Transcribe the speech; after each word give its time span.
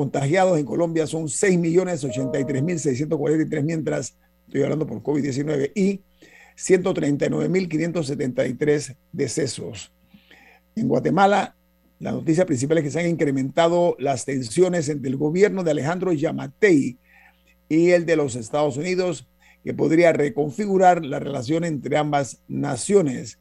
Contagiados 0.00 0.58
en 0.58 0.64
Colombia 0.64 1.06
son 1.06 1.24
6.083.643, 1.24 3.62
mientras 3.62 4.16
estoy 4.46 4.62
hablando 4.62 4.86
por 4.86 5.02
COVID-19, 5.02 5.72
y 5.74 6.00
139.573 6.56 8.96
decesos. 9.12 9.92
En 10.74 10.88
Guatemala, 10.88 11.54
la 11.98 12.12
noticia 12.12 12.46
principal 12.46 12.78
es 12.78 12.84
que 12.84 12.90
se 12.90 13.00
han 13.00 13.10
incrementado 13.10 13.94
las 13.98 14.24
tensiones 14.24 14.88
entre 14.88 15.10
el 15.10 15.18
gobierno 15.18 15.64
de 15.64 15.72
Alejandro 15.72 16.14
Yamatei 16.14 16.96
y 17.68 17.90
el 17.90 18.06
de 18.06 18.16
los 18.16 18.36
Estados 18.36 18.78
Unidos, 18.78 19.28
que 19.62 19.74
podría 19.74 20.14
reconfigurar 20.14 21.04
la 21.04 21.18
relación 21.18 21.64
entre 21.64 21.98
ambas 21.98 22.40
naciones. 22.48 23.38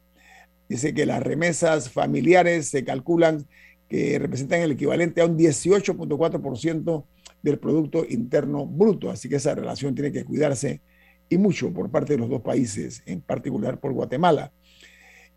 Dice 0.68 0.94
que 0.94 1.06
las 1.06 1.24
remesas 1.24 1.90
familiares 1.90 2.68
se 2.68 2.84
calculan 2.84 3.48
que 3.90 4.20
representan 4.20 4.62
el 4.62 4.72
equivalente 4.72 5.22
a 5.22 5.26
un 5.26 5.38
18.4% 5.38 7.06
del 7.42 7.60
Producto 7.60 8.06
Interno 8.08 8.66
Bruto. 8.66 9.10
Así 9.10 9.28
que 9.28 9.38
esa 9.38 9.56
relación 9.56 9.96
tiene 9.96 10.12
que 10.12 10.24
cuidarse 10.24 10.82
y 11.28 11.38
mucho 11.38 11.74
por 11.74 11.90
parte 11.90 12.14
de 12.14 12.20
los 12.20 12.30
dos 12.30 12.42
países, 12.42 13.02
en 13.06 13.22
particular 13.22 13.80
por 13.80 13.94
Guatemala. 13.94 14.52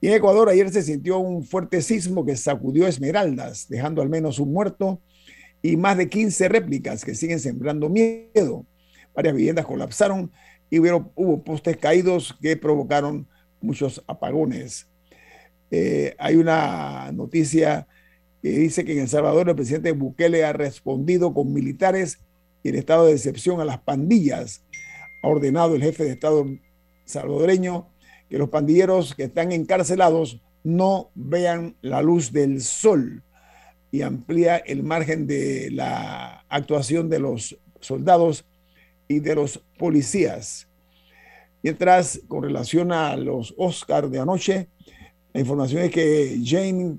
Y 0.00 0.08
en 0.08 0.14
Ecuador 0.14 0.48
ayer 0.48 0.68
se 0.70 0.82
sintió 0.82 1.18
un 1.18 1.44
fuerte 1.44 1.80
sismo 1.80 2.24
que 2.26 2.36
sacudió 2.36 2.86
Esmeraldas, 2.86 3.68
dejando 3.68 4.02
al 4.02 4.08
menos 4.08 4.38
un 4.38 4.52
muerto 4.52 5.00
y 5.62 5.76
más 5.76 5.96
de 5.96 6.08
15 6.08 6.48
réplicas 6.48 7.04
que 7.04 7.14
siguen 7.14 7.38
sembrando 7.38 7.88
miedo. 7.88 8.66
Varias 9.14 9.34
viviendas 9.34 9.64
colapsaron 9.64 10.30
y 10.68 10.80
hubo, 10.80 11.44
postes 11.44 11.76
caídos 11.76 12.36
que 12.40 12.56
provocaron 12.56 13.28
muchos 13.60 14.02
apagones. 14.06 14.88
Eh, 15.70 16.14
hay 16.18 16.36
una 16.36 17.12
noticia 17.12 17.86
que 18.42 18.50
dice 18.50 18.84
que 18.84 18.92
en 18.92 19.00
El 19.00 19.08
Salvador 19.08 19.48
el 19.48 19.54
presidente 19.54 19.92
Bukele 19.92 20.44
ha 20.44 20.52
respondido 20.52 21.32
con 21.32 21.52
militares 21.52 22.18
y 22.64 22.70
en 22.70 22.74
estado 22.74 23.06
de 23.06 23.12
excepción 23.12 23.60
a 23.60 23.64
las 23.64 23.78
pandillas. 23.78 24.64
Ha 25.22 25.28
ordenado 25.28 25.76
el 25.76 25.82
jefe 25.82 26.04
de 26.04 26.10
Estado 26.10 26.46
salvadoreño 27.04 27.88
que 28.28 28.38
los 28.38 28.48
pandilleros 28.48 29.14
que 29.14 29.24
están 29.24 29.52
encarcelados 29.52 30.40
no 30.64 31.10
vean 31.14 31.76
la 31.82 32.02
luz 32.02 32.32
del 32.32 32.60
sol 32.60 33.22
y 33.92 34.02
amplía 34.02 34.56
el 34.56 34.82
margen 34.82 35.26
de 35.26 35.70
la 35.70 36.44
actuación 36.48 37.08
de 37.08 37.20
los 37.20 37.58
soldados 37.80 38.44
y 39.06 39.20
de 39.20 39.34
los 39.34 39.58
policías. 39.78 40.66
Mientras, 41.62 42.20
con 42.26 42.42
relación 42.42 42.90
a 42.90 43.16
los 43.16 43.54
Oscars 43.56 44.10
de 44.10 44.18
anoche, 44.18 44.68
la 45.32 45.40
información 45.40 45.82
es 45.82 45.90
que 45.92 46.40
Jane 46.42 46.96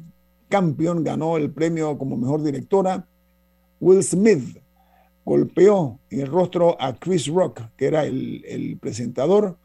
Campion 0.53 1.03
ganó 1.03 1.36
el 1.38 1.50
premio 1.50 1.97
como 1.97 2.16
mejor 2.16 2.44
directora. 2.44 3.08
Will 3.80 4.03
Smith 4.03 4.59
golpeó 5.25 6.00
en 6.12 6.19
el 6.19 6.28
rostro 6.28 6.80
a 6.80 6.94
Chris 6.94 7.25
Rock, 7.25 7.62
que 7.75 7.88
era 7.88 8.06
el, 8.06 8.78
presentador, 8.80 9.58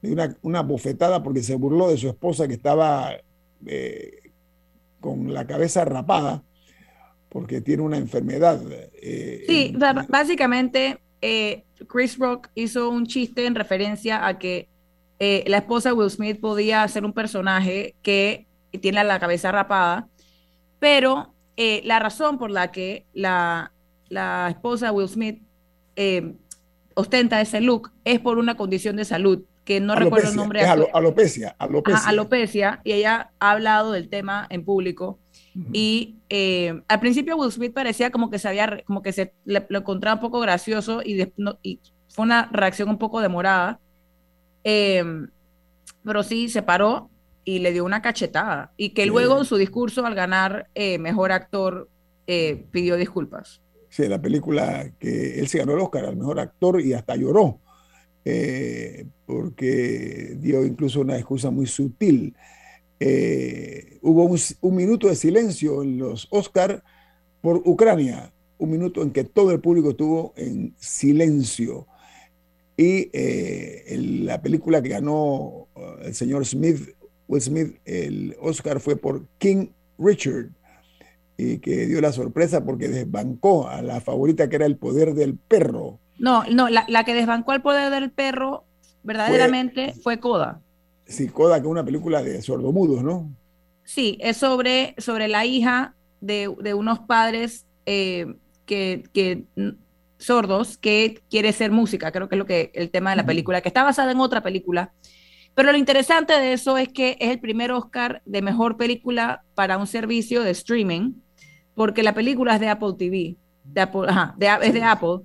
de 0.00 0.10
una, 0.10 0.36
una, 0.42 0.62
bofetada 0.62 1.22
porque 1.22 1.44
se 1.44 1.54
burló 1.54 1.90
de 1.90 1.96
su 1.96 2.08
esposa 2.08 2.48
que 2.48 2.54
estaba 2.54 3.12
eh, 3.66 4.32
con 4.98 5.32
la 5.32 5.46
cabeza 5.46 5.84
rapada 5.84 6.42
porque 7.28 7.60
tiene 7.60 7.84
una 7.84 7.98
enfermedad. 7.98 8.60
Eh, 9.00 9.44
sí, 9.46 9.76
básicamente 10.08 10.98
eh, 11.20 11.62
Chris 11.86 12.18
Rock 12.18 12.48
hizo 12.56 12.90
un 12.90 13.06
chiste 13.06 13.46
en 13.46 13.54
referencia 13.54 14.26
a 14.26 14.40
que 14.40 14.68
la 15.20 15.58
esposa 15.58 15.90
de 15.90 15.92
Will 15.92 16.10
Smith 16.10 16.40
podía 16.40 16.88
ser 16.88 17.04
un 17.04 17.12
personaje 17.12 17.94
que 18.02 18.48
tiene 18.80 19.04
la 19.04 19.20
cabeza 19.20 19.52
rapada 19.52 20.08
pero 20.82 21.32
eh, 21.56 21.80
la 21.84 22.00
razón 22.00 22.38
por 22.38 22.50
la 22.50 22.72
que 22.72 23.06
la, 23.12 23.70
esposa 24.50 24.86
de 24.86 24.90
Will 24.90 25.08
Smith 25.08 25.40
eh, 25.94 26.34
ostenta 26.94 27.40
ese 27.40 27.60
look 27.60 27.92
es 28.04 28.18
por 28.18 28.36
una 28.36 28.56
condición 28.56 28.96
de 28.96 29.04
salud 29.04 29.44
que 29.64 29.78
no 29.78 29.94
recuerdo 29.94 30.30
el 30.30 30.34
nombre. 30.34 30.60
Es 30.60 30.66
alopecia, 30.66 31.54
alopecia. 31.56 32.08
alopecia. 32.08 32.80
Y 32.82 32.94
ella 32.94 33.30
ha 33.38 33.52
hablado 33.52 33.92
del 33.92 34.08
tema 34.08 34.44
en 34.50 34.64
público. 34.64 35.20
Y 35.72 36.16
eh, 36.28 36.82
al 36.88 36.98
principio 36.98 37.36
Will 37.36 37.52
Smith 37.52 37.72
parecía 37.72 38.10
como 38.10 38.28
que 38.28 38.40
se 38.40 38.48
había, 38.48 38.82
como 38.84 39.02
que 39.02 39.12
se 39.12 39.34
le, 39.44 39.64
lo 39.68 39.78
encontraba 39.78 40.16
un 40.16 40.20
poco 40.20 40.40
gracioso 40.40 41.00
y, 41.04 41.22
y, 41.62 41.78
fue 42.08 42.24
una 42.24 42.50
reacción 42.50 42.88
un 42.88 42.98
poco 42.98 43.20
demorada. 43.20 43.78
pero 44.64 46.22
sí 46.24 46.48
se 46.48 46.62
paró 46.62 47.08
y 47.44 47.58
le 47.58 47.72
dio 47.72 47.84
una 47.84 48.02
cachetada. 48.02 48.72
Y 48.76 48.90
que 48.90 49.06
luego 49.06 49.38
en 49.38 49.44
su 49.44 49.56
discurso 49.56 50.04
al 50.06 50.14
ganar 50.14 50.68
eh, 50.74 50.98
mejor 50.98 51.32
actor 51.32 51.88
eh, 52.26 52.64
pidió 52.70 52.96
disculpas. 52.96 53.60
Sí, 53.88 54.06
la 54.08 54.22
película 54.22 54.90
que 54.98 55.38
él 55.38 55.48
se 55.48 55.58
ganó 55.58 55.72
el 55.72 55.80
Oscar 55.80 56.06
al 56.06 56.16
mejor 56.16 56.40
actor 56.40 56.80
y 56.80 56.94
hasta 56.94 57.16
lloró, 57.16 57.60
eh, 58.24 59.06
porque 59.26 60.36
dio 60.38 60.64
incluso 60.64 61.00
una 61.00 61.16
excusa 61.16 61.50
muy 61.50 61.66
sutil. 61.66 62.34
hubo 64.00 64.24
un, 64.24 64.38
un, 64.60 64.74
minuto 64.74 65.08
de 65.08 65.16
silencio 65.16 65.82
en 65.82 65.98
los 65.98 66.26
Oscar 66.30 66.82
por 67.42 67.56
Ucrania, 67.66 68.32
un 68.56 68.70
minuto 68.70 69.02
en 69.02 69.10
que 69.10 69.24
todo 69.24 69.50
el 69.50 69.60
público 69.60 69.90
estuvo 69.90 70.32
en 70.36 70.74
silencio. 70.78 71.86
Y 72.78 73.10
la 74.24 74.40
película 74.40 74.80
que 74.80 74.88
ganó 74.88 75.68
el 76.02 76.14
señor 76.14 76.46
Smith 76.46 76.94
Will 77.32 77.40
Smith, 77.40 77.78
el 77.86 78.36
Oscar 78.42 78.78
fue 78.78 78.96
por 78.96 79.24
King 79.38 79.68
Richard, 79.98 80.50
y 81.38 81.60
que 81.60 81.86
dio 81.86 81.98
la 82.02 82.12
sorpresa 82.12 82.62
porque 82.62 82.88
desbancó 82.88 83.68
a 83.68 83.80
la 83.80 84.02
favorita 84.02 84.50
que 84.50 84.56
era 84.56 84.66
El 84.66 84.76
Poder 84.76 85.14
del 85.14 85.38
Perro. 85.38 85.98
No, 86.18 86.44
no, 86.44 86.68
la, 86.68 87.04
que 87.04 87.14
desbancó 87.14 87.54
El 87.54 87.62
Poder 87.62 87.90
del 87.90 88.10
Perro 88.10 88.64
verdaderamente 89.02 89.94
fue, 90.02 90.20
Coda. 90.20 90.60
Sí, 91.06 91.28
Coda, 91.28 91.58
que 91.58 91.66
es 91.66 91.70
una 91.70 91.86
película 91.86 92.22
de 92.22 92.42
sordomudos, 92.42 93.02
¿no? 93.02 93.30
Sí, 93.82 94.18
es 94.20 94.36
sobre, 94.36 94.94
sobre 94.98 95.26
la 95.26 95.46
hija 95.46 95.94
de, 96.20 96.48
unos 96.48 96.98
padres 97.00 97.64
eh, 97.86 98.26
que, 98.66 99.04
que 99.14 99.44
sordos 100.18 100.76
que 100.76 101.22
quiere 101.30 101.54
ser 101.54 101.70
música, 101.70 102.12
creo 102.12 102.28
que 102.28 102.34
es 102.34 102.38
lo 102.38 102.46
que 102.46 102.72
el 102.74 102.90
tema 102.90 103.08
de 103.08 103.16
la 103.16 103.24
película, 103.24 103.62
que 103.62 103.70
está 103.70 103.84
basada 103.84 104.12
en 104.12 104.20
otra 104.20 104.42
película 104.42 104.92
pero 105.54 105.72
lo 105.72 105.78
interesante 105.78 106.32
de 106.32 106.54
eso 106.54 106.78
es 106.78 106.88
que 106.88 107.16
es 107.20 107.30
el 107.30 107.40
primer 107.40 107.72
Oscar 107.72 108.22
de 108.24 108.40
mejor 108.40 108.76
película 108.76 109.44
para 109.54 109.76
un 109.76 109.86
servicio 109.86 110.42
de 110.42 110.50
streaming, 110.50 111.12
porque 111.74 112.02
la 112.02 112.14
película 112.14 112.54
es 112.54 112.60
de 112.60 112.68
Apple 112.68 112.94
TV, 112.98 113.36
de 113.64 113.80
Apple, 113.80 114.08
es 114.62 114.72
de 114.72 114.82
Apple. 114.82 115.20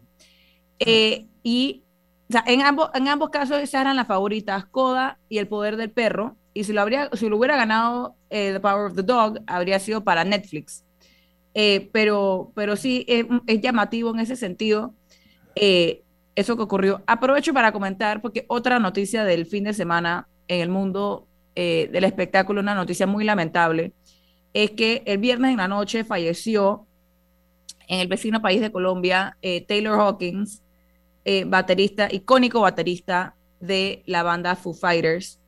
Eh, 0.79 1.27
y 1.43 1.83
en, 2.45 2.61
ambos, 2.61 2.89
en 2.93 3.07
ambos 3.07 3.29
casos 3.29 3.57
esas 3.57 3.81
eran 3.81 3.95
las 3.95 4.07
favoritas, 4.07 4.65
Coda 4.65 5.17
y 5.29 5.37
El 5.37 5.47
Poder 5.47 5.77
del 5.77 5.91
Perro. 5.91 6.35
Y 6.53 6.65
si 6.65 6.73
lo, 6.73 6.83
hubiera 6.83 7.55
ganado 7.55 8.15
eh, 8.29 8.51
The 8.53 8.59
Power 8.59 8.87
of 8.87 8.95
the 8.95 9.03
Dog, 9.03 9.39
habría 9.47 9.79
sido 9.79 10.03
para 10.03 10.25
Netflix. 10.25 10.83
Eh, 11.53 11.89
pero, 11.93 12.51
pero 12.53 12.75
sí 12.75 13.05
es, 13.07 13.25
llamativo 13.61 14.13
en 14.13 14.19
ese 14.19 14.35
sentido 14.35 14.93
eso 16.37 16.55
que 16.55 16.61
ocurrió. 16.61 17.01
Aprovecho 17.07 17.51
para 17.51 17.71
comentar, 17.71 18.21
porque 18.21 18.45
otra 18.47 18.77
noticia 18.77 19.25
del 19.25 19.47
fin 19.47 19.63
de 19.63 19.73
semana 19.73 20.27
en 20.47 20.61
el 20.61 20.69
mundo 20.69 21.27
eh, 21.55 21.89
del 21.91 22.03
espectáculo, 22.03 22.61
una 22.61 22.75
noticia 22.75 23.07
muy 23.07 23.25
lamentable. 23.25 23.93
es 24.53 24.71
que 24.71 25.01
el 25.07 25.17
viernes 25.17 25.51
en 25.51 25.57
la 25.57 25.67
noche 25.67 26.03
falleció 26.03 26.85
en 27.87 28.01
el 28.01 28.07
vecino 28.07 28.41
país 28.41 28.61
de 28.61 28.71
Colombia 28.71 29.35
eh, 29.41 29.65
Taylor 29.65 29.99
Hawkins, 29.99 30.61
eh, 31.25 31.43
baterista, 31.45 32.07
icónico 32.11 32.61
baterista 32.61 33.35
de 33.59 34.03
la 34.05 34.21
banda 34.21 34.55
Foo 34.55 34.75
Fighters. 34.75 35.39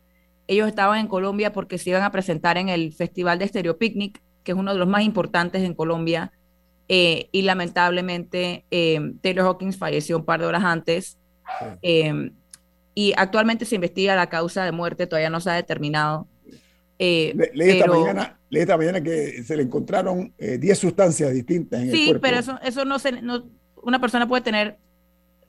Ellos 0.47 0.67
estaban 0.67 0.99
en 0.99 1.07
Colombia 1.07 1.53
porque 1.53 1.77
se 1.77 1.91
iban 1.91 2.01
a 2.01 2.11
presentar 2.11 2.57
en 2.57 2.67
el 2.67 2.93
Festival 2.93 3.37
de 3.37 3.47
Stereo 3.47 3.77
Picnic, 3.77 4.23
que 4.43 4.53
es 4.53 4.57
uno 4.57 4.73
de 4.73 4.79
los 4.79 4.87
más 4.87 5.03
importantes 5.03 5.61
en 5.61 5.75
Colombia. 5.75 6.31
Eh, 6.91 7.29
y 7.31 7.43
lamentablemente 7.43 8.65
Taylor 9.21 9.45
Hawkins 9.45 9.77
falleció 9.77 10.17
un 10.17 10.25
par 10.25 10.39
de 10.39 10.47
horas 10.47 10.63
antes. 10.63 11.17
y 12.95 13.13
actualmente 13.15 13.65
se 13.65 13.75
investiga 13.75 14.15
la 14.15 14.27
causa 14.27 14.65
de 14.65 14.71
muerte, 14.71 15.07
todavía 15.07 15.29
no 15.29 15.39
se 15.39 15.51
ha 15.51 15.53
determinado. 15.53 16.27
Eh, 17.01 17.33
leí, 17.53 17.79
esta 18.49 18.77
mañana, 18.77 19.01
que 19.01 19.41
se 19.43 19.55
le 19.55 19.63
encontraron 19.63 20.33
10 20.37 20.63
eh, 20.63 20.75
sustancias 20.75 21.33
distintas 21.33 21.81
en 21.81 21.91
sí, 21.91 22.01
el 22.01 22.05
cuerpo. 22.07 22.21
pero 22.21 22.39
eso, 22.39 22.59
eso 22.61 22.83
no 22.83 22.99
se. 22.99 23.13
una 23.81 24.01
persona 24.01 24.27
puede 24.27 24.41
tener 24.43 24.77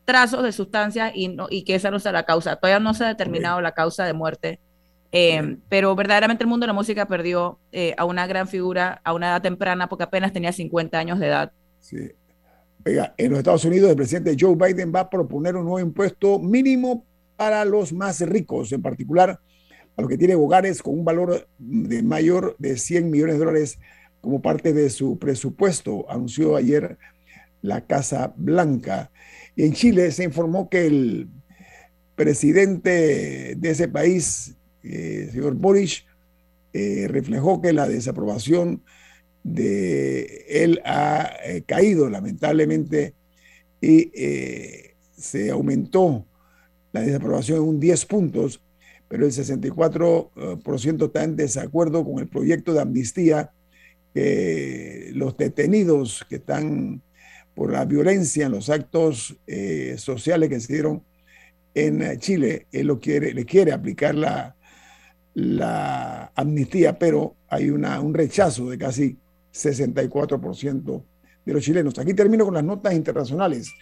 trazos 0.04 0.44
de 0.44 0.52
sustancias 0.52 1.10
y, 1.12 1.26
no, 1.26 1.48
y 1.50 1.64
que 1.64 1.74
esa 1.74 1.90
no 1.90 1.98
sea 1.98 2.12
la 2.12 2.24
causa. 2.24 2.54
Todavía 2.54 2.78
no 2.78 2.94
se 2.94 3.04
ha 3.04 3.08
determinado 3.08 3.60
la 3.60 3.72
causa 3.72 4.04
de 4.04 4.12
muerte. 4.12 4.60
Eh, 5.12 5.56
pero 5.68 5.96
verdaderamente 5.96 6.44
el 6.44 6.48
mundo 6.48 6.64
de 6.64 6.68
la 6.68 6.72
música 6.72 7.06
perdió 7.06 7.58
a 7.96 8.04
una 8.04 8.26
gran 8.26 8.46
figura 8.46 9.00
a 9.02 9.12
una 9.12 9.28
edad 9.28 9.42
temprana 9.42 9.88
porque 9.88 10.04
apenas 10.04 10.32
tenía 10.32 10.52
50 10.52 10.98
años 10.98 11.18
de 11.18 11.26
edad. 11.26 11.52
Sí. 11.80 12.12
Oiga, 12.86 13.14
en 13.18 13.30
los 13.30 13.38
Estados 13.40 13.64
Unidos 13.64 13.90
el 13.90 13.96
presidente 13.96 14.36
Joe 14.38 14.54
Biden 14.54 14.92
va 14.94 15.00
a 15.00 15.10
proponer 15.10 15.56
un 15.56 15.64
nuevo 15.64 15.80
impuesto 15.80 16.38
mínimo 16.38 17.04
para 17.36 17.64
los 17.64 17.92
más 17.92 18.20
ricos, 18.20 18.72
en 18.72 18.82
particular 18.82 19.40
a 19.96 20.00
los 20.00 20.08
que 20.08 20.18
tienen 20.18 20.38
hogares 20.38 20.82
con 20.82 20.98
un 20.98 21.04
valor 21.04 21.46
de 21.58 22.02
mayor 22.02 22.56
de 22.58 22.76
100 22.76 23.10
millones 23.10 23.34
de 23.34 23.38
dólares 23.38 23.78
como 24.20 24.40
parte 24.40 24.72
de 24.72 24.90
su 24.90 25.18
presupuesto, 25.18 26.10
anunció 26.10 26.56
ayer 26.56 26.98
la 27.62 27.86
Casa 27.86 28.32
Blanca. 28.36 29.10
Y 29.56 29.64
en 29.64 29.72
Chile 29.72 30.10
se 30.10 30.24
informó 30.24 30.68
que 30.68 30.86
el 30.86 31.28
presidente 32.14 33.54
de 33.56 33.70
ese 33.70 33.88
país, 33.88 34.56
eh, 34.82 35.28
señor 35.32 35.54
Boris, 35.54 36.04
eh, 36.72 37.06
reflejó 37.08 37.60
que 37.60 37.72
la 37.72 37.88
desaprobación 37.88 38.82
de 39.42 40.44
él 40.48 40.80
ha 40.84 41.30
eh, 41.44 41.62
caído 41.66 42.08
lamentablemente 42.08 43.14
y 43.80 44.12
se 45.16 45.50
aumentó 45.50 46.26
la 46.92 47.00
desaprobación 47.00 47.58
en 47.58 47.64
un 47.64 47.80
10 47.80 48.04
puntos 48.06 48.60
pero 49.10 49.26
el 49.26 49.32
64% 49.32 51.06
está 51.06 51.24
en 51.24 51.34
desacuerdo 51.34 52.04
con 52.04 52.20
el 52.20 52.28
proyecto 52.28 52.72
de 52.72 52.80
amnistía 52.80 53.50
que 54.14 55.10
los 55.14 55.36
detenidos 55.36 56.24
que 56.28 56.36
están 56.36 57.02
por 57.56 57.72
la 57.72 57.84
violencia 57.86 58.46
en 58.46 58.52
los 58.52 58.70
actos 58.70 59.36
eh, 59.48 59.96
sociales 59.98 60.48
que 60.48 60.60
se 60.60 60.74
dieron 60.74 61.02
en 61.74 62.18
Chile, 62.20 62.68
él 62.70 62.86
lo 62.86 63.00
quiere, 63.00 63.34
le 63.34 63.44
quiere 63.44 63.72
aplicar 63.72 64.14
la, 64.14 64.56
la 65.34 66.32
amnistía, 66.34 66.98
pero 66.98 67.36
hay 67.48 67.70
una, 67.70 68.00
un 68.00 68.14
rechazo 68.14 68.70
de 68.70 68.78
casi 68.78 69.18
64% 69.52 71.04
de 71.44 71.52
los 71.52 71.62
chilenos. 71.62 71.98
Aquí 71.98 72.14
termino 72.14 72.44
con 72.44 72.54
las 72.54 72.64
notas 72.64 72.94
internacionales. 72.94 73.72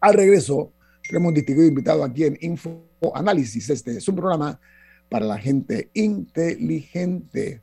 Al 0.00 0.14
regreso, 0.14 0.72
tenemos 1.08 1.28
un 1.28 1.34
distinguido 1.34 1.68
invitado 1.68 2.04
aquí 2.04 2.24
en 2.24 2.38
Info 2.40 2.86
Análisis. 3.14 3.70
Este 3.70 3.96
es 3.96 4.08
un 4.08 4.16
programa 4.16 4.60
para 5.08 5.26
la 5.26 5.38
gente 5.38 5.90
inteligente. 5.94 7.62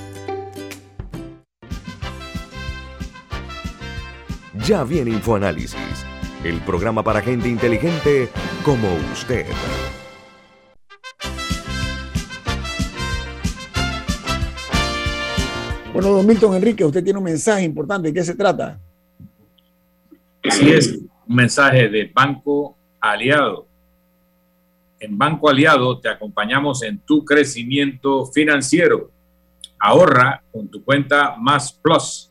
Ya 4.65 4.83
viene 4.83 5.11
InfoAnálisis, 5.11 6.05
el 6.43 6.59
programa 6.61 7.03
para 7.03 7.21
gente 7.21 7.49
inteligente 7.49 8.29
como 8.63 8.87
usted. 9.11 9.45
Bueno, 15.93 16.09
don 16.09 16.25
Milton 16.25 16.55
Enrique, 16.55 16.85
usted 16.85 17.03
tiene 17.03 17.19
un 17.19 17.25
mensaje 17.25 17.63
importante. 17.63 18.07
¿De 18.07 18.13
qué 18.13 18.23
se 18.23 18.35
trata? 18.35 18.79
Así 20.43 20.71
es, 20.71 20.99
un 21.27 21.35
mensaje 21.35 21.89
de 21.89 22.11
Banco 22.13 22.75
Aliado 22.99 23.71
en 25.01 25.17
Banco 25.17 25.49
Aliado 25.49 25.99
te 25.99 26.07
acompañamos 26.07 26.83
en 26.83 26.99
tu 26.99 27.25
crecimiento 27.25 28.27
financiero. 28.27 29.09
Ahorra 29.79 30.43
con 30.51 30.67
tu 30.67 30.83
cuenta 30.83 31.35
Más 31.39 31.73
Plus, 31.73 32.30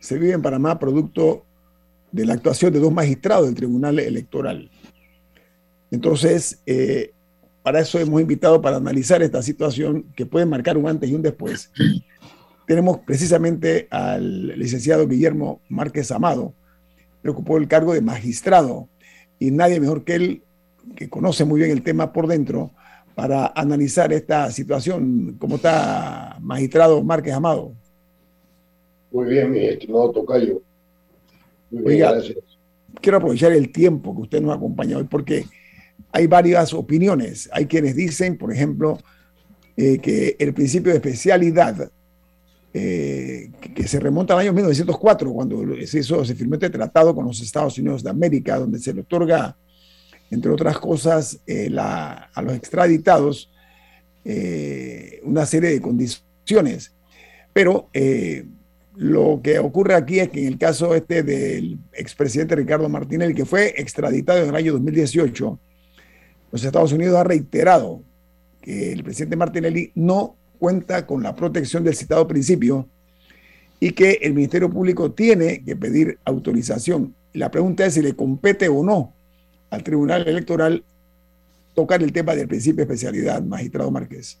se 0.00 0.18
vive 0.18 0.32
en 0.32 0.42
Panamá 0.42 0.78
producto 0.78 1.44
de 2.10 2.26
la 2.26 2.34
actuación 2.34 2.72
de 2.72 2.80
dos 2.80 2.92
magistrados 2.92 3.46
del 3.46 3.54
Tribunal 3.54 3.98
Electoral. 4.00 4.70
Entonces, 5.90 6.60
eh, 6.66 7.12
para 7.62 7.80
eso 7.80 7.98
hemos 7.98 8.20
invitado 8.20 8.60
para 8.60 8.78
analizar 8.78 9.22
esta 9.22 9.42
situación 9.42 10.06
que 10.16 10.26
puede 10.26 10.46
marcar 10.46 10.76
un 10.76 10.88
antes 10.88 11.08
y 11.08 11.14
un 11.14 11.22
después. 11.22 11.70
Tenemos 12.66 12.98
precisamente 13.00 13.86
al 13.90 14.58
licenciado 14.58 15.06
Guillermo 15.06 15.60
Márquez 15.68 16.10
Amado, 16.10 16.54
que 17.22 17.30
ocupó 17.30 17.58
el 17.58 17.68
cargo 17.68 17.92
de 17.92 18.00
magistrado, 18.00 18.88
y 19.38 19.50
nadie 19.50 19.80
mejor 19.80 20.04
que 20.04 20.14
él 20.14 20.42
que 20.96 21.08
conoce 21.08 21.44
muy 21.44 21.60
bien 21.60 21.70
el 21.70 21.82
tema 21.82 22.12
por 22.12 22.26
dentro, 22.26 22.72
para 23.14 23.52
analizar 23.54 24.12
esta 24.12 24.50
situación. 24.50 25.36
¿Cómo 25.38 25.56
está, 25.56 26.38
magistrado 26.40 27.02
Márquez 27.02 27.34
Amado? 27.34 27.74
Muy 29.10 29.28
bien, 29.28 29.50
mi 29.50 29.64
estimado 29.64 30.10
Tocayo. 30.10 30.62
Muy 31.70 31.96
bien, 31.96 32.10
gracias. 32.10 32.38
Quiero 33.00 33.18
aprovechar 33.18 33.52
el 33.52 33.70
tiempo 33.72 34.14
que 34.14 34.22
usted 34.22 34.40
nos 34.40 34.52
ha 34.52 34.54
acompañado 34.54 35.00
hoy 35.00 35.08
porque 35.08 35.46
hay 36.12 36.26
varias 36.26 36.74
opiniones. 36.74 37.48
Hay 37.52 37.66
quienes 37.66 37.94
dicen, 37.94 38.36
por 38.36 38.52
ejemplo, 38.52 38.98
eh, 39.76 39.98
que 39.98 40.36
el 40.38 40.52
principio 40.52 40.90
de 40.92 40.98
especialidad, 40.98 41.90
eh, 42.72 43.50
que, 43.74 43.88
se 43.88 44.00
remonta 44.00 44.34
al 44.34 44.40
año 44.40 44.52
1904, 44.52 45.32
cuando 45.32 45.62
se, 45.86 46.02
se 46.02 46.34
firmó 46.34 46.54
este 46.54 46.70
tratado 46.70 47.14
con 47.14 47.26
los 47.26 47.40
Estados 47.40 47.78
Unidos 47.78 48.02
de 48.02 48.10
América, 48.10 48.58
donde 48.58 48.78
se 48.78 48.92
le 48.92 49.00
otorga 49.02 49.56
entre 50.30 50.50
otras 50.52 50.78
cosas, 50.78 51.40
eh, 51.46 51.68
a 51.76 52.42
los 52.42 52.54
extraditados 52.54 53.50
eh, 54.24 55.20
una 55.24 55.44
serie 55.46 55.70
de 55.70 55.80
condiciones. 55.80 56.92
Pero 57.52 57.88
eh, 57.92 58.44
Lo 59.00 59.40
que 59.42 59.58
ocurre 59.58 59.94
aquí 59.94 60.20
es 60.20 60.28
que 60.28 60.42
en 60.42 60.48
el 60.48 60.58
caso 60.58 60.94
este 60.94 61.22
del 61.22 61.78
expresidente 61.94 62.54
Ricardo 62.54 62.86
Martinelli, 62.90 63.32
que 63.32 63.46
fue 63.46 63.72
extraditado 63.78 64.42
en 64.42 64.50
el 64.50 64.54
año 64.54 64.72
2018, 64.74 65.58
los 66.52 66.62
Estados 66.62 66.92
Unidos 66.92 67.16
ha 67.16 67.24
reiterado 67.24 68.02
que 68.60 68.92
el 68.92 69.02
presidente 69.02 69.36
Martinelli 69.36 69.90
no 69.94 70.36
cuenta 70.58 71.06
con 71.06 71.22
la 71.22 71.34
protección 71.34 71.82
del 71.82 71.96
citado 71.96 72.28
principio 72.28 72.90
y 73.80 73.92
que 73.92 74.18
el 74.20 74.34
Ministerio 74.34 74.68
Público 74.68 75.10
tiene 75.12 75.64
que 75.64 75.76
pedir 75.76 76.18
autorización. 76.26 77.14
La 77.32 77.50
pregunta 77.50 77.86
es 77.86 77.94
si 77.94 78.02
le 78.02 78.14
compete 78.14 78.68
o 78.68 78.84
no 78.84 79.14
al 79.70 79.82
Tribunal 79.82 80.28
Electoral 80.28 80.84
tocar 81.74 82.02
el 82.02 82.12
tema 82.12 82.34
del 82.34 82.48
principio 82.48 82.84
de 82.84 82.92
especialidad, 82.92 83.40
magistrado 83.40 83.90
Márquez. 83.90 84.36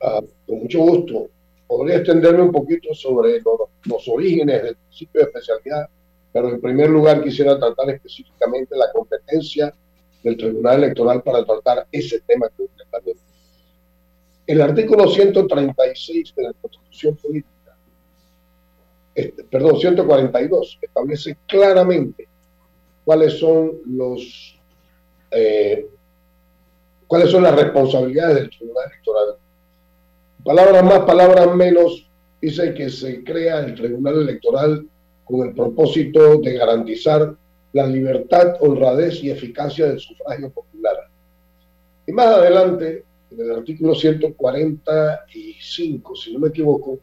Ah, 0.00 0.22
con 0.46 0.60
mucho 0.60 0.78
gusto. 0.78 1.28
Podría 1.74 1.96
extenderme 1.96 2.42
un 2.42 2.52
poquito 2.52 2.92
sobre 2.92 3.40
los 3.40 4.06
orígenes 4.06 4.62
del 4.62 4.76
principio 4.76 5.22
de 5.22 5.26
especialidad, 5.28 5.88
pero 6.30 6.50
en 6.50 6.60
primer 6.60 6.90
lugar 6.90 7.24
quisiera 7.24 7.58
tratar 7.58 7.88
específicamente 7.88 8.76
la 8.76 8.92
competencia 8.92 9.72
del 10.22 10.36
Tribunal 10.36 10.84
Electoral 10.84 11.22
para 11.22 11.42
tratar 11.46 11.86
ese 11.90 12.20
tema 12.26 12.50
concretamente. 12.50 13.22
El 14.46 14.60
artículo 14.60 15.08
136 15.08 16.34
de 16.36 16.42
la 16.42 16.52
Constitución 16.52 17.16
Política, 17.16 17.74
este, 19.14 19.42
perdón, 19.44 19.80
142, 19.80 20.78
establece 20.82 21.38
claramente 21.46 22.28
cuáles 23.02 23.38
son 23.38 23.78
los 23.86 24.60
eh, 25.30 25.88
cuáles 27.06 27.30
son 27.30 27.42
las 27.44 27.56
responsabilidades 27.56 28.34
del 28.34 28.50
Tribunal 28.50 28.84
Electoral. 28.92 29.41
Palabras 30.44 30.82
más, 30.82 31.00
palabras 31.00 31.54
menos, 31.54 32.08
dice 32.40 32.72
que 32.74 32.88
se 32.90 33.22
crea 33.22 33.60
el 33.60 33.76
Tribunal 33.76 34.22
Electoral 34.22 34.84
con 35.24 35.46
el 35.46 35.54
propósito 35.54 36.38
de 36.38 36.54
garantizar 36.54 37.36
la 37.72 37.86
libertad, 37.86 38.56
honradez 38.58 39.22
y 39.22 39.30
eficacia 39.30 39.86
del 39.86 40.00
sufragio 40.00 40.50
popular. 40.50 40.96
Y 42.08 42.12
más 42.12 42.26
adelante, 42.26 43.04
en 43.30 43.40
el 43.40 43.52
artículo 43.52 43.94
145, 43.94 46.16
si 46.16 46.32
no 46.32 46.40
me 46.40 46.48
equivoco, 46.48 46.98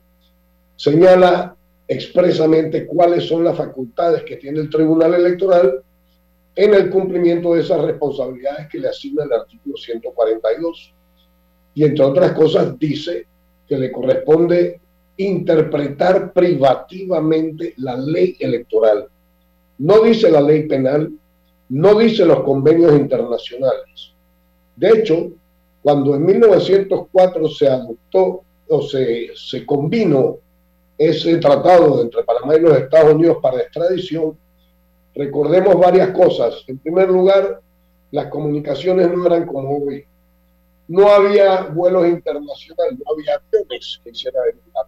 señala 0.76 1.56
expresamente 1.88 2.86
cuáles 2.86 3.26
son 3.26 3.46
las 3.46 3.56
facultades 3.56 4.24
que 4.24 4.36
tiene 4.36 4.60
el 4.60 4.70
Tribunal 4.70 5.14
Electoral 5.14 5.82
en 6.56 6.74
el 6.74 6.90
cumplimiento 6.90 7.54
de 7.54 7.62
esas 7.62 7.82
responsabilidades 7.84 8.68
que 8.68 8.80
le 8.80 8.90
asigna 8.90 9.24
el 9.24 9.32
artículo 9.32 9.78
142. 9.78 10.94
Y 11.80 11.86
entre 11.86 12.04
otras 12.04 12.34
cosas 12.34 12.78
dice 12.78 13.26
que 13.66 13.78
le 13.78 13.90
corresponde 13.90 14.82
interpretar 15.16 16.34
privativamente 16.34 17.74
la 17.78 17.96
ley 17.96 18.36
electoral. 18.38 19.08
No 19.78 20.02
dice 20.02 20.30
la 20.30 20.42
ley 20.42 20.68
penal, 20.68 21.10
no 21.70 21.98
dice 21.98 22.26
los 22.26 22.44
convenios 22.44 23.00
internacionales. 23.00 24.12
De 24.76 24.90
hecho, 24.90 25.32
cuando 25.82 26.16
en 26.16 26.26
1904 26.26 27.48
se 27.48 27.70
adoptó 27.70 28.42
o 28.68 28.82
se, 28.82 29.30
se 29.34 29.66
combinó 29.66 30.36
ese 30.98 31.38
tratado 31.38 32.02
entre 32.02 32.26
Panamá 32.26 32.58
y 32.58 32.60
los 32.60 32.78
Estados 32.78 33.14
Unidos 33.14 33.38
para 33.42 33.62
extradición, 33.62 34.38
recordemos 35.16 35.80
varias 35.80 36.10
cosas. 36.10 36.62
En 36.68 36.78
primer 36.78 37.08
lugar, 37.08 37.62
las 38.12 38.26
comunicaciones 38.26 39.10
no 39.10 39.26
eran 39.28 39.46
como 39.46 39.78
hoy. 39.78 40.04
No 40.90 41.08
había 41.08 41.62
vuelos 41.62 42.08
internacionales, 42.08 43.00
no 43.00 43.14
había 43.14 43.36
aviones 43.36 44.02
que 44.04 44.10
hicieran. 44.10 44.44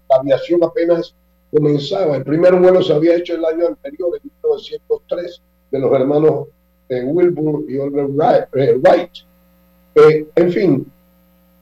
La 0.09 0.15
aviación 0.17 0.63
apenas 0.63 1.15
comenzaba. 1.51 2.17
El 2.17 2.23
primer 2.23 2.55
vuelo 2.55 2.81
se 2.81 2.91
había 2.91 3.15
hecho 3.15 3.35
el 3.35 3.45
año 3.45 3.67
anterior, 3.67 4.09
en 4.15 4.31
1903, 4.43 5.41
de 5.71 5.79
los 5.79 5.93
hermanos 5.93 6.47
eh, 6.89 7.03
Wilbur 7.03 7.63
y 7.69 7.77
Oliver 7.77 8.07
Wright. 8.07 9.09
Eh, 9.95 10.25
en 10.35 10.51
fin, 10.51 10.91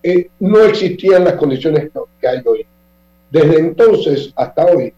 eh, 0.02 0.30
no 0.40 0.62
existían 0.62 1.26
las 1.26 1.34
condiciones 1.34 1.92
que 2.22 2.28
hay 2.28 2.42
hoy. 2.46 2.66
Desde 3.30 3.60
entonces 3.60 4.32
hasta 4.36 4.66
hoy, 4.66 4.94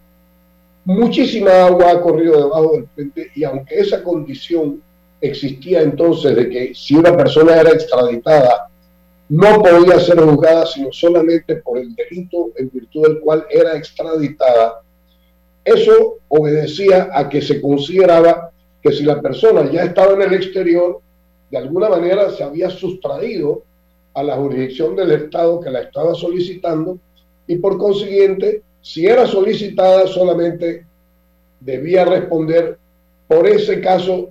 muchísima 0.84 1.66
agua 1.66 1.90
ha 1.90 2.00
corrido 2.00 2.44
debajo 2.44 2.72
del 2.74 2.84
puente 2.84 3.30
y 3.34 3.44
aunque 3.44 3.80
esa 3.80 4.02
condición 4.02 4.80
existía 5.20 5.82
entonces 5.82 6.34
de 6.34 6.48
que 6.48 6.74
si 6.74 6.94
una 6.94 7.16
persona 7.16 7.60
era 7.60 7.70
extraditada, 7.70 8.70
no 9.32 9.62
podía 9.62 9.98
ser 9.98 10.20
juzgada 10.20 10.66
sino 10.66 10.92
solamente 10.92 11.56
por 11.56 11.78
el 11.78 11.94
delito 11.94 12.50
en 12.54 12.68
virtud 12.68 13.02
del 13.04 13.20
cual 13.20 13.46
era 13.48 13.78
extraditada, 13.78 14.82
eso 15.64 16.18
obedecía 16.28 17.08
a 17.10 17.30
que 17.30 17.40
se 17.40 17.58
consideraba 17.58 18.50
que 18.82 18.92
si 18.92 19.04
la 19.04 19.22
persona 19.22 19.70
ya 19.70 19.84
estaba 19.84 20.12
en 20.12 20.20
el 20.20 20.34
exterior, 20.34 21.00
de 21.50 21.56
alguna 21.56 21.88
manera 21.88 22.30
se 22.30 22.44
había 22.44 22.68
sustraído 22.68 23.62
a 24.12 24.22
la 24.22 24.36
jurisdicción 24.36 24.96
del 24.96 25.12
Estado 25.12 25.60
que 25.60 25.70
la 25.70 25.80
estaba 25.80 26.14
solicitando 26.14 26.98
y 27.46 27.56
por 27.56 27.78
consiguiente, 27.78 28.62
si 28.82 29.06
era 29.06 29.26
solicitada 29.26 30.06
solamente 30.08 30.84
debía 31.58 32.04
responder 32.04 32.76
por 33.26 33.46
ese 33.46 33.80
caso 33.80 34.28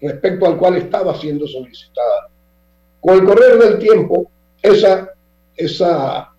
respecto 0.00 0.44
al 0.46 0.56
cual 0.56 0.74
estaba 0.74 1.16
siendo 1.20 1.46
solicitada. 1.46 2.33
Con 3.04 3.16
el 3.18 3.24
correr 3.24 3.58
del 3.58 3.78
tiempo, 3.78 4.30
esa, 4.62 5.10
esa, 5.54 6.32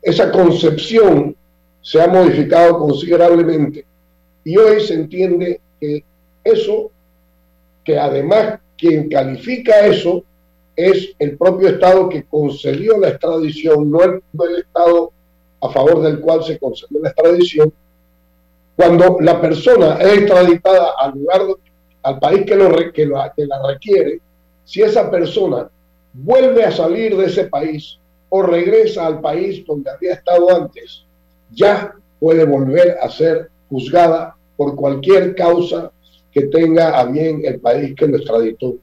esa 0.00 0.30
concepción 0.30 1.34
se 1.82 2.00
ha 2.00 2.06
modificado 2.06 2.78
considerablemente. 2.78 3.84
Y 4.44 4.56
hoy 4.56 4.80
se 4.80 4.94
entiende 4.94 5.60
que 5.80 6.04
eso, 6.44 6.92
que 7.82 7.98
además 7.98 8.60
quien 8.76 9.08
califica 9.08 9.86
eso 9.86 10.22
es 10.76 11.10
el 11.18 11.36
propio 11.36 11.70
Estado 11.70 12.08
que 12.08 12.22
concedió 12.22 12.96
la 12.98 13.08
extradición, 13.08 13.90
no 13.90 14.04
el, 14.04 14.22
Estado 14.56 15.10
a 15.60 15.68
favor 15.70 16.00
del 16.00 16.20
cual 16.20 16.44
se 16.44 16.60
concedió 16.60 17.00
la 17.02 17.08
extradición, 17.08 17.72
cuando 18.76 19.16
la 19.20 19.40
persona 19.40 19.94
es 19.94 20.18
extraditada 20.18 20.92
al 20.96 21.18
lugar, 21.18 21.42
al 22.04 22.18
país 22.20 22.44
que, 22.46 22.54
lo, 22.54 22.70
que 22.92 23.04
la 23.04 23.66
requiere, 23.66 24.20
si 24.68 24.82
esa 24.82 25.10
persona 25.10 25.70
vuelve 26.12 26.62
a 26.62 26.70
salir 26.70 27.16
de 27.16 27.24
ese 27.24 27.44
país 27.44 27.98
o 28.28 28.42
regresa 28.42 29.06
al 29.06 29.22
país 29.22 29.64
donde 29.66 29.90
había 29.90 30.12
estado 30.12 30.54
antes, 30.54 31.06
ya 31.50 31.94
puede 32.20 32.44
volver 32.44 32.98
a 33.00 33.08
ser 33.08 33.48
juzgada 33.70 34.36
por 34.58 34.76
cualquier 34.76 35.34
causa 35.34 35.90
que 36.30 36.48
tenga 36.48 37.00
a 37.00 37.06
bien 37.06 37.40
el 37.46 37.58
país 37.60 37.94
que 37.96 38.08
lo 38.08 38.18
extraditó. 38.18 38.74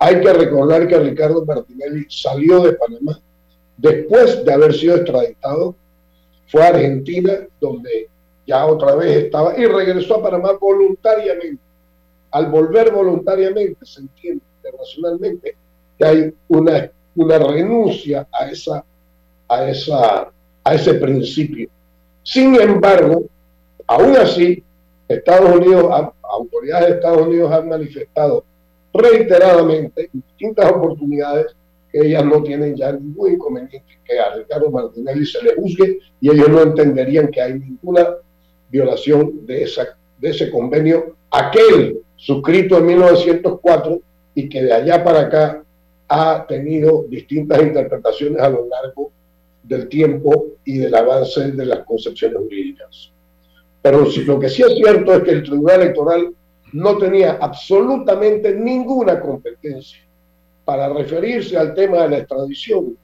Hay 0.00 0.20
que 0.20 0.34
recordar 0.34 0.86
que 0.86 0.98
Ricardo 0.98 1.46
Martinelli 1.46 2.04
salió 2.10 2.60
de 2.60 2.74
Panamá 2.74 3.18
después 3.78 4.44
de 4.44 4.52
haber 4.52 4.74
sido 4.74 4.96
extraditado, 4.96 5.74
fue 6.48 6.62
a 6.62 6.68
Argentina, 6.68 7.38
donde 7.58 8.10
ya 8.46 8.66
otra 8.66 8.96
vez 8.96 9.24
estaba, 9.24 9.58
y 9.58 9.64
regresó 9.64 10.16
a 10.16 10.24
Panamá 10.24 10.52
voluntariamente. 10.60 11.62
Al 12.32 12.50
volver 12.50 12.92
voluntariamente, 12.92 13.86
se 13.86 14.00
entiende 14.00 14.51
internacionalmente 14.82 15.56
que 15.98 16.04
hay 16.04 16.34
una, 16.48 16.90
una 17.16 17.38
renuncia 17.38 18.26
a, 18.32 18.48
esa, 18.48 18.84
a, 19.48 19.68
esa, 19.68 20.30
a 20.64 20.74
ese 20.74 20.94
principio. 20.94 21.68
Sin 22.22 22.60
embargo, 22.60 23.24
aún 23.86 24.16
así, 24.16 24.62
Estados 25.08 25.56
Unidos, 25.56 26.12
autoridades 26.22 26.88
de 26.88 26.94
Estados 26.94 27.26
Unidos 27.26 27.52
han 27.52 27.68
manifestado 27.68 28.44
reiteradamente 28.94 30.10
en 30.12 30.22
distintas 30.28 30.70
oportunidades 30.70 31.46
que 31.90 32.06
ellas 32.06 32.24
no 32.24 32.42
tienen 32.42 32.74
ya 32.74 32.92
ningún 32.92 33.32
inconveniente 33.32 33.82
que 34.04 34.18
a 34.18 34.34
Ricardo 34.34 34.70
Martinelli 34.70 35.26
se 35.26 35.42
le 35.42 35.54
juzgue 35.54 35.98
y 36.20 36.30
ellos 36.30 36.48
no 36.48 36.62
entenderían 36.62 37.28
que 37.28 37.40
hay 37.40 37.54
ninguna 37.54 38.16
violación 38.70 39.44
de, 39.46 39.64
esa, 39.64 39.98
de 40.18 40.30
ese 40.30 40.50
convenio, 40.50 41.16
aquel 41.30 41.98
suscrito 42.16 42.78
en 42.78 42.86
1904 42.86 44.00
y 44.34 44.48
que 44.48 44.62
de 44.62 44.72
allá 44.72 45.02
para 45.02 45.20
acá 45.20 45.62
ha 46.08 46.46
tenido 46.46 47.04
distintas 47.08 47.62
interpretaciones 47.62 48.40
a 48.40 48.48
lo 48.48 48.66
largo 48.68 49.10
del 49.62 49.88
tiempo 49.88 50.46
y 50.64 50.78
del 50.78 50.94
avance 50.94 51.52
de 51.52 51.66
las 51.66 51.80
concepciones 51.80 52.38
jurídicas. 52.38 53.10
Pero 53.80 54.06
lo 54.26 54.38
que 54.38 54.48
sí 54.48 54.62
es 54.62 54.74
cierto 54.74 55.14
es 55.14 55.22
que 55.22 55.30
el 55.30 55.42
Tribunal 55.42 55.82
Electoral 55.82 56.34
no 56.72 56.98
tenía 56.98 57.38
absolutamente 57.40 58.54
ninguna 58.54 59.20
competencia 59.20 60.00
para 60.64 60.88
referirse 60.88 61.56
al 61.56 61.74
tema 61.74 62.02
de 62.02 62.08
la 62.10 62.18
extradición, 62.18 62.96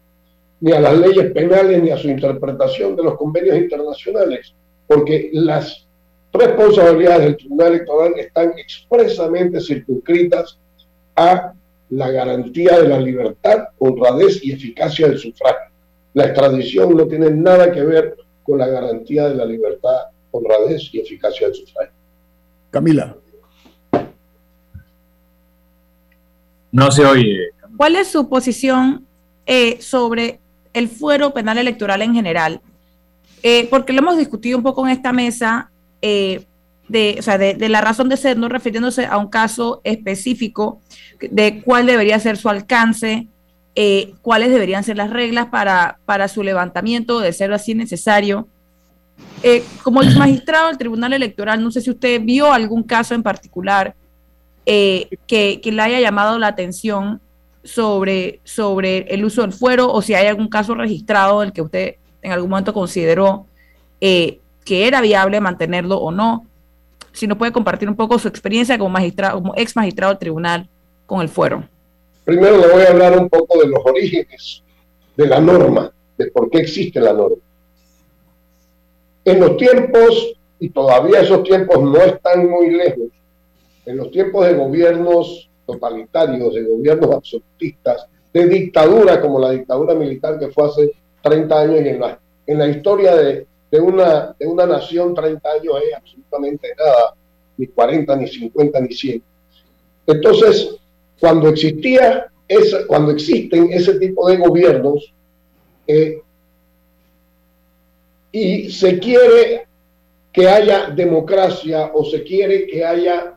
ni 0.61 0.73
a 0.73 0.80
las 0.80 0.99
leyes 0.99 1.30
penales, 1.32 1.82
ni 1.82 1.90
a 1.90 1.97
su 1.97 2.08
interpretación 2.08 2.97
de 2.97 3.02
los 3.02 3.16
convenios 3.16 3.56
internacionales 3.56 4.54
porque 4.88 5.28
las 5.32 5.87
responsabilidades 6.32 7.20
del 7.20 7.37
Tribunal 7.37 7.68
Electoral 7.68 8.14
están 8.16 8.52
expresamente 8.58 9.61
circunscritas 9.61 10.58
a 11.18 11.52
la 11.90 12.10
garantía 12.10 12.78
de 12.80 12.88
la 12.88 13.00
libertad, 13.00 13.68
honradez 13.78 14.44
y 14.44 14.52
eficacia 14.52 15.08
del 15.08 15.18
sufragio. 15.18 15.72
La 16.14 16.26
extradición 16.26 16.96
no 16.96 17.06
tiene 17.06 17.30
nada 17.30 17.72
que 17.72 17.82
ver 17.82 18.16
con 18.42 18.58
la 18.58 18.68
garantía 18.68 19.28
de 19.28 19.34
la 19.34 19.44
libertad, 19.44 19.96
honradez 20.30 20.88
y 20.92 21.00
eficacia 21.00 21.48
del 21.48 21.56
sufragio. 21.56 21.92
Camila. 22.70 23.16
No 26.70 26.90
se 26.90 27.04
oye. 27.04 27.48
¿Cuál 27.76 27.96
es 27.96 28.08
su 28.08 28.28
posición 28.28 29.06
eh, 29.46 29.80
sobre 29.80 30.40
el 30.75 30.88
fuero 30.88 31.32
penal 31.32 31.58
electoral 31.58 32.02
en 32.02 32.14
general? 32.14 32.60
Eh, 33.42 33.66
porque 33.70 33.92
lo 33.92 34.00
hemos 34.00 34.18
discutido 34.18 34.58
un 34.58 34.64
poco 34.64 34.87
en 34.87 34.92
esta 34.92 35.12
mesa 35.12 35.70
eh, 36.02 36.44
de, 36.88 37.16
o 37.18 37.23
sea, 37.23 37.38
de, 37.38 37.54
de, 37.54 37.68
la 37.68 37.80
razón 37.80 38.09
de 38.09 38.16
ser, 38.16 38.38
no 38.38 38.49
refiriéndose 38.49 39.07
a 39.07 39.18
un 39.18 39.28
caso 39.28 39.80
específico 39.85 40.80
de 41.21 41.62
cuál 41.62 41.87
debería 41.87 42.18
ser 42.18 42.37
su 42.37 42.49
alcance, 42.49 43.28
eh, 43.75 44.14
cuáles 44.23 44.50
deberían 44.50 44.85
ser 44.85 44.97
las 44.97 45.11
reglas 45.11 45.47
para, 45.47 45.99
para 46.04 46.28
su 46.28 46.42
levantamiento, 46.42 47.21
de 47.21 47.33
ser 47.33 47.52
así 47.52 47.75
necesario. 47.75 48.49
Eh, 49.42 49.64
como 49.83 50.02
el 50.02 50.16
magistrado 50.16 50.68
del 50.68 50.78
Tribunal 50.78 51.12
Electoral, 51.12 51.62
no 51.62 51.71
sé 51.71 51.80
si 51.80 51.90
usted 51.90 52.21
vio 52.23 52.52
algún 52.52 52.83
caso 52.83 53.14
en 53.14 53.23
particular 53.23 53.95
eh, 54.66 55.09
que, 55.26 55.61
que, 55.62 55.73
le 55.73 55.83
haya 55.83 56.00
llamado 56.00 56.38
la 56.38 56.49
atención 56.49 57.21
sobre, 57.64 58.40
sobre 58.45 58.99
el 59.12 59.25
uso 59.25 59.42
del 59.42 59.52
fuero 59.52 59.92
o 59.92 60.02
si 60.02 60.14
hay 60.14 60.26
algún 60.26 60.49
caso 60.49 60.75
registrado 60.75 61.40
del 61.40 61.52
que 61.52 61.62
usted 61.62 61.95
en 62.23 62.33
algún 62.33 62.50
momento 62.50 62.73
consideró 62.73 63.47
eh, 64.00 64.40
que 64.64 64.87
era 64.87 65.00
viable 65.00 65.40
mantenerlo 65.40 65.99
o 65.99 66.11
no. 66.11 66.45
Si 67.18 67.26
nos 67.26 67.37
puede 67.37 67.50
compartir 67.50 67.88
un 67.88 67.96
poco 67.96 68.16
su 68.16 68.28
experiencia 68.28 68.78
como 68.78 68.90
magistrado, 68.90 69.42
como 69.42 69.52
ex 69.56 69.75
magistrado 69.75 70.12
del 70.12 70.20
tribunal 70.20 70.68
con 71.04 71.20
el 71.20 71.28
fuero. 71.28 71.64
Primero 72.25 72.58
le 72.58 72.68
voy 72.68 72.82
a 72.82 72.90
hablar 72.90 73.18
un 73.18 73.28
poco 73.28 73.58
de 73.58 73.66
los 73.66 73.80
orígenes 73.84 74.62
de 75.16 75.26
la 75.26 75.40
norma, 75.40 75.92
de 76.16 76.28
por 76.28 76.48
qué 76.48 76.58
existe 76.58 77.00
la 77.00 77.12
norma. 77.12 77.42
En 79.25 79.40
los 79.40 79.56
tiempos, 79.56 80.37
y 80.60 80.68
todavía 80.68 81.22
esos 81.22 81.42
tiempos 81.42 81.82
no 81.82 81.98
están 82.02 82.48
muy 82.48 82.70
lejos, 82.70 83.08
en 83.84 83.96
los 83.96 84.12
tiempos 84.12 84.46
de 84.46 84.54
gobiernos 84.54 85.50
totalitarios, 85.66 86.54
de 86.54 86.62
gobiernos 86.62 87.10
absolutistas, 87.16 88.06
de 88.32 88.46
dictadura 88.46 89.20
como 89.20 89.40
la 89.40 89.50
dictadura 89.50 89.92
militar 89.92 90.38
que 90.38 90.52
fue 90.52 90.68
hace 90.68 90.92
30 91.22 91.60
años 91.60 91.80
y 91.84 91.88
en 91.88 91.98
la, 91.98 92.20
en 92.46 92.58
la 92.58 92.68
historia 92.68 93.16
de, 93.16 93.44
de, 93.70 93.80
una, 93.80 94.34
de 94.38 94.46
una 94.46 94.66
nación 94.66 95.14
30 95.14 95.48
años 95.50 95.75
es 95.87 95.96
absolutamente 95.96 96.68
nada, 96.78 97.14
ni 97.56 97.66
40, 97.66 98.16
ni 98.16 98.28
50, 98.28 98.80
ni 98.80 98.94
100. 98.94 99.22
Entonces, 100.06 100.76
cuando 101.20 101.48
existía 101.48 102.30
esa, 102.46 102.87
cuando 102.87 103.12
existen 103.12 103.72
ese 103.72 103.98
tipo 103.98 104.28
de 104.28 104.37
gobiernos 104.38 105.12
eh, 105.87 106.22
y 108.32 108.70
se 108.70 108.98
quiere 108.98 109.66
que 110.32 110.48
haya 110.48 110.90
democracia 110.90 111.90
o 111.92 112.04
se 112.04 112.22
quiere 112.22 112.66
que 112.66 112.84
haya 112.84 113.37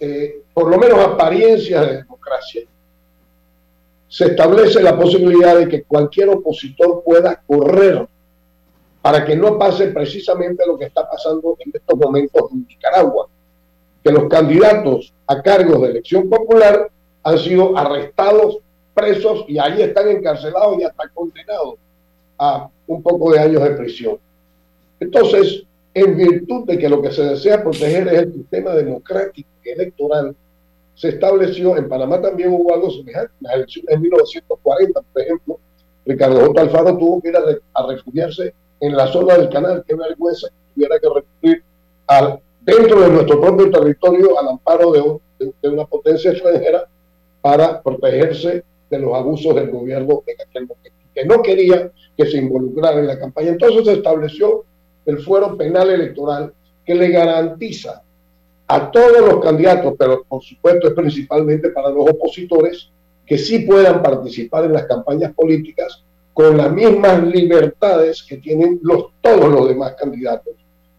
eh, 0.00 0.42
por 0.52 0.70
lo 0.70 0.78
menos 0.78 0.98
apariencias 0.98 1.86
de 1.86 1.96
democracia, 1.98 2.62
se 4.08 4.26
establece 4.26 4.82
la 4.82 4.96
posibilidad 4.96 5.56
de 5.56 5.68
que 5.68 5.82
cualquier 5.82 6.28
opositor 6.28 7.02
pueda 7.04 7.42
correr 7.46 8.06
para 9.04 9.22
que 9.22 9.36
no 9.36 9.58
pase 9.58 9.88
precisamente 9.88 10.64
lo 10.66 10.78
que 10.78 10.86
está 10.86 11.06
pasando 11.06 11.58
en 11.58 11.70
estos 11.74 11.98
momentos 11.98 12.50
en 12.50 12.66
Nicaragua, 12.66 13.28
que 14.02 14.10
los 14.10 14.30
candidatos 14.30 15.12
a 15.26 15.42
cargos 15.42 15.82
de 15.82 15.88
elección 15.88 16.30
popular 16.30 16.90
han 17.22 17.38
sido 17.38 17.76
arrestados, 17.76 18.60
presos 18.94 19.44
y 19.46 19.58
ahí 19.58 19.82
están 19.82 20.08
encarcelados 20.08 20.78
y 20.80 20.84
hasta 20.84 21.06
condenados 21.10 21.74
a 22.38 22.70
un 22.86 23.02
poco 23.02 23.34
de 23.34 23.40
años 23.40 23.62
de 23.64 23.70
prisión. 23.72 24.16
Entonces, 24.98 25.64
en 25.92 26.16
virtud 26.16 26.64
de 26.64 26.78
que 26.78 26.88
lo 26.88 27.02
que 27.02 27.12
se 27.12 27.24
desea 27.24 27.62
proteger 27.62 28.08
es 28.08 28.22
el 28.22 28.32
sistema 28.32 28.70
democrático 28.70 29.50
electoral, 29.64 30.34
se 30.94 31.10
estableció, 31.10 31.76
en 31.76 31.90
Panamá 31.90 32.22
también 32.22 32.54
hubo 32.54 32.72
algo 32.72 32.90
semejante, 32.90 33.34
las 33.40 33.54
elecciones 33.56 33.96
de 33.96 33.98
1940, 33.98 35.02
por 35.12 35.22
ejemplo, 35.22 35.58
Ricardo. 36.06 36.58
Alfaro 36.58 36.96
tuvo 36.96 37.20
que 37.20 37.28
ir 37.28 37.36
a 37.36 37.86
refugiarse 37.86 38.54
en 38.84 38.96
la 38.96 39.06
zona 39.06 39.38
del 39.38 39.48
canal, 39.48 39.82
qué 39.86 39.94
vergüenza 39.94 40.48
que 40.48 40.74
tuviera 40.74 40.98
que 40.98 41.08
recurrir 41.08 41.64
al, 42.06 42.38
dentro 42.60 43.00
de 43.00 43.08
nuestro 43.08 43.40
propio 43.40 43.70
territorio 43.70 44.38
al 44.38 44.48
amparo 44.48 44.92
de, 44.92 45.68
una 45.68 45.86
potencia 45.86 46.32
extranjera 46.32 46.86
para 47.40 47.82
protegerse 47.82 48.62
de 48.90 48.98
los 48.98 49.14
abusos 49.14 49.54
del 49.54 49.70
gobierno 49.70 50.22
en 50.26 50.36
aquel 50.46 50.68
que 51.14 51.24
no 51.24 51.42
quería 51.42 51.90
que 52.16 52.26
se 52.26 52.36
involucrara 52.36 52.98
en 52.98 53.06
la 53.06 53.18
campaña. 53.18 53.50
Entonces 53.50 53.86
se 53.86 53.92
estableció 53.94 54.64
el 55.06 55.18
fuero 55.18 55.56
penal 55.56 55.90
electoral 55.90 56.52
que 56.84 56.94
le 56.94 57.08
garantiza 57.08 58.02
a 58.66 58.90
todos 58.90 59.20
los 59.20 59.42
candidatos, 59.42 59.94
pero 59.98 60.24
por 60.24 60.42
supuesto 60.42 60.88
es 60.88 60.94
principalmente 60.94 61.70
para 61.70 61.90
los 61.90 62.10
opositores, 62.10 62.90
que 63.26 63.38
sí 63.38 63.60
puedan 63.60 64.02
participar 64.02 64.64
en 64.66 64.74
las 64.74 64.84
campañas 64.84 65.32
políticas 65.32 66.04
con 66.34 66.56
las 66.56 66.70
mismas 66.72 67.22
libertades 67.22 68.22
que 68.22 68.38
tienen 68.38 68.80
los, 68.82 69.12
todos 69.20 69.48
los 69.48 69.68
demás 69.68 69.94
candidatos 69.94 70.54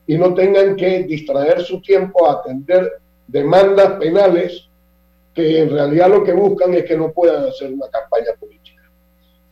y 0.08 0.18
no 0.18 0.34
tengan 0.34 0.76
que 0.76 1.04
distraer 1.04 1.62
su 1.62 1.82
tiempo 1.82 2.28
a 2.28 2.34
atender 2.34 2.94
demandas 3.28 4.00
penales 4.00 4.70
que 5.34 5.60
en 5.60 5.70
realidad 5.70 6.10
lo 6.10 6.24
que 6.24 6.32
buscan 6.32 6.74
es 6.74 6.86
que 6.86 6.96
no 6.96 7.12
puedan 7.12 7.44
hacer 7.44 7.74
una 7.74 7.90
campaña 7.90 8.32
política. 8.40 8.90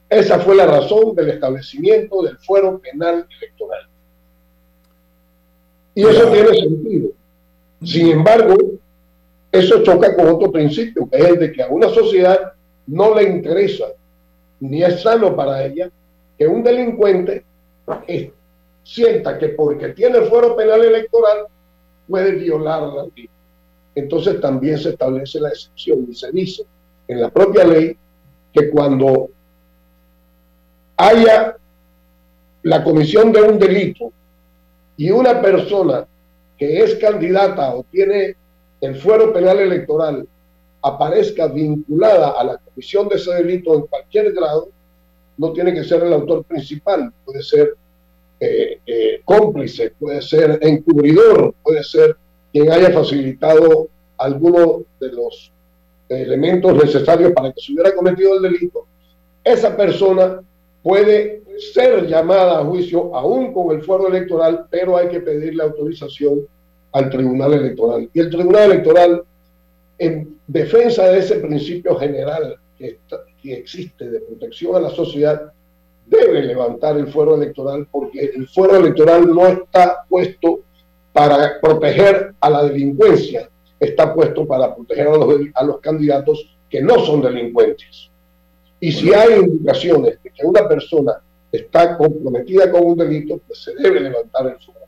Esa 0.10 0.40
fue 0.40 0.56
la 0.56 0.66
razón 0.66 1.14
del 1.16 1.32
establecimiento 1.32 2.22
del 2.22 2.38
fuero 2.38 2.80
penal 2.80 3.28
electoral. 3.38 3.90
Y 5.96 6.06
eso 6.06 6.32
tiene 6.32 6.50
sentido. 6.58 7.10
Sin 7.84 8.12
embargo, 8.12 8.56
eso 9.52 9.84
choca 9.84 10.16
con 10.16 10.30
otro 10.30 10.52
principio, 10.52 11.10
que 11.10 11.18
es 11.18 11.26
el 11.26 11.40
de 11.40 11.52
que 11.52 11.62
a 11.62 11.68
una 11.68 11.90
sociedad 11.90 12.54
no 12.88 13.14
le 13.14 13.24
interesa, 13.24 13.86
ni 14.64 14.82
es 14.82 15.02
sano 15.02 15.36
para 15.36 15.66
ella, 15.66 15.92
que 16.38 16.48
un 16.48 16.64
delincuente 16.64 17.44
sienta 18.82 19.38
que 19.38 19.50
porque 19.50 19.90
tiene 19.90 20.22
fuero 20.22 20.56
penal 20.56 20.84
electoral 20.84 21.48
puede 22.08 22.32
violar 22.32 22.84
la 22.84 23.04
ley. 23.14 23.30
Entonces 23.94 24.40
también 24.40 24.78
se 24.78 24.92
establece 24.92 25.40
la 25.42 25.50
excepción 25.50 26.08
y 26.10 26.16
se 26.16 26.32
dice 26.32 26.64
en 27.10 27.22
la 27.22 27.30
propia 27.30 27.66
ley 27.66 27.98
que 28.54 28.70
cuando 28.70 29.30
haya 30.96 31.58
la 32.62 32.84
comisión 32.86 33.34
de 33.34 33.42
un 33.42 33.60
delito 33.60 34.14
y 34.96 35.12
una 35.12 35.42
persona 35.42 36.08
que 36.58 36.84
es 36.84 36.96
candidata 36.96 37.76
o 37.76 37.84
tiene 37.92 38.38
el 38.80 38.96
fuero 38.96 39.34
penal 39.34 39.60
electoral 39.60 40.26
aparezca 40.84 41.48
vinculada 41.48 42.32
a 42.32 42.44
la 42.44 42.58
comisión 42.58 43.08
de 43.08 43.16
ese 43.16 43.34
delito 43.34 43.74
en 43.74 43.82
cualquier 43.88 44.34
grado, 44.34 44.70
no 45.38 45.54
tiene 45.54 45.74
que 45.74 45.84
ser 45.84 46.04
el 46.04 46.14
autor 46.14 46.44
principal, 46.44 47.12
puede 47.26 47.42
ser 47.42 47.76
eh, 48.40 48.80
eh, 48.86 49.22
cómplice, 49.24 49.94
puede 49.98 50.22
ser 50.22 50.60
encubridor, 50.62 51.56
puede 51.64 51.84
ser 51.84 52.18
quien 52.52 52.72
haya 52.72 52.92
facilitado 52.92 53.88
alguno 54.18 54.84
de 55.00 55.12
los 55.12 55.52
elementos 56.10 56.76
necesarios 56.76 57.32
para 57.32 57.52
que 57.52 57.62
se 57.62 57.74
hubiera 57.74 57.96
cometido 57.96 58.36
el 58.36 58.44
delito, 58.44 58.86
esa 59.44 59.76
persona 59.76 60.42
puede 60.84 61.42
ser 61.74 62.08
llamada 62.08 62.60
a 62.60 62.66
juicio 62.66 63.16
aún 63.16 63.54
con 63.54 63.76
el 63.76 63.84
fuero 63.84 64.08
electoral, 64.08 64.68
pero 64.70 64.98
hay 64.98 65.08
que 65.08 65.22
pedirle 65.22 65.64
autorización 65.64 66.42
al 66.92 67.10
Tribunal 67.10 67.54
Electoral. 67.54 68.10
Y 68.14 68.20
el 68.20 68.30
Tribunal 68.30 68.72
Electoral, 68.72 69.24
en 69.98 70.38
defensa 70.48 71.08
de 71.08 71.20
ese 71.20 71.36
principio 71.36 71.96
general 71.96 72.58
que, 72.78 72.88
está, 72.88 73.24
que 73.42 73.54
existe 73.54 74.10
de 74.10 74.20
protección 74.22 74.76
a 74.76 74.80
la 74.80 74.90
sociedad, 74.90 75.52
debe 76.06 76.44
levantar 76.44 76.98
el 76.98 77.08
fuero 77.08 77.36
electoral 77.36 77.88
porque 77.92 78.32
el 78.36 78.48
fuero 78.48 78.78
electoral 78.78 79.34
no 79.34 79.48
está 79.48 80.06
puesto 80.08 80.62
para 81.14 81.60
proteger 81.62 82.34
a 82.40 82.50
la 82.50 82.64
delincuencia, 82.64 83.50
está 83.80 84.14
puesto 84.14 84.46
para 84.46 84.76
proteger 84.76 85.08
a 85.08 85.18
los, 85.18 85.40
a 85.54 85.64
los 85.64 85.80
candidatos 85.80 86.58
que 86.70 86.82
no 86.82 87.00
son 87.06 87.22
delincuentes. 87.22 88.10
Y 88.80 88.92
si 88.92 89.14
hay 89.14 89.40
indicaciones 89.40 90.22
de 90.24 90.30
que 90.32 90.46
una 90.46 90.68
persona 90.68 91.22
está 91.52 91.96
comprometida 91.98 92.70
con 92.72 92.84
un 92.86 92.98
delito, 92.98 93.40
pues 93.48 93.64
se 93.64 93.76
debe 93.76 94.00
levantar 94.00 94.48
el 94.48 94.58
fuero. 94.60 94.82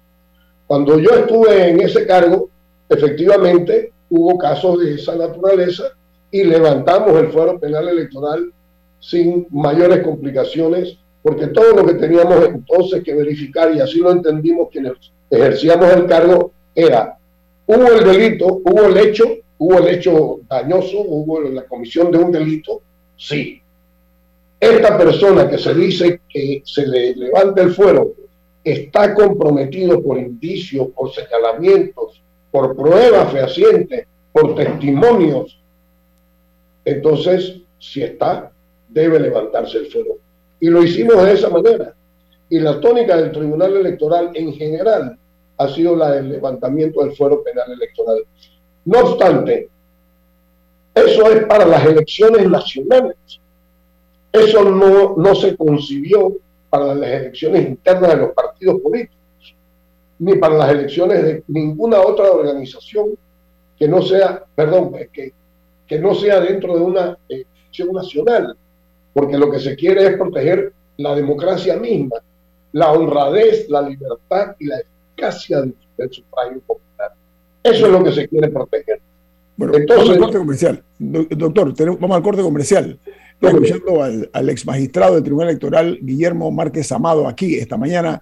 Cuando 0.67 0.99
yo 0.99 1.11
estuve 1.11 1.69
en 1.69 1.79
ese 1.79 2.07
cargo, 2.07 2.49
efectivamente 2.89 3.93
hubo 4.15 4.37
casos 4.37 4.79
de 4.79 4.95
esa 4.95 5.15
naturaleza 5.15 5.83
y 6.31 6.43
levantamos 6.43 7.11
el 7.19 7.29
fuero 7.29 7.59
penal 7.59 7.89
electoral 7.89 8.51
sin 8.99 9.45
mayores 9.51 10.03
complicaciones, 10.03 10.97
porque 11.21 11.47
todo 11.47 11.75
lo 11.75 11.85
que 11.85 11.95
teníamos 11.95 12.45
entonces 12.45 13.03
que 13.03 13.13
verificar, 13.13 13.75
y 13.75 13.79
así 13.79 13.99
lo 13.99 14.11
entendimos 14.11 14.69
quienes 14.71 14.93
ejercíamos 15.29 15.91
el 15.91 16.05
cargo, 16.05 16.51
era, 16.73 17.17
hubo 17.67 17.87
el 17.91 18.03
delito, 18.05 18.61
hubo 18.63 18.85
el 18.85 18.97
hecho, 18.97 19.25
hubo 19.57 19.77
el 19.79 19.87
hecho 19.95 20.39
dañoso, 20.49 20.99
hubo 21.01 21.41
la 21.41 21.63
comisión 21.63 22.11
de 22.11 22.17
un 22.17 22.31
delito, 22.31 22.81
sí. 23.17 23.61
Esta 24.59 24.97
persona 24.97 25.49
que 25.49 25.57
se 25.57 25.73
dice 25.73 26.21
que 26.29 26.63
se 26.65 26.87
le 26.87 27.15
levanta 27.15 27.61
el 27.61 27.71
fuero 27.73 28.13
está 28.63 29.13
comprometido 29.13 30.01
por 30.01 30.17
indicios, 30.17 30.87
por 30.95 31.13
señalamientos, 31.13 32.21
por 32.55 32.73
pruebas 32.73 33.33
fehacientes, 33.33 34.07
por 34.31 34.55
testimonios, 34.55 35.59
entonces, 36.85 37.57
si 37.79 38.01
está, 38.01 38.49
debe 38.87 39.19
levantarse 39.19 39.79
el 39.79 39.87
fuero. 39.87 40.19
Y 40.61 40.69
lo 40.69 40.81
hicimos 40.81 41.21
de 41.21 41.33
esa 41.33 41.49
manera. 41.49 41.93
Y 42.47 42.59
la 42.59 42.79
tónica 42.79 43.17
del 43.17 43.33
Tribunal 43.33 43.75
Electoral 43.75 44.31
en 44.35 44.53
general 44.53 45.19
ha 45.57 45.67
sido 45.67 45.97
la 45.97 46.11
del 46.11 46.29
levantamiento 46.29 47.03
del 47.03 47.13
fuero 47.13 47.43
penal 47.43 47.69
electoral. 47.73 48.23
No 48.85 48.99
obstante, 48.99 49.69
eso 50.93 51.29
es 51.29 51.43
para 51.47 51.65
las 51.65 51.85
elecciones 51.85 52.49
nacionales. 52.49 53.17
Eso 54.31 54.63
no, 54.63 55.17
no 55.17 55.35
se 55.35 55.57
concibió 55.57 56.37
para 56.69 56.95
las 56.95 57.09
elecciones 57.09 57.67
internas 57.67 58.11
de 58.11 58.17
los 58.17 58.31
partidos 58.31 58.79
políticos, 58.79 59.24
ni 60.19 60.35
para 60.35 60.55
las 60.55 60.71
elecciones 60.71 61.23
de 61.23 61.43
ninguna 61.47 61.99
otra 62.01 62.31
organización 62.31 63.17
que 63.77 63.87
no 63.87 64.01
sea, 64.01 64.43
perdón, 64.55 64.93
que, 65.11 65.33
que 65.85 65.99
no 65.99 66.15
sea 66.15 66.39
dentro 66.39 66.75
de 66.77 66.83
una 66.83 67.17
elección 67.27 67.91
nacional, 67.91 68.55
porque 69.13 69.37
lo 69.37 69.51
que 69.51 69.59
se 69.59 69.75
quiere 69.75 70.05
es 70.05 70.17
proteger 70.17 70.73
la 70.97 71.15
democracia 71.15 71.75
misma, 71.77 72.17
la 72.71 72.91
honradez, 72.91 73.69
la 73.69 73.81
libertad 73.81 74.55
y 74.59 74.65
la 74.65 74.77
eficacia 74.79 75.61
del, 75.61 75.75
sufragio 76.11 76.61
popular. 76.61 77.11
Eso 77.63 77.85
es 77.87 77.91
lo 77.91 78.03
que 78.03 78.11
se 78.11 78.27
quiere 78.27 78.49
proteger. 78.49 79.01
Bueno, 79.57 79.73
Entonces, 79.75 80.05
vamos 80.05 80.15
al 80.15 80.19
corte 80.19 80.37
comercial. 80.37 80.83
Doctor, 80.99 81.99
vamos 81.99 82.17
al 82.17 82.23
corte 82.23 82.41
comercial. 82.41 82.99
Estoy 83.33 83.49
escuchando 83.49 84.03
al, 84.03 84.29
al, 84.31 84.49
ex 84.49 84.65
magistrado 84.65 85.15
del 85.15 85.23
Tribunal 85.23 85.49
Electoral, 85.49 85.99
Guillermo 86.01 86.51
Márquez 86.51 86.91
Amado, 86.91 87.27
aquí 87.27 87.55
esta 87.55 87.75
mañana 87.75 88.21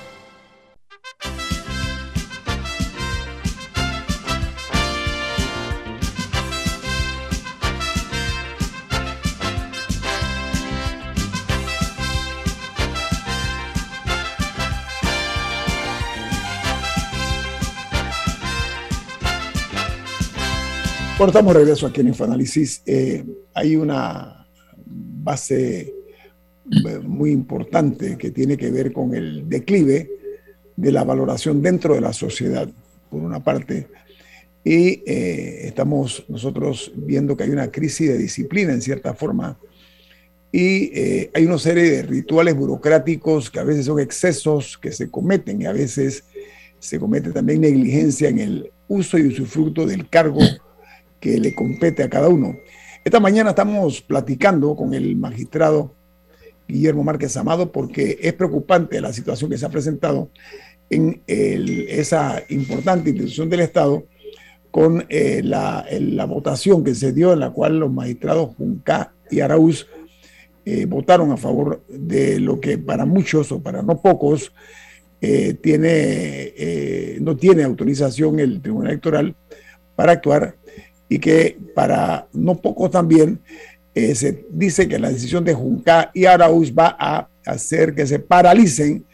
Bueno, 21.21 21.33
estamos 21.33 21.53
de 21.53 21.59
regreso 21.59 21.85
aquí 21.85 22.01
en 22.01 22.07
Infoanálisis. 22.07 22.81
Eh, 22.83 23.23
hay 23.53 23.75
una 23.75 24.47
base 24.87 25.93
eh, 26.71 26.99
muy 27.03 27.29
importante 27.29 28.17
que 28.17 28.31
tiene 28.31 28.57
que 28.57 28.71
ver 28.71 28.91
con 28.91 29.13
el 29.13 29.47
declive 29.47 30.09
de 30.75 30.91
la 30.91 31.03
valoración 31.03 31.61
dentro 31.61 31.93
de 31.93 32.01
la 32.01 32.11
sociedad, 32.11 32.67
por 33.11 33.21
una 33.21 33.39
parte, 33.43 33.87
y 34.63 35.03
eh, 35.05 35.67
estamos 35.67 36.25
nosotros 36.27 36.91
viendo 36.95 37.37
que 37.37 37.43
hay 37.43 37.51
una 37.51 37.69
crisis 37.69 38.09
de 38.09 38.17
disciplina 38.17 38.73
en 38.73 38.81
cierta 38.81 39.13
forma, 39.13 39.59
y 40.51 40.91
hay 41.35 41.45
una 41.45 41.59
serie 41.59 41.83
de 41.83 42.01
rituales 42.01 42.55
burocráticos 42.55 43.51
que 43.51 43.59
a 43.59 43.63
veces 43.63 43.85
son 43.85 43.99
excesos 43.99 44.75
que 44.75 44.91
se 44.91 45.11
cometen 45.11 45.61
y 45.61 45.65
a 45.67 45.71
veces 45.71 46.23
se 46.79 46.97
comete 46.97 47.29
también 47.29 47.61
negligencia 47.61 48.27
en 48.27 48.39
el 48.39 48.71
uso 48.87 49.19
y 49.19 49.27
usufructo 49.27 49.85
del 49.85 50.09
cargo 50.09 50.39
que 51.21 51.39
le 51.39 51.55
compete 51.55 52.03
a 52.03 52.09
cada 52.09 52.27
uno. 52.27 52.57
Esta 53.05 53.21
mañana 53.21 53.51
estamos 53.51 54.01
platicando 54.01 54.75
con 54.75 54.93
el 54.93 55.15
magistrado 55.15 55.95
Guillermo 56.67 57.03
Márquez 57.03 57.37
Amado 57.37 57.71
porque 57.71 58.17
es 58.21 58.33
preocupante 58.33 58.99
la 58.99 59.13
situación 59.13 59.49
que 59.49 59.57
se 59.57 59.65
ha 59.65 59.69
presentado 59.69 60.29
en 60.89 61.21
esa 61.27 62.43
importante 62.49 63.11
institución 63.11 63.49
del 63.49 63.61
Estado 63.61 64.05
con 64.71 65.05
eh, 65.09 65.41
la, 65.43 65.85
votación 66.27 66.83
que 66.83 66.95
se 66.95 67.13
dio 67.13 67.33
en 67.33 67.39
la 67.39 67.51
cual 67.51 67.79
los 67.79 67.91
magistrados 67.91 68.55
Junca 68.55 69.13
y 69.29 69.39
Araúz 69.41 69.87
eh, 70.65 70.85
votaron 70.85 71.31
a 71.31 71.37
favor 71.37 71.83
de 71.87 72.39
lo 72.39 72.59
que 72.59 72.77
para 72.77 73.05
muchos 73.05 73.51
o 73.51 73.61
para 73.61 73.81
no 73.81 74.01
pocos 74.01 74.53
eh, 75.21 75.55
tiene, 75.61 77.19
no 77.21 77.35
tiene 77.35 77.63
autorización 77.63 78.39
el 78.39 78.61
Tribunal 78.61 78.91
Electoral 78.91 79.35
para 79.95 80.13
actuar 80.13 80.55
y 81.11 81.19
que 81.19 81.59
para 81.75 82.25
no 82.31 82.55
poco 82.55 82.89
también 82.89 83.41
eh, 83.93 84.15
se 84.15 84.45
dice 84.49 84.87
que 84.87 84.97
la 84.97 85.09
decisión 85.09 85.43
de 85.43 85.53
Junca 85.53 86.09
y 86.13 86.23
Arauz 86.23 86.71
va 86.71 86.95
a 86.97 87.27
hacer 87.45 87.93
que 87.93 88.07
se 88.07 88.19
paralicen 88.19 89.05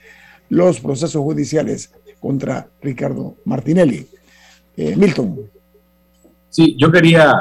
los 0.48 0.80
procesos 0.80 1.20
judiciales 1.24 1.92
contra 2.20 2.68
Ricardo 2.84 3.38
Martinelli. 3.46 4.08
Eh, 4.76 4.96
Milton. 4.96 5.50
Sí, 6.52 6.76
yo 6.78 6.92
quería 6.92 7.34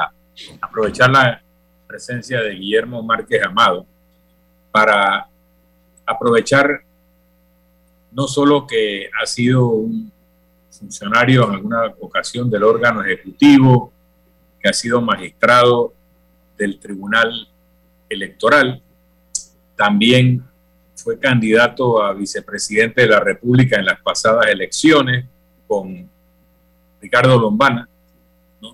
aprovechar 0.63 1.11
la 1.11 1.43
presencia 1.87 2.41
de 2.41 2.55
Guillermo 2.55 3.03
Márquez 3.03 3.43
Amado 3.45 3.85
para 4.73 5.29
aprovechar 6.07 6.81
no 8.11 8.27
solo 8.27 8.67
que 8.67 9.11
ha 9.23 9.27
sido 9.27 9.67
un 9.67 10.11
funcionario 10.71 11.45
en 11.45 11.57
alguna 11.57 11.95
ocasión 12.01 12.49
del 12.49 12.63
órgano 12.63 13.05
ejecutivo, 13.05 13.93
ha 14.67 14.73
sido 14.73 15.01
magistrado 15.01 15.93
del 16.57 16.79
Tribunal 16.79 17.49
Electoral, 18.09 18.83
también 19.77 20.43
fue 20.95 21.19
candidato 21.19 22.03
a 22.03 22.15
vicepresidente 22.15 23.03
de 23.03 23.09
la 23.09 23.21
República 23.21 23.79
en 23.79 23.85
las 23.85 24.01
pasadas 24.01 24.47
elecciones 24.49 25.27
con 25.67 26.09
Ricardo 27.01 27.39
Lombana. 27.39 27.89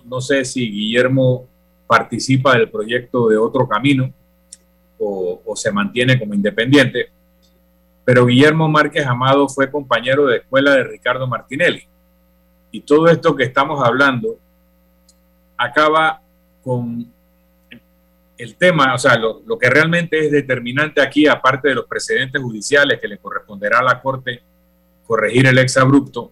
No, 0.05 0.21
sé 0.21 0.45
si 0.45 0.71
Guillermo 0.71 1.45
participa 1.85 2.57
del 2.57 2.69
proyecto 2.69 3.27
de 3.27 3.37
otro 3.37 3.67
camino 3.67 4.11
o, 4.97 5.41
o, 5.45 5.55
se 5.55 5.71
mantiene 5.71 6.17
como 6.17 6.33
independiente, 6.33 7.09
pero 8.05 8.25
Guillermo 8.25 8.67
Márquez 8.69 9.05
Amado 9.05 9.47
fue 9.49 9.69
compañero 9.69 10.25
de 10.25 10.37
escuela 10.37 10.71
de 10.71 10.83
Ricardo 10.85 11.27
Martinelli. 11.27 11.83
Y 12.71 12.81
todo 12.81 13.07
esto 13.07 13.35
que 13.35 13.43
estamos 13.43 13.85
hablando 13.85 14.39
acaba 15.57 16.21
con 16.63 17.11
el 18.37 18.55
tema, 18.55 18.93
o 18.93 18.97
sea, 18.97 19.17
lo, 19.17 19.57
que 19.57 19.69
realmente 19.69 20.25
es 20.25 20.31
determinante 20.31 21.01
aquí, 21.01 21.27
aparte 21.27 21.69
de 21.69 21.75
los 21.75 21.85
precedentes 21.85 22.41
judiciales 22.41 22.99
que 22.99 23.07
le 23.07 23.17
corresponderá 23.17 23.79
a 23.79 23.83
la 23.83 24.01
Corte 24.01 24.41
corregir 25.05 25.47
el 25.47 25.57
exabrupto, 25.59 26.31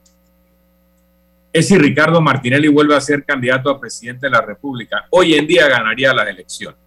es 1.53 1.67
si 1.67 1.77
Ricardo 1.77 2.21
Martinelli 2.21 2.69
vuelve 2.69 2.95
a 2.95 3.01
ser 3.01 3.25
candidato 3.25 3.69
a 3.69 3.79
presidente 3.79 4.27
de 4.27 4.31
la 4.31 4.41
República. 4.41 5.05
Hoy 5.09 5.33
en 5.33 5.45
día 5.45 5.67
ganaría 5.67 6.13
las 6.13 6.27
elecciones. 6.27 6.79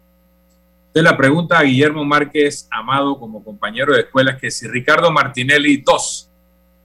Entonces 0.87 1.11
la 1.11 1.16
pregunta 1.16 1.59
a 1.59 1.62
Guillermo 1.62 2.05
Márquez 2.05 2.66
Amado 2.70 3.18
como 3.18 3.44
compañero 3.44 3.92
de 3.92 4.03
escuela 4.03 4.33
es 4.33 4.40
que 4.40 4.51
si 4.51 4.66
Ricardo 4.68 5.11
Martinelli 5.11 5.79
2 5.79 6.31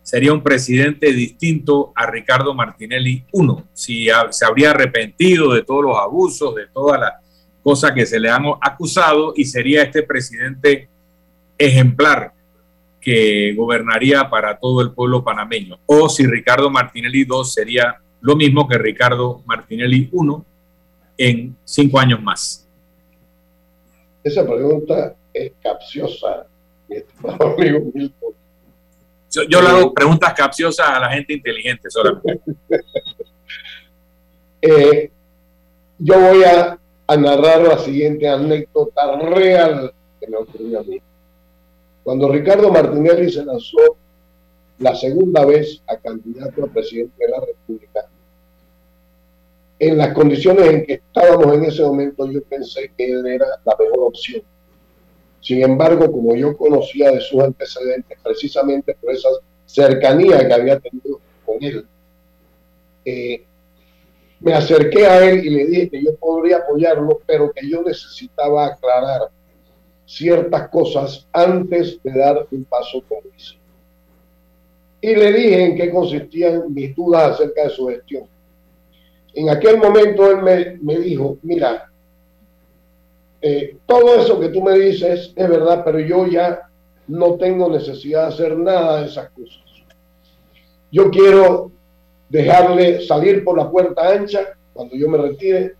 sería 0.09 0.33
un 0.33 0.41
presidente 0.41 1.13
distinto 1.13 1.93
a 1.93 2.09
Ricardo 2.09 2.55
Martinelli 2.55 3.25
1, 3.31 3.67
si 3.73 4.07
se 4.31 4.43
habría 4.43 4.71
arrepentido 4.71 5.53
de 5.53 5.61
todos 5.61 5.83
los 5.83 5.97
abusos, 5.99 6.55
de 6.55 6.65
todas 6.65 6.99
las 6.99 7.13
cosa 7.61 7.93
que 7.93 8.07
se 8.07 8.19
le 8.19 8.27
han 8.27 8.45
acusado 8.59 9.33
y 9.35 9.45
sería 9.45 9.83
este 9.83 10.01
presidente 10.01 10.89
ejemplar 11.59 12.33
que 12.99 13.53
gobernaría 13.53 14.27
para 14.31 14.57
todo 14.57 14.81
el 14.81 14.93
pueblo 14.93 15.23
panameño. 15.23 15.77
O 15.85 16.09
si 16.09 16.25
Ricardo 16.25 16.71
Martinelli 16.71 17.27
II 17.29 17.43
sería 17.43 17.97
lo 18.19 18.35
mismo 18.35 18.67
que 18.67 18.79
Ricardo 18.79 19.43
Martinelli 19.45 20.09
I 20.11 20.19
en 21.19 21.55
cinco 21.63 21.99
años 21.99 22.19
más. 22.19 22.67
Esa 24.23 24.43
pregunta 24.43 25.15
es 25.31 25.51
capciosa, 25.61 26.47
mi 26.87 26.95
estimado 26.95 27.53
amigo. 27.53 27.91
Yo, 29.31 29.43
yo 29.43 29.61
le 29.61 29.67
hago 29.67 29.93
preguntas 29.93 30.33
capciosas 30.33 30.89
a 30.89 30.99
la 30.99 31.09
gente 31.09 31.33
inteligente 31.33 31.89
solamente. 31.89 32.39
eh, 34.61 35.11
yo 35.99 36.19
voy 36.19 36.43
a 36.43 36.79
a 37.09 37.17
narrar 37.17 37.61
la 37.63 37.79
siguiente 37.79 38.27
anécdota 38.29 39.19
real 39.19 39.91
que 40.19 40.27
me 40.27 40.37
ocurrió 40.37 40.79
a 40.79 40.83
mí. 40.83 41.01
Cuando 42.03 42.29
Ricardo 42.29 42.71
Martinelli 42.71 43.31
se 43.31 43.43
lanzó 43.43 43.97
la 44.77 44.93
segunda 44.93 45.43
vez 45.43 45.81
a 45.87 45.97
candidato 45.97 46.63
a 46.63 46.67
presidente 46.67 47.15
de 47.17 47.31
la 47.31 47.39
República, 47.39 48.05
en 49.79 49.97
las 49.97 50.13
condiciones 50.13 50.67
en 50.67 50.85
que 50.85 50.93
estábamos 50.93 51.51
en 51.55 51.63
ese 51.63 51.81
momento, 51.81 52.29
yo 52.31 52.43
pensé 52.43 52.91
que 52.95 53.11
él 53.11 53.25
era 53.25 53.47
la 53.65 53.75
mejor 53.79 54.09
opción. 54.09 54.43
Sin 55.41 55.63
embargo, 55.63 56.11
como 56.11 56.35
yo 56.35 56.55
conocía 56.55 57.11
de 57.11 57.21
sus 57.21 57.41
antecedentes, 57.41 58.17
precisamente 58.21 58.95
por 58.95 59.13
esa 59.13 59.29
cercanía 59.65 60.47
que 60.47 60.53
había 60.53 60.79
tenido 60.79 61.19
con 61.45 61.57
él, 61.61 61.85
eh, 63.05 63.45
me 64.41 64.53
acerqué 64.53 65.05
a 65.05 65.29
él 65.29 65.45
y 65.45 65.49
le 65.49 65.65
dije 65.65 65.89
que 65.89 66.03
yo 66.03 66.15
podría 66.15 66.57
apoyarlo, 66.57 67.21
pero 67.25 67.51
que 67.51 67.69
yo 67.69 67.81
necesitaba 67.83 68.67
aclarar 68.67 69.29
ciertas 70.05 70.69
cosas 70.69 71.27
antes 71.31 72.01
de 72.03 72.17
dar 72.17 72.47
un 72.51 72.63
paso 72.65 73.03
con 73.07 73.19
eso. 73.35 73.55
Y 75.01 75.15
le 75.15 75.31
dije 75.31 75.65
en 75.65 75.75
qué 75.75 75.91
consistían 75.91 76.73
mis 76.73 76.95
dudas 76.95 77.33
acerca 77.33 77.63
de 77.63 77.69
su 77.69 77.87
gestión. 77.87 78.23
En 79.33 79.49
aquel 79.49 79.77
momento 79.77 80.29
él 80.29 80.41
me, 80.41 80.77
me 80.81 80.99
dijo, 80.99 81.37
mira, 81.43 81.88
eh, 83.41 83.77
todo 83.85 84.15
eso 84.15 84.39
que 84.39 84.49
tú 84.49 84.61
me 84.61 84.77
dices 84.77 85.33
es 85.35 85.49
verdad, 85.49 85.83
pero 85.85 85.99
yo 85.99 86.27
ya 86.27 86.61
no 87.07 87.35
tengo 87.35 87.69
necesidad 87.69 88.27
de 88.27 88.33
hacer 88.33 88.57
nada 88.57 89.01
de 89.01 89.07
esas 89.07 89.29
cosas. 89.31 89.63
Yo 90.91 91.09
quiero 91.09 91.71
dejarle 92.29 93.05
salir 93.05 93.43
por 93.43 93.57
la 93.57 93.69
puerta 93.69 94.09
ancha 94.09 94.57
cuando 94.73 94.95
yo 94.95 95.09
me 95.09 95.17
retire, 95.17 95.75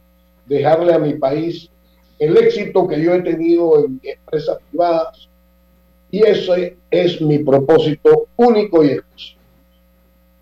dejarle 0.46 0.94
a 0.94 1.00
mi 1.00 1.14
país 1.14 1.70
el 2.18 2.36
éxito 2.38 2.88
que 2.88 3.02
yo 3.02 3.14
he 3.14 3.22
tenido 3.22 3.86
en 3.86 4.00
empresas 4.04 4.58
privadas 4.70 5.30
y 6.12 6.24
ese 6.24 6.78
es 6.90 7.22
mi 7.22 7.40
propósito 7.40 8.28
único 8.36 8.84
y 8.84 8.90
exclusivo. 8.90 9.40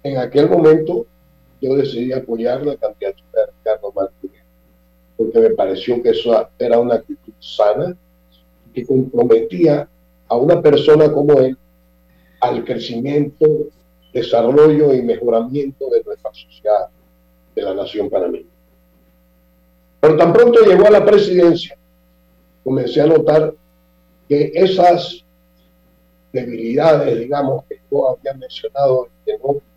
En 0.03 0.17
aquel 0.17 0.49
momento 0.49 1.05
yo 1.61 1.75
decidí 1.75 2.13
apoyar 2.13 2.65
la 2.65 2.75
candidatura 2.77 3.41
de 3.41 3.51
Ricardo 3.57 3.91
Martínez 3.91 4.16
porque 5.17 5.39
me 5.39 5.49
pareció 5.51 6.01
que 6.01 6.11
eso 6.11 6.47
era 6.59 6.79
una 6.79 6.95
actitud 6.95 7.33
sana 7.39 7.95
que 8.73 8.85
comprometía 8.85 9.89
a 10.27 10.35
una 10.35 10.61
persona 10.61 11.11
como 11.11 11.39
él 11.39 11.57
al 12.41 12.63
crecimiento 12.63 13.45
desarrollo 14.13 14.93
y 14.93 15.01
mejoramiento 15.01 15.89
de 15.89 16.03
nuestra 16.03 16.31
sociedad, 16.33 16.87
de 17.55 17.61
la 17.61 17.73
nación 17.73 18.09
panameña. 18.09 18.45
Pero 19.99 20.15
tan 20.15 20.31
pronto 20.31 20.61
llegó 20.61 20.85
a 20.85 20.91
la 20.91 21.05
presidencia, 21.05 21.75
comencé 22.63 23.01
a 23.01 23.07
notar 23.07 23.53
que 24.29 24.51
esas 24.53 25.23
debilidades, 26.31 27.19
digamos, 27.19 27.63
que 27.65 27.79
yo 27.89 28.09
había 28.09 28.33
mencionado 28.33 29.07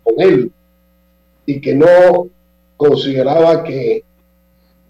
con 0.03 0.21
él 0.21 0.51
y 1.45 1.59
que 1.59 1.73
no 1.73 2.29
consideraba 2.77 3.63
que, 3.63 4.03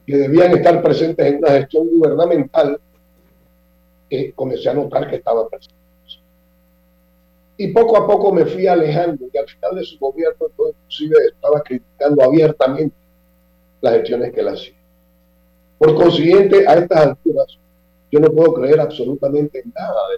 que 0.06 0.18
debían 0.18 0.52
estar 0.54 0.82
presentes 0.82 1.26
en 1.26 1.38
una 1.38 1.52
gestión 1.52 1.88
gubernamental, 1.88 2.80
eh, 4.10 4.32
comencé 4.34 4.70
a 4.70 4.74
notar 4.74 5.10
que 5.10 5.18
estaba 5.18 5.48
presente. 5.48 5.82
Y 7.58 7.68
poco 7.68 7.96
a 7.96 8.08
poco 8.08 8.34
me 8.34 8.46
fui 8.46 8.66
alejando 8.66 9.28
y 9.32 9.38
al 9.38 9.48
final 9.48 9.76
de 9.76 9.84
su 9.84 10.00
gobierno 10.00 10.48
yo 10.58 10.70
inclusive 10.70 11.16
estaba 11.28 11.62
criticando 11.62 12.24
abiertamente 12.24 12.96
las 13.82 13.94
gestiones 13.94 14.34
que 14.34 14.42
él 14.42 14.48
hacía. 14.48 14.74
Por 15.78 15.96
consiguiente, 15.96 16.68
a 16.68 16.74
estas 16.74 17.08
alturas, 17.08 17.58
yo 18.12 18.20
no 18.20 18.32
puedo 18.32 18.54
creer 18.54 18.80
absolutamente 18.80 19.64
nada 19.76 20.10
de 20.10 20.18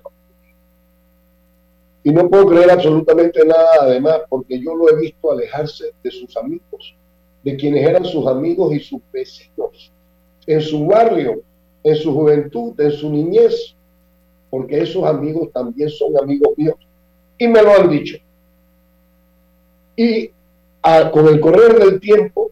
Y 2.04 2.12
no 2.12 2.30
puedo 2.30 2.48
creer 2.48 2.72
absolutamente 2.72 3.46
nada 3.46 3.70
además 3.82 4.22
porque 4.28 4.60
yo 4.60 4.76
lo 4.76 4.90
he 4.90 4.96
visto 4.96 5.32
alejarse 5.32 5.94
de 6.02 6.12
sus 6.12 6.36
amigos, 6.38 6.96
de 7.44 7.56
quienes 7.58 7.88
eran 7.88 8.06
sus 8.06 8.26
amigos 8.28 8.74
y 8.74 8.80
sus 8.80 9.02
vecinos, 9.12 9.92
en 10.48 10.62
su 10.62 10.86
barrio, 10.86 11.42
en 11.84 11.96
su 11.96 12.14
juventud, 12.14 12.80
en 12.80 12.92
su 12.92 13.10
niñez, 13.10 13.76
porque 14.50 14.82
esos 14.82 15.04
amigos 15.04 15.52
también 15.52 15.90
son 15.90 16.18
amigos 16.18 16.58
míos 16.58 16.76
y 17.38 17.48
me 17.48 17.62
lo 17.62 17.72
han 17.72 17.90
dicho. 17.90 18.18
Y 19.96 20.32
con 21.12 21.28
el 21.28 21.40
correr 21.40 21.80
del 21.80 22.00
tiempo 22.00 22.52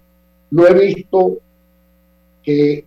lo 0.49 0.67
he 0.67 0.73
visto 0.73 1.37
que 2.43 2.85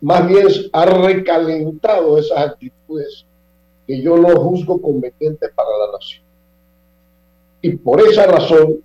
más 0.00 0.26
bien 0.26 0.46
ha 0.72 0.84
recalentado 0.84 2.18
esas 2.18 2.38
actitudes 2.38 3.24
que 3.86 4.02
yo 4.02 4.16
no 4.16 4.36
juzgo 4.36 4.80
convenientes 4.80 5.50
para 5.54 5.68
la 5.70 5.92
nación. 5.92 6.24
Y 7.62 7.76
por 7.76 8.00
esa 8.00 8.26
razón 8.26 8.82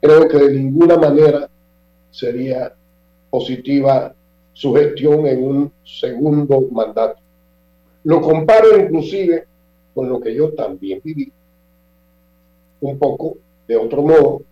creo 0.00 0.28
que 0.28 0.38
de 0.38 0.54
ninguna 0.54 0.96
manera 0.96 1.48
sería 2.12 2.72
positiva 3.30 4.14
su 4.52 4.72
gestión 4.74 5.26
en 5.26 5.42
un 5.42 5.72
segundo 5.84 6.60
mandato. 6.70 7.20
Lo 8.04 8.20
comparo 8.20 8.78
inclusive 8.78 9.46
con 9.94 10.08
lo 10.08 10.20
que 10.20 10.34
yo 10.34 10.52
también 10.52 11.00
viví 11.02 11.32
un 12.80 12.98
poco 12.98 13.36
de 13.66 13.76
otro 13.76 14.02
modo 14.02 14.42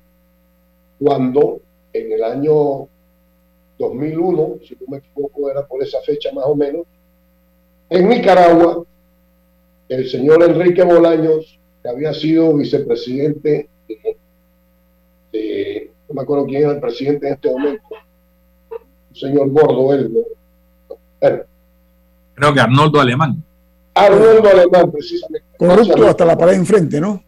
cuando 0.99 1.61
en 1.93 2.13
el 2.13 2.23
año 2.23 2.89
2001, 3.79 4.59
si 4.67 4.75
no 4.75 4.87
me 4.89 4.99
equivoco, 4.99 5.51
era 5.51 5.67
por 5.67 5.83
esa 5.83 6.01
fecha 6.03 6.31
más 6.33 6.45
o 6.47 6.55
menos, 6.55 6.87
en 7.89 8.09
Nicaragua, 8.09 8.85
el 9.89 10.09
señor 10.09 10.43
Enrique 10.45 10.85
Bolaños, 10.85 11.59
que 11.83 11.89
había 11.89 12.13
sido 12.13 12.55
vicepresidente 12.55 13.69
de, 13.89 14.17
no 16.11 16.15
me 16.15 16.23
acuerdo 16.23 16.45
quién 16.45 16.63
era 16.63 16.73
el 16.73 16.81
presidente 16.81 17.29
en 17.29 17.35
este 17.35 17.51
momento, 17.51 17.85
un 19.11 19.17
señor 19.17 19.49
gordo 19.51 19.95
él, 19.95 20.13
¿no? 20.13 20.21
Creo 22.35 22.55
que 22.55 22.61
Arnoldo 22.61 23.01
Alemán. 23.01 23.45
Arnoldo 23.95 24.49
Alemán, 24.49 24.91
precisamente. 24.91 25.47
Corrupto 25.57 26.09
hasta 26.09 26.25
la 26.25 26.37
pared 26.37 26.55
enfrente, 26.55 27.01
¿no? 27.01 27.23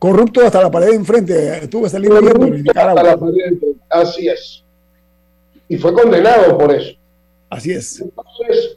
Corrupto 0.00 0.44
hasta 0.44 0.62
la 0.62 0.70
pared 0.70 0.88
de 0.88 0.96
enfrente. 0.96 1.58
Estuvo 1.58 1.88
saliendo 1.88 2.18
Así 3.88 4.26
es. 4.26 4.64
Y 5.68 5.76
fue 5.76 5.92
condenado 5.92 6.58
por 6.58 6.74
eso. 6.74 6.96
Así 7.50 7.70
es. 7.70 8.00
Entonces, 8.00 8.76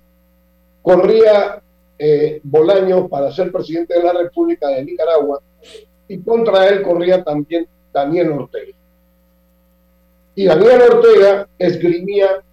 corría 0.83 1.63
eh, 1.97 2.41
Bolaños 2.43 3.09
para 3.09 3.31
ser 3.31 3.51
presidente 3.51 3.95
de 3.95 4.03
la 4.03 4.13
República 4.13 4.67
de 4.67 4.83
Nicaragua 4.83 5.41
y 6.07 6.19
contra 6.19 6.67
él 6.67 6.83
corría 6.83 7.23
también 7.23 7.67
Daniel 7.95 8.31
Ortega. 8.33 8.75
Y 10.35 10.45
Daniel 10.45 10.81
Ortega 10.81 11.47
esgrimía 11.57 12.43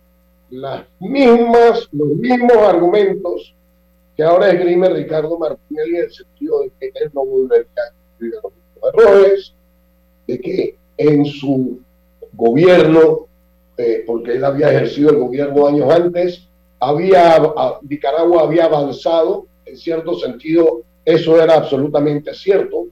las 0.50 0.84
mismas, 1.00 1.88
los 1.90 2.08
mismos 2.10 2.56
argumentos 2.58 3.52
que 4.16 4.22
ahora 4.22 4.50
esgrime 4.50 4.88
Ricardo 4.88 5.36
Martinelli 5.36 5.96
en 5.96 6.04
el 6.04 6.12
sentido 6.12 6.60
de 6.60 6.70
que 6.78 6.92
él 6.94 7.10
no 7.12 7.24
volvería 7.24 7.66
a 7.76 7.92
cometer 8.20 8.40
los 8.44 8.52
mismos 8.52 8.94
errores, 8.94 9.54
de 10.28 10.40
que 10.40 10.76
en 10.96 11.24
su 11.24 11.80
gobierno, 12.34 13.26
eh, 13.78 14.04
porque 14.06 14.34
él 14.34 14.44
había 14.44 14.70
ejercido 14.70 15.10
el 15.10 15.16
gobierno 15.16 15.66
años 15.66 15.92
antes, 15.92 16.46
había, 16.78 17.36
Nicaragua 17.82 18.42
había 18.42 18.66
avanzado, 18.66 19.46
en 19.64 19.76
cierto 19.76 20.14
sentido 20.14 20.82
eso 21.04 21.42
era 21.42 21.54
absolutamente 21.54 22.32
cierto, 22.32 22.86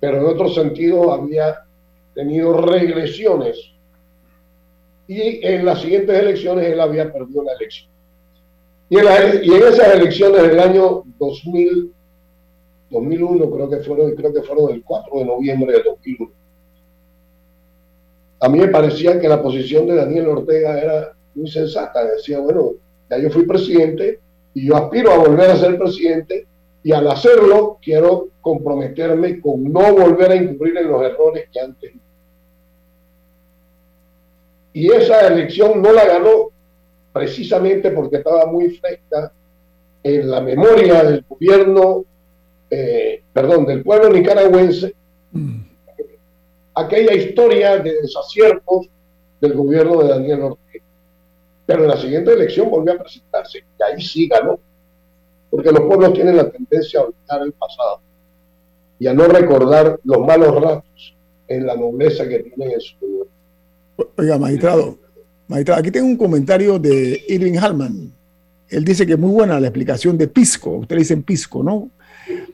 pero 0.00 0.16
en 0.18 0.26
otro 0.26 0.48
sentido 0.48 1.12
había 1.12 1.64
tenido 2.14 2.52
regresiones 2.54 3.58
y 5.08 5.44
en 5.46 5.64
las 5.64 5.80
siguientes 5.80 6.18
elecciones 6.18 6.66
él 6.66 6.80
había 6.80 7.12
perdido 7.12 7.42
la 7.42 7.52
elección. 7.52 7.90
Y 8.88 8.98
en, 8.98 9.04
y 9.42 9.54
en 9.54 9.62
esas 9.62 9.94
elecciones 9.94 10.42
del 10.42 10.60
año 10.60 11.02
2000, 11.18 11.92
2001, 12.90 13.50
creo 13.50 13.70
que 13.70 13.76
fueron, 13.78 14.14
creo 14.14 14.32
que 14.32 14.42
fueron 14.42 14.72
el 14.72 14.82
4 14.82 15.18
de 15.18 15.24
noviembre 15.24 15.72
de 15.72 15.82
2001, 15.82 16.32
a 18.42 18.48
mí 18.48 18.58
me 18.58 18.68
parecía 18.68 19.20
que 19.20 19.28
la 19.28 19.40
posición 19.40 19.86
de 19.86 19.94
Daniel 19.94 20.26
Ortega 20.26 20.76
era 20.76 21.12
muy 21.36 21.48
sensata. 21.48 22.04
Decía, 22.04 22.40
bueno, 22.40 22.72
ya 23.08 23.18
yo 23.18 23.30
fui 23.30 23.46
presidente 23.46 24.18
y 24.52 24.66
yo 24.66 24.76
aspiro 24.76 25.12
a 25.12 25.18
volver 25.18 25.48
a 25.48 25.56
ser 25.56 25.78
presidente 25.78 26.48
y 26.82 26.90
al 26.90 27.06
hacerlo 27.06 27.78
quiero 27.80 28.30
comprometerme 28.40 29.40
con 29.40 29.72
no 29.72 29.94
volver 29.94 30.32
a 30.32 30.34
incurrir 30.34 30.76
en 30.76 30.90
los 30.90 31.02
errores 31.02 31.48
que 31.52 31.60
antes. 31.60 31.92
Y 34.72 34.90
esa 34.90 35.26
elección 35.26 35.82
no 35.82 35.92
la 35.92 36.06
ganó 36.06 36.50
precisamente 37.12 37.90
porque 37.90 38.16
estaba 38.16 38.46
muy 38.46 38.70
fresca 38.70 39.32
en 40.02 40.30
la 40.30 40.40
memoria 40.40 41.04
del 41.04 41.24
gobierno, 41.28 42.04
eh, 42.70 43.22
perdón, 43.32 43.66
del 43.66 43.82
pueblo 43.82 44.08
nicaragüense, 44.08 44.94
mm. 45.32 45.60
aquella 46.74 47.14
historia 47.14 47.78
de 47.78 48.00
desaciertos 48.00 48.88
del 49.40 49.52
gobierno 49.54 50.02
de 50.02 50.08
Daniel 50.08 50.42
Ortega. 50.42 50.84
Pero 51.66 51.82
en 51.82 51.88
la 51.88 51.96
siguiente 51.96 52.32
elección 52.32 52.70
volvió 52.70 52.94
a 52.94 52.98
presentarse 52.98 53.58
y 53.58 53.82
ahí 53.82 54.00
sí 54.00 54.26
ganó, 54.26 54.58
porque 55.50 55.70
los 55.70 55.82
pueblos 55.82 56.14
tienen 56.14 56.36
la 56.36 56.50
tendencia 56.50 57.00
a 57.00 57.04
olvidar 57.04 57.42
el 57.42 57.52
pasado 57.52 58.00
y 58.98 59.06
a 59.06 59.14
no 59.14 59.26
recordar 59.26 60.00
los 60.04 60.18
malos 60.20 60.60
ratos 60.60 61.14
en 61.48 61.66
la 61.66 61.76
nobleza 61.76 62.28
que 62.28 62.38
tienen 62.38 62.72
en 62.72 62.80
su 62.80 62.96
gobierno. 63.00 63.31
Oiga, 64.16 64.38
magistrado, 64.38 64.98
magistrado, 65.48 65.80
aquí 65.80 65.90
tengo 65.90 66.06
un 66.06 66.16
comentario 66.16 66.78
de 66.78 67.22
Irving 67.28 67.58
Hallman. 67.58 68.12
Él 68.68 68.84
dice 68.84 69.06
que 69.06 69.12
es 69.12 69.18
muy 69.18 69.30
buena 69.30 69.60
la 69.60 69.66
explicación 69.66 70.16
de 70.16 70.28
Pisco, 70.28 70.70
ustedes 70.70 71.02
dicen 71.02 71.22
Pisco, 71.22 71.62
¿no? 71.62 71.90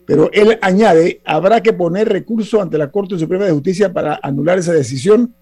Pero 0.04 0.30
él 0.32 0.58
añade, 0.62 1.20
habrá 1.24 1.62
que 1.62 1.72
poner 1.72 2.08
recurso 2.08 2.60
ante 2.60 2.78
la 2.78 2.90
Corte 2.90 3.18
Suprema 3.18 3.44
de 3.44 3.52
Justicia 3.52 3.92
para 3.92 4.18
anular 4.22 4.58
esa 4.58 4.72
decisión 4.72 5.34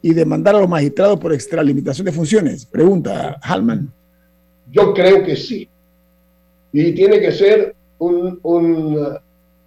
y 0.00 0.12
demandar 0.12 0.56
a 0.56 0.60
los 0.60 0.68
magistrados 0.68 1.20
por 1.20 1.32
extralimitación 1.32 2.06
de 2.06 2.12
funciones. 2.12 2.66
Pregunta 2.66 3.38
Hallman. 3.42 3.92
Yo 4.70 4.92
creo 4.92 5.22
que 5.22 5.36
sí. 5.36 5.68
Y 6.72 6.92
tiene 6.92 7.20
que 7.20 7.32
ser 7.32 7.74
un, 7.98 8.40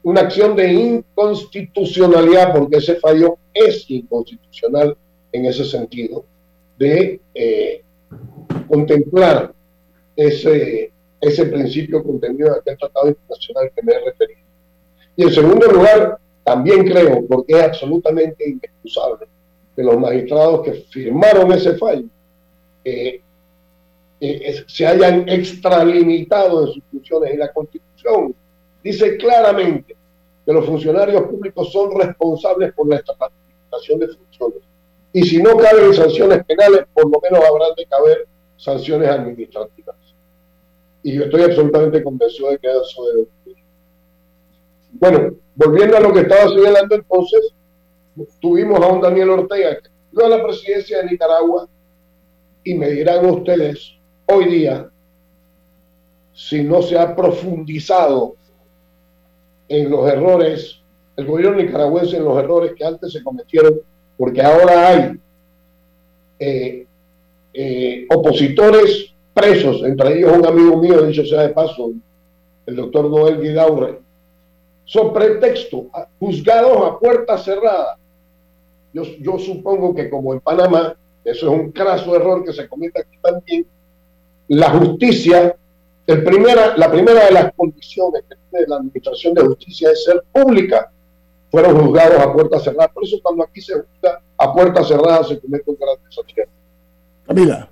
una 0.04 0.22
acción 0.22 0.56
de 0.56 0.74
inconstitucionalidad 0.74 2.54
porque 2.54 2.78
ese 2.78 2.96
fallo 2.96 3.38
es 3.54 3.90
inconstitucional 3.90 4.98
en 5.38 5.46
ese 5.46 5.66
sentido, 5.66 6.26
de 6.78 7.20
eh, 7.34 7.82
contemplar 8.68 9.54
ese, 10.16 10.92
ese 11.22 11.46
principio 11.46 12.04
contenido 12.04 12.48
en 12.48 12.60
aquel 12.60 12.78
tratado 12.78 13.10
internacional 13.10 13.72
que 13.76 13.84
me 13.84 13.94
he 13.94 14.06
referido. 14.06 14.40
Y 15.16 15.24
en 15.24 15.32
segundo 15.32 15.68
lugar, 15.68 16.20
también 16.44 16.88
creo, 16.88 17.26
porque 17.28 17.54
es 17.54 17.64
absolutamente 17.64 18.50
inexcusable, 18.50 19.28
que 19.76 19.84
los 19.84 19.98
magistrados 19.98 20.64
que 20.64 20.74
firmaron 20.90 21.52
ese 21.52 21.76
fallo 21.76 22.06
eh, 22.84 23.22
eh, 24.20 24.64
se 24.68 24.88
hayan 24.88 25.28
extralimitado 25.30 26.68
en 26.68 26.74
sus 26.74 26.84
funciones. 26.92 27.34
Y 27.34 27.38
la 27.38 27.52
Constitución 27.54 28.36
dice 28.84 29.18
claramente 29.18 29.96
que 30.46 30.54
los 30.54 30.66
funcionarios 30.66 31.24
públicos 31.24 31.72
son 31.72 32.00
responsables 32.00 32.74
por 32.74 32.88
la 32.88 32.98
extraliminación 32.98 34.00
de 34.00 34.08
funciones 34.08 34.67
y 35.18 35.24
si 35.24 35.42
no 35.42 35.58
caben 35.58 35.96
sanciones 35.96 36.46
penales, 36.46 36.86
por 36.94 37.06
lo 37.06 37.20
menos 37.20 37.44
habrán 37.44 37.74
de 37.76 37.88
caber 37.88 38.28
sanciones 38.56 39.10
administrativas. 39.10 39.96
Y 41.02 41.14
yo 41.14 41.24
estoy 41.24 41.42
absolutamente 41.42 42.04
convencido 42.04 42.52
de 42.52 42.60
que 42.60 42.68
eso 42.68 43.04
debe 43.08 43.24
ocurrir. 43.24 43.64
Bueno, 44.92 45.36
volviendo 45.56 45.98
a 45.98 46.02
lo 46.02 46.14
que 46.14 46.20
estaba 46.20 46.50
señalando 46.50 46.94
entonces, 46.94 47.52
tuvimos 48.40 48.80
a 48.80 48.90
un 48.90 49.02
Daniel 49.02 49.32
Ortega 49.32 49.80
que 49.80 49.90
fue 50.14 50.24
a 50.24 50.30
la 50.30 50.44
presidencia 50.44 51.00
de 51.00 51.10
Nicaragua 51.10 51.68
y 52.64 52.76
me 52.76 52.92
dirán 52.92 53.26
ustedes 53.26 53.94
hoy 54.28 54.46
día 54.46 54.88
si 56.32 56.64
no 56.64 56.84
se 56.84 56.96
ha 56.96 57.16
profundizado 57.16 58.36
en 59.68 59.90
los 59.90 60.08
errores, 60.08 60.80
el 61.16 61.26
gobierno 61.26 61.58
nicaragüense 61.58 62.18
en 62.18 62.26
los 62.26 62.38
errores 62.38 62.74
que 62.76 62.86
antes 62.86 63.12
se 63.12 63.24
cometieron 63.24 63.82
porque 64.18 64.42
ahora 64.42 64.90
hay 64.90 65.20
eh, 66.40 66.86
eh, 67.54 68.08
opositores 68.10 69.14
presos, 69.34 69.84
entre 69.84 70.18
ellos 70.18 70.36
un 70.36 70.46
amigo 70.46 70.78
mío, 70.78 71.04
dicho 71.04 71.26
sea 71.26 71.44
de 71.44 71.50
paso, 71.50 71.92
el 72.66 72.76
doctor 72.76 73.10
Noel 73.10 73.40
Guidaurre, 73.40 74.00
son 74.86 75.14
pretexto, 75.14 75.88
juzgados 76.20 76.78
a 76.86 76.98
puerta 76.98 77.38
cerrada. 77.38 77.98
Yo, 78.94 79.38
supongo 79.38 79.94
que 79.94 80.10
como 80.10 80.34
en 80.34 80.40
Panamá, 80.40 80.96
eso 81.24 81.54
es 81.54 81.60
un 81.60 81.72
craso 81.72 82.16
error 82.16 82.44
que 82.44 82.54
se 82.54 82.68
comete 82.68 83.02
aquí 83.02 83.18
también, 83.22 83.66
la 84.48 84.72
justicia, 84.72 85.56
la 86.08 86.24
primera 86.90 87.26
de 87.26 87.32
las 87.32 87.54
condiciones 87.54 88.24
tiene 88.28 88.66
la 88.68 88.78
administración 88.78 89.34
de 89.34 89.42
justicia 89.42 89.92
es 89.92 90.06
ser 90.06 90.24
pública 90.32 90.90
fueron 91.52 91.80
juzgados 91.80 92.20
a 92.20 92.34
puerta 92.34 92.60
cerrada. 92.60 92.88
Por 92.90 93.04
eso 93.04 93.18
cuando 93.22 93.44
aquí 93.44 93.62
se 93.62 93.74
juzga 93.74 94.22
a 94.38 94.54
puerta 94.54 94.84
cerrada 94.84 95.24
se 95.24 95.40
comete 95.40 95.70
un 95.70 95.78
gran 95.80 95.96
desacierto. 96.04 96.52
Camila. 97.26 97.70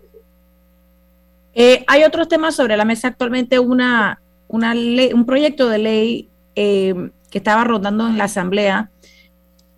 Eh, 1.54 1.84
hay 1.88 2.04
otros 2.04 2.28
temas 2.28 2.56
sobre 2.56 2.76
la 2.76 2.84
mesa 2.84 3.08
actualmente, 3.08 3.60
una, 3.60 4.22
una 4.48 4.74
ley, 4.74 5.14
un 5.14 5.26
proyecto 5.26 5.70
de 5.70 5.78
ley 5.78 6.30
eh, 6.56 7.10
que 7.30 7.38
estaba 7.38 7.64
rondando 7.64 8.08
en 8.08 8.18
la 8.18 8.26
Asamblea, 8.26 8.90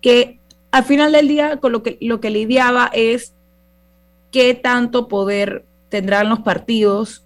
que 0.00 0.40
al 0.72 0.84
final 0.84 1.12
del 1.12 1.28
día 1.28 1.58
con 1.58 1.72
lo 1.72 1.82
que, 1.82 1.96
lo 2.00 2.20
que 2.20 2.30
lidiaba 2.30 2.90
es 2.92 3.32
qué 4.32 4.54
tanto 4.54 5.08
poder 5.08 5.64
tendrán 5.88 6.28
los 6.28 6.40
partidos 6.40 7.24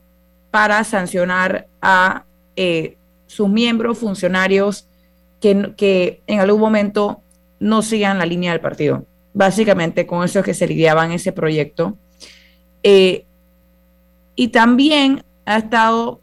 para 0.51 0.85
sancionar 0.85 1.67
a 1.81 2.25
eh, 2.57 2.97
sus 3.27 3.49
miembros, 3.49 3.99
funcionarios 3.99 4.87
que, 5.43 6.23
en 6.27 6.41
algún 6.41 6.61
momento 6.61 7.21
no 7.59 7.83
sigan 7.83 8.19
la 8.19 8.27
línea 8.27 8.53
del 8.53 8.61
partido. 8.61 9.05
Básicamente 9.35 10.07
con 10.07 10.25
eso 10.25 10.39
es 10.39 10.45
que 10.45 10.55
se 10.55 10.67
lidiaba 10.67 11.05
en 11.05 11.13
ese 11.13 11.33
proyecto. 11.33 11.97
Eh, 12.83 13.25
y 14.37 14.49
también 14.49 15.25
ha 15.45 15.59
estado 15.59 16.21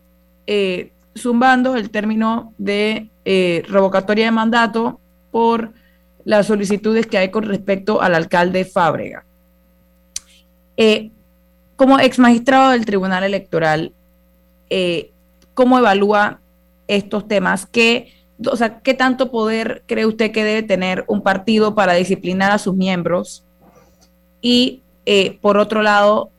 eh, 0.47 0.91
zumbando 1.17 1.75
el 1.75 1.91
término 1.91 2.53
de 2.57 3.09
eh, 3.25 3.63
revocatoria 3.67 4.25
de 4.25 4.31
mandato 4.31 4.99
por 5.31 5.73
las 6.23 6.47
solicitudes 6.47 7.05
que 7.05 7.17
hay 7.17 7.29
con 7.29 7.43
respecto 7.43 8.01
al 8.01 8.15
alcalde 8.15 8.65
Fábrega. 8.65 9.25
como 11.75 11.99
ex 11.99 12.19
magistrado 12.19 12.71
del 12.71 12.85
Tribunal 12.85 13.23
Electoral, 13.23 13.93
¿cómo 15.53 15.79
evalúa 15.79 16.39
estos 16.87 17.27
temas 17.27 17.65
que 17.65 18.18
o 18.47 18.55
sea, 18.55 18.79
¿qué 18.79 18.93
tanto 18.93 19.31
poder 19.31 19.83
cree 19.85 20.05
usted 20.05 20.31
que 20.31 20.43
debe 20.43 20.63
tener 20.63 21.03
un 21.07 21.21
partido 21.21 21.75
para 21.75 21.93
disciplinar 21.93 22.51
a 22.51 22.57
sus 22.57 22.75
miembros? 22.75 23.43
Y 24.41 24.81
eh, 25.05 25.37
por 25.41 25.57
otro 25.57 25.81
lado, 25.81 26.29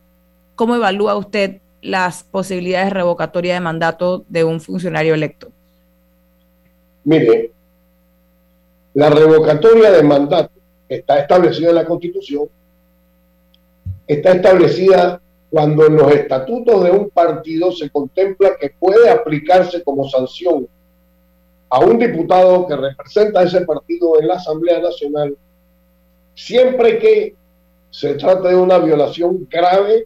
¿cómo 0.55 0.75
evalúa 0.75 1.15
usted 1.15 1.59
las 1.81 2.23
posibilidades 2.23 2.87
de 2.87 2.95
revocatoria 2.95 3.53
de 3.53 3.59
mandato 3.59 4.25
de 4.29 4.43
un 4.43 4.59
funcionario 4.59 5.13
electo? 5.13 5.51
Mire, 7.03 7.51
la 8.93 9.09
revocatoria 9.09 9.91
de 9.91 10.03
mandato 10.03 10.51
está 10.89 11.19
establecida 11.19 11.69
en 11.69 11.75
la 11.75 11.85
Constitución, 11.85 12.49
está 14.07 14.31
establecida 14.31 15.21
cuando 15.49 15.85
en 15.85 15.97
los 15.97 16.11
estatutos 16.13 16.83
de 16.83 16.91
un 16.91 17.09
partido 17.09 17.71
se 17.71 17.89
contempla 17.89 18.51
que 18.59 18.73
puede 18.79 19.09
aplicarse 19.09 19.83
como 19.83 20.07
sanción 20.09 20.67
a 21.71 21.79
un 21.79 21.97
diputado 21.97 22.67
que 22.67 22.75
representa 22.75 23.43
ese 23.43 23.61
partido 23.61 24.19
en 24.19 24.27
la 24.27 24.33
Asamblea 24.35 24.79
Nacional, 24.81 25.37
siempre 26.35 26.99
que 26.99 27.33
se 27.89 28.15
trate 28.15 28.49
de 28.49 28.55
una 28.57 28.77
violación 28.77 29.47
grave 29.49 30.05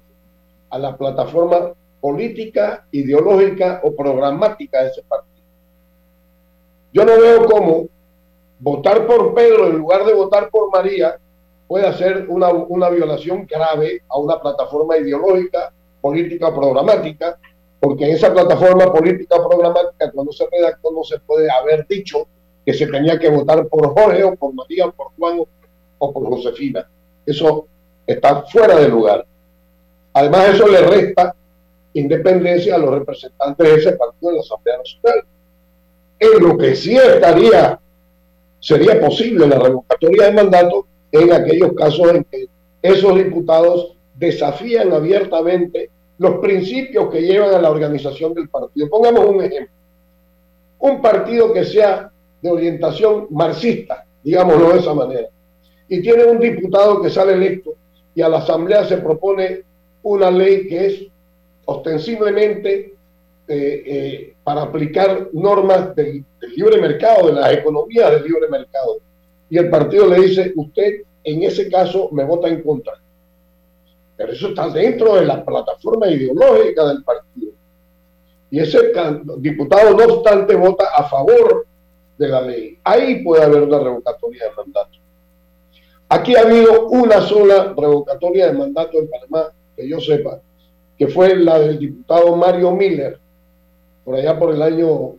a 0.70 0.78
la 0.78 0.96
plataforma 0.96 1.74
política, 2.00 2.86
ideológica 2.92 3.82
o 3.84 3.96
programática 3.96 4.84
de 4.84 4.90
ese 4.90 5.02
partido. 5.04 5.44
Yo 6.94 7.04
no 7.04 7.20
veo 7.20 7.46
cómo 7.46 7.88
votar 8.60 9.08
por 9.08 9.34
Pedro 9.34 9.68
en 9.68 9.78
lugar 9.78 10.06
de 10.06 10.14
votar 10.14 10.50
por 10.52 10.72
María 10.72 11.18
puede 11.68 11.92
ser 11.94 12.28
una, 12.30 12.50
una 12.50 12.90
violación 12.90 13.48
grave 13.48 14.04
a 14.08 14.20
una 14.20 14.40
plataforma 14.40 14.98
ideológica, 14.98 15.74
política, 16.00 16.54
programática, 16.54 17.40
porque 17.86 18.06
en 18.06 18.16
esa 18.16 18.34
plataforma 18.34 18.92
política 18.92 19.38
programática, 19.48 20.10
cuando 20.12 20.32
se 20.32 20.48
redactó, 20.52 20.92
no 20.92 21.04
se 21.04 21.20
puede 21.20 21.48
haber 21.52 21.86
dicho 21.88 22.28
que 22.66 22.74
se 22.74 22.88
tenía 22.88 23.20
que 23.20 23.30
votar 23.30 23.68
por 23.68 23.94
Jorge 23.94 24.24
o 24.24 24.36
por 24.36 24.56
María, 24.56 24.90
por 24.90 25.10
Juan 25.16 25.44
o 26.00 26.12
por 26.12 26.26
Josefina. 26.30 26.90
Eso 27.28 27.68
está 28.08 28.42
fuera 28.42 28.78
de 28.78 28.88
lugar. 28.88 29.24
Además, 30.14 30.56
eso 30.56 30.68
le 30.68 30.82
resta 30.82 31.36
independencia 31.94 32.74
a 32.74 32.80
los 32.80 32.90
representantes 32.90 33.68
de 33.68 33.76
ese 33.76 33.92
partido 33.92 34.32
en 34.32 34.38
la 34.38 34.42
Asamblea 34.42 34.78
Nacional. 34.80 35.26
En 36.20 36.44
lo 36.44 36.58
que 36.58 36.76
sí 36.76 36.98
estaría, 36.98 37.80
sería 38.62 39.00
posible 39.00 39.46
la 39.46 39.60
revocatoria 39.60 40.26
de 40.26 40.32
mandato 40.32 40.88
en 41.12 41.32
aquellos 41.32 41.74
casos 41.74 42.10
en 42.16 42.24
que 42.24 42.48
esos 42.82 43.16
diputados 43.16 43.96
desafían 44.16 44.92
abiertamente 44.92 45.92
los 46.18 46.40
principios 46.40 47.12
que 47.12 47.22
llevan 47.22 47.54
a 47.54 47.62
la 47.62 47.72
organización 47.72 48.34
del 48.34 48.50
partido. 48.50 48.90
Pongamos 48.90 49.26
un 49.26 49.44
ejemplo. 49.44 49.74
Un 50.80 51.02
partido 51.02 51.52
que 51.52 51.64
sea 51.64 52.12
de 52.42 52.50
orientación 52.50 53.28
marxista, 53.32 54.06
digámoslo 54.24 54.74
de 54.74 54.80
esa 54.80 54.94
manera, 54.94 55.28
y 55.88 56.02
tiene 56.02 56.26
un 56.26 56.40
diputado 56.40 57.02
que 57.02 57.10
sale 57.10 57.34
electo 57.34 57.74
y 58.14 58.22
a 58.22 58.30
la 58.30 58.38
Asamblea 58.38 58.86
se 58.86 58.98
propone 58.98 59.64
una 60.04 60.32
ley 60.32 60.68
que 60.68 60.86
es 60.86 61.08
ostensiblemente 61.66 62.94
eh, 63.48 63.84
eh, 63.86 64.34
para 64.44 64.64
aplicar 64.64 65.30
normas 65.34 65.96
del, 65.96 66.24
libre 66.56 66.80
mercado, 66.80 67.28
de 67.28 67.34
las 67.34 67.54
economías 67.54 68.12
del 68.12 68.24
libre 68.24 68.48
mercado. 68.50 68.98
Y 69.50 69.58
el 69.58 69.70
partido 69.70 70.08
le 70.08 70.22
dice, 70.22 70.54
usted 70.56 71.02
en 71.24 71.44
ese 71.44 71.70
caso 71.70 72.10
me 72.12 72.24
vota 72.24 72.48
en 72.48 72.62
contra. 72.62 72.94
Pero 74.18 74.32
eso 74.32 74.50
está 74.50 74.70
dentro 74.70 75.16
de 75.16 75.26
la 75.26 75.44
plataforma 75.44 76.08
ideológica 76.08 76.86
del 76.88 77.04
partido. 77.04 77.52
Y 78.50 78.60
ese 78.60 78.94
diputado, 79.38 79.96
no 79.96 80.06
obstante, 80.06 80.56
vota 80.56 80.86
a 80.96 81.04
favor 81.10 81.66
de 82.18 82.28
la 82.28 82.42
ley. 82.42 82.80
Ahí 82.84 83.24
puede 83.24 83.44
haber 83.44 83.62
una 83.64 83.80
revocatoria 83.80 84.46
de 84.46 84.52
mandato. 84.56 84.98
Aquí 86.08 86.36
ha 86.36 86.42
habido 86.42 86.88
una 86.88 87.20
sola 87.22 87.74
revocatoria 87.76 88.46
de 88.48 88.54
mandato 88.54 89.00
en 89.00 89.10
Panamá, 89.10 89.52
que 89.76 89.90
yo 89.90 90.00
sepa, 90.00 90.40
que 90.98 91.08
fue 91.08 91.36
la 91.36 91.60
del 91.60 91.80
diputado 91.80 92.36
Mario 92.36 92.72
Miller, 92.72 93.20
por 94.04 94.16
allá 94.16 94.40
por 94.40 94.54
el 94.54 94.62
año 94.62 95.16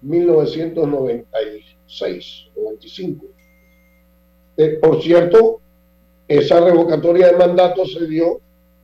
1996, 0.00 2.48
95. 2.56 3.26
Eh, 4.56 4.78
por 4.80 5.02
cierto, 5.02 5.60
esa 6.36 6.60
revocatoria 6.60 7.28
de 7.28 7.36
mandato 7.36 7.84
se 7.86 8.06
dio 8.06 8.40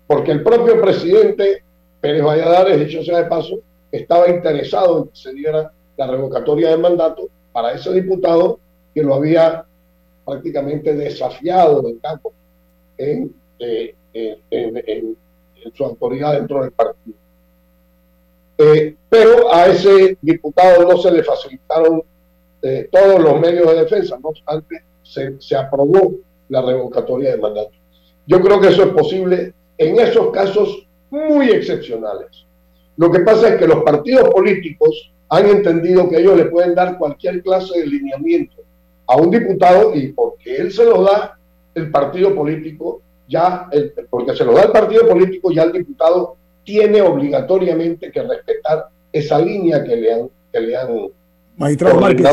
porque 0.07 0.33
el 0.33 0.43
propio 0.43 0.81
presidente 0.81 1.63
Pérez 2.01 2.25
Valladares, 2.25 2.81
dicho 2.81 3.03
sea 3.03 3.19
de 3.23 3.29
paso, 3.29 3.61
estaba 3.93 4.29
interesado 4.29 4.99
en 4.99 5.05
que 5.05 5.17
se 5.17 5.33
diera 5.35 5.73
la 5.97 6.07
revocatoria 6.07 6.71
de 6.71 6.79
mandato 6.79 7.29
para 7.53 7.73
ese 7.73 7.93
diputado 7.93 8.59
que 8.95 9.03
lo 9.03 9.15
había 9.15 9.65
prácticamente 10.25 10.95
desafiado 10.95 11.87
en 11.87 11.99
campo 11.99 12.33
eh, 12.99 13.29
en, 14.13 15.17
su 15.75 15.85
autoridad 15.85 16.33
dentro 16.33 16.63
del 16.63 16.73
partido. 16.73 17.17
Eh, 18.59 18.97
pero 19.09 19.53
a 19.55 19.67
ese 19.67 20.17
diputado 20.21 20.83
no 20.91 20.99
se 20.99 21.11
le 21.11 21.23
facilitaron 21.23 22.03
eh, 22.63 22.89
todos 22.91 23.21
los 23.21 23.39
medios 23.41 23.67
de 23.69 23.85
defensa, 23.85 24.19
no 24.23 24.31
obstante, 24.31 24.83
se, 25.03 25.41
se 25.41 25.57
aprobó 25.57 26.15
la 26.51 26.61
revocatoria 26.63 27.31
de 27.31 27.39
mandato. 27.39 27.73
Yo 28.27 28.41
creo 28.43 28.61
que 28.61 28.69
eso 28.69 28.83
es 28.83 28.89
posible 28.91 29.55
en 29.79 29.99
esos 29.99 30.31
casos 30.31 30.87
muy 31.11 31.49
excepcionales. 31.51 32.45
Lo 32.97 33.11
que 33.11 33.21
pasa 33.21 33.49
es 33.49 33.57
que 33.57 33.67
los 33.67 33.83
partidos 33.83 34.29
políticos 34.29 35.11
han 35.31 35.49
entendido 35.49 36.09
que 36.09 36.19
ellos 36.19 36.37
le 36.37 36.45
pueden 36.47 36.75
dar 36.75 36.99
cualquier 36.99 37.43
clase 37.43 37.81
de 37.81 37.87
lineamiento 37.87 38.57
a 39.07 39.17
un 39.17 39.31
diputado 39.31 39.95
y 39.95 40.13
porque 40.13 40.57
él 40.57 40.71
se 40.71 40.85
lo 40.85 41.03
da 41.03 41.39
el 41.75 41.91
partido 41.91 42.35
político, 42.35 43.01
ya, 43.29 43.69
el, 43.73 43.93
porque 44.11 44.35
se 44.37 44.45
lo 44.45 44.53
da 44.53 44.65
el 44.65 44.73
partido 44.73 45.09
político, 45.09 45.51
ya 45.51 45.63
el 45.63 45.73
diputado 45.73 46.37
tiene 46.65 47.01
obligatoriamente 47.01 48.11
que 48.11 48.23
respetar 48.23 48.89
esa 49.13 49.39
línea 49.39 49.83
que 49.83 49.97
le 49.97 50.13
han, 50.13 50.31
que 50.53 50.61
le 50.61 50.77
han 50.77 51.11
Magistrado 51.57 52.01
Márquez, 52.01 52.27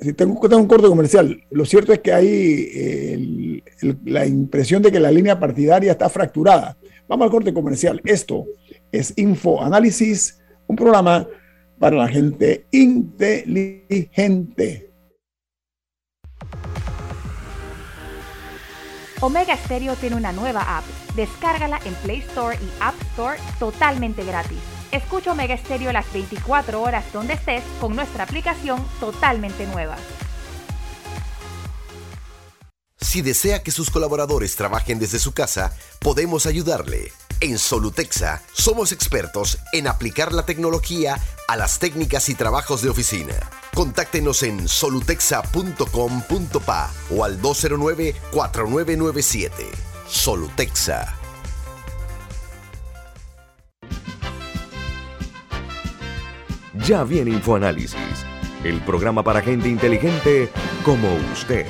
si 0.00 0.12
tengo, 0.14 0.40
tengo, 0.48 0.62
un 0.62 0.68
corte 0.68 0.88
comercial. 0.88 1.42
Lo 1.50 1.64
cierto 1.64 1.92
es 1.92 1.98
que 2.00 2.12
hay 2.12 3.62
la 4.04 4.26
impresión 4.26 4.82
de 4.82 4.90
que 4.90 5.00
la 5.00 5.10
línea 5.10 5.38
partidaria 5.38 5.92
está 5.92 6.08
fracturada. 6.08 6.76
Vamos 7.08 7.26
al 7.26 7.30
corte 7.30 7.52
comercial. 7.52 8.00
Esto 8.04 8.46
es 8.92 9.12
Info 9.16 9.62
Análisis, 9.62 10.40
un 10.66 10.76
programa 10.76 11.26
para 11.78 11.96
la 11.96 12.08
gente 12.08 12.66
inteligente. 12.70 13.70
Omega 19.20 19.54
Stereo 19.56 19.96
tiene 19.96 20.16
una 20.16 20.32
nueva 20.32 20.78
app. 20.78 20.84
Descárgala 21.14 21.78
en 21.84 21.92
Play 21.94 22.20
Store 22.20 22.56
y 22.56 22.68
App 22.80 22.94
Store 23.12 23.36
totalmente 23.58 24.24
gratis. 24.24 24.79
Escucha 24.92 25.32
Omega 25.32 25.56
Stereo 25.56 25.92
las 25.92 26.12
24 26.12 26.82
horas 26.82 27.04
donde 27.12 27.34
estés 27.34 27.62
con 27.80 27.94
nuestra 27.94 28.24
aplicación 28.24 28.84
totalmente 28.98 29.66
nueva. 29.66 29.96
Si 33.00 33.22
desea 33.22 33.62
que 33.62 33.70
sus 33.70 33.88
colaboradores 33.90 34.56
trabajen 34.56 34.98
desde 34.98 35.18
su 35.18 35.32
casa, 35.32 35.74
podemos 36.00 36.44
ayudarle. 36.46 37.12
En 37.40 37.58
Solutexa 37.58 38.42
somos 38.52 38.92
expertos 38.92 39.58
en 39.72 39.88
aplicar 39.88 40.32
la 40.32 40.44
tecnología 40.44 41.18
a 41.48 41.56
las 41.56 41.78
técnicas 41.78 42.28
y 42.28 42.34
trabajos 42.34 42.82
de 42.82 42.90
oficina. 42.90 43.32
Contáctenos 43.74 44.42
en 44.42 44.68
solutexa.com.pa 44.68 46.92
o 47.10 47.24
al 47.24 47.40
209-4997. 47.40 49.50
Solutexa. 50.06 51.19
Ya 56.90 57.04
viene 57.04 57.30
InfoAnálisis, 57.30 57.94
el 58.64 58.80
programa 58.80 59.22
para 59.22 59.40
gente 59.40 59.68
inteligente 59.68 60.48
como 60.84 61.06
usted. 61.32 61.64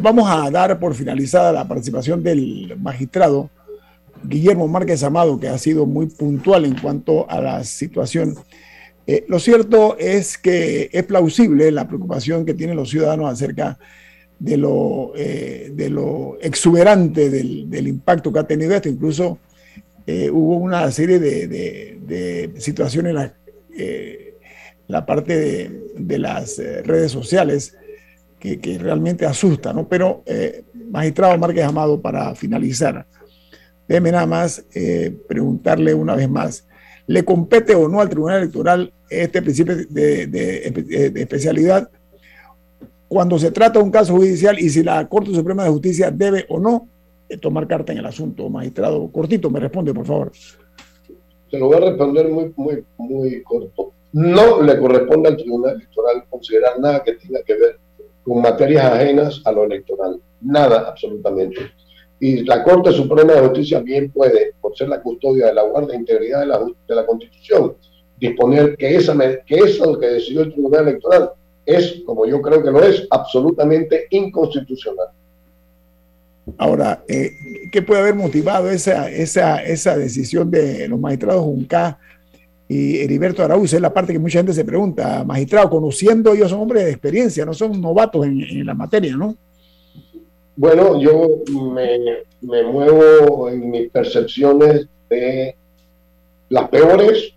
vamos 0.00 0.30
a 0.30 0.48
dar 0.52 0.78
por 0.78 0.94
finalizada 0.94 1.50
la 1.50 1.66
participación 1.66 2.22
del 2.22 2.76
magistrado 2.78 3.50
Guillermo 4.22 4.68
Márquez 4.68 5.02
Amado, 5.02 5.40
que 5.40 5.48
ha 5.48 5.58
sido 5.58 5.84
muy 5.84 6.06
puntual 6.06 6.64
en 6.64 6.78
cuanto 6.78 7.28
a 7.28 7.40
la 7.40 7.64
situación. 7.64 8.36
Eh, 9.06 9.24
lo 9.28 9.38
cierto 9.38 9.96
es 9.98 10.38
que 10.38 10.88
es 10.92 11.02
plausible 11.04 11.70
la 11.72 11.88
preocupación 11.88 12.44
que 12.44 12.54
tienen 12.54 12.76
los 12.76 12.90
ciudadanos 12.90 13.32
acerca 13.32 13.78
de 14.38 14.56
lo, 14.56 15.12
eh, 15.16 15.72
exuberante 16.40 17.30
del, 17.30 17.86
impacto 17.86 18.32
que 18.32 18.38
ha 18.38 18.46
tenido 18.46 18.74
esto. 18.74 18.88
Incluso 18.88 19.38
eh, 20.06 20.30
hubo 20.30 20.56
una 20.56 20.90
serie 20.90 21.18
de, 21.18 22.52
situaciones 22.58 23.32
en 23.76 24.34
la, 24.88 25.06
parte 25.06 25.70
de, 25.96 26.18
las 26.18 26.58
redes 26.58 27.10
sociales 27.10 27.76
que, 28.38 28.78
realmente 28.80 29.26
asusta, 29.26 29.72
¿no? 29.72 29.88
Pero, 29.88 30.24
magistrado 30.90 31.38
Márquez 31.38 31.64
Amado, 31.64 32.00
para 32.00 32.34
finalizar, 32.34 33.06
déjeme 33.88 34.12
nada 34.12 34.26
más 34.26 34.64
preguntarle 35.28 35.94
una 35.94 36.16
vez 36.16 36.28
más, 36.28 36.66
¿le 37.12 37.24
compete 37.26 37.74
o 37.74 37.88
no 37.88 38.00
al 38.00 38.08
Tribunal 38.08 38.38
Electoral 38.38 38.90
este 39.10 39.42
principio 39.42 39.76
de, 39.76 41.12
especialidad 41.16 41.90
cuando 43.06 43.38
se 43.38 43.50
trata 43.50 43.78
de 43.78 43.84
un 43.84 43.90
caso 43.90 44.14
judicial 44.14 44.58
y 44.58 44.70
si 44.70 44.82
la 44.82 45.06
Corte 45.06 45.34
Suprema 45.34 45.64
de 45.64 45.70
Justicia 45.70 46.10
debe 46.10 46.46
o 46.48 46.58
no 46.58 46.88
tomar 47.42 47.66
carta 47.66 47.92
en 47.92 47.98
el 47.98 48.06
asunto, 48.06 48.48
magistrado. 48.48 49.10
Cortito, 49.12 49.50
me 49.50 49.60
responde, 49.60 49.92
por 49.92 50.06
favor. 50.06 50.32
Se 51.50 51.58
lo 51.58 51.66
voy 51.66 51.76
a 51.76 51.80
responder 51.80 52.30
muy, 52.30 52.50
muy, 52.56 52.84
muy 52.96 53.42
corto. 53.42 53.92
No 54.12 54.62
le 54.62 54.78
corresponde 54.78 55.28
al 55.28 55.36
Tribunal 55.36 55.74
Electoral 55.76 56.24
considerar 56.30 56.80
nada 56.80 57.02
que 57.02 57.12
tenga 57.12 57.42
que 57.42 57.54
ver 57.54 57.78
con 58.24 58.40
materias 58.40 58.86
ajenas 58.86 59.42
a 59.44 59.52
lo 59.52 59.64
electoral. 59.64 60.18
Nada, 60.40 60.88
absolutamente. 60.88 61.60
Y 62.22 62.44
la 62.44 62.62
Corte 62.62 62.92
Suprema 62.92 63.32
de 63.32 63.40
Justicia 63.40 63.80
bien 63.80 64.12
puede, 64.12 64.52
por 64.60 64.76
ser 64.76 64.88
la 64.88 65.02
custodia 65.02 65.46
de 65.46 65.54
la 65.54 65.64
guardia 65.64 65.94
de 65.94 66.02
integridad 66.02 66.38
de 66.38 66.46
la, 66.46 66.60
de 66.60 66.94
la 66.94 67.04
Constitución, 67.04 67.74
disponer 68.16 68.76
que, 68.76 68.94
esa, 68.94 69.18
que 69.44 69.56
eso 69.56 69.98
que 69.98 70.06
decidió 70.06 70.42
el 70.42 70.52
Tribunal 70.52 70.86
Electoral 70.86 71.30
es, 71.66 72.00
como 72.06 72.24
yo 72.24 72.40
creo 72.40 72.62
que 72.62 72.70
lo 72.70 72.80
es, 72.80 73.08
absolutamente 73.10 74.06
inconstitucional. 74.10 75.08
Ahora, 76.58 77.02
eh, 77.08 77.32
¿qué 77.72 77.82
puede 77.82 78.02
haber 78.02 78.14
motivado 78.14 78.70
esa, 78.70 79.10
esa, 79.10 79.60
esa 79.60 79.96
decisión 79.96 80.48
de 80.48 80.86
los 80.86 81.00
magistrados 81.00 81.42
Junca 81.42 81.98
y 82.68 83.00
Heriberto 83.00 83.42
Araúz? 83.42 83.72
Es 83.72 83.80
la 83.80 83.92
parte 83.92 84.12
que 84.12 84.20
mucha 84.20 84.38
gente 84.38 84.52
se 84.52 84.64
pregunta. 84.64 85.24
Magistrado, 85.24 85.68
conociendo 85.68 86.34
ellos 86.34 86.50
son 86.50 86.60
hombres 86.60 86.84
de 86.84 86.92
experiencia, 86.92 87.44
no 87.44 87.52
son 87.52 87.80
novatos 87.80 88.24
en, 88.24 88.42
en 88.42 88.64
la 88.64 88.74
materia, 88.74 89.16
¿no? 89.16 89.36
Bueno, 90.56 91.00
yo 91.00 91.42
me, 91.50 91.98
me 92.42 92.62
muevo 92.62 93.48
en 93.48 93.70
mis 93.70 93.90
percepciones 93.90 94.86
de 95.08 95.56
las 96.48 96.68
peores 96.68 97.32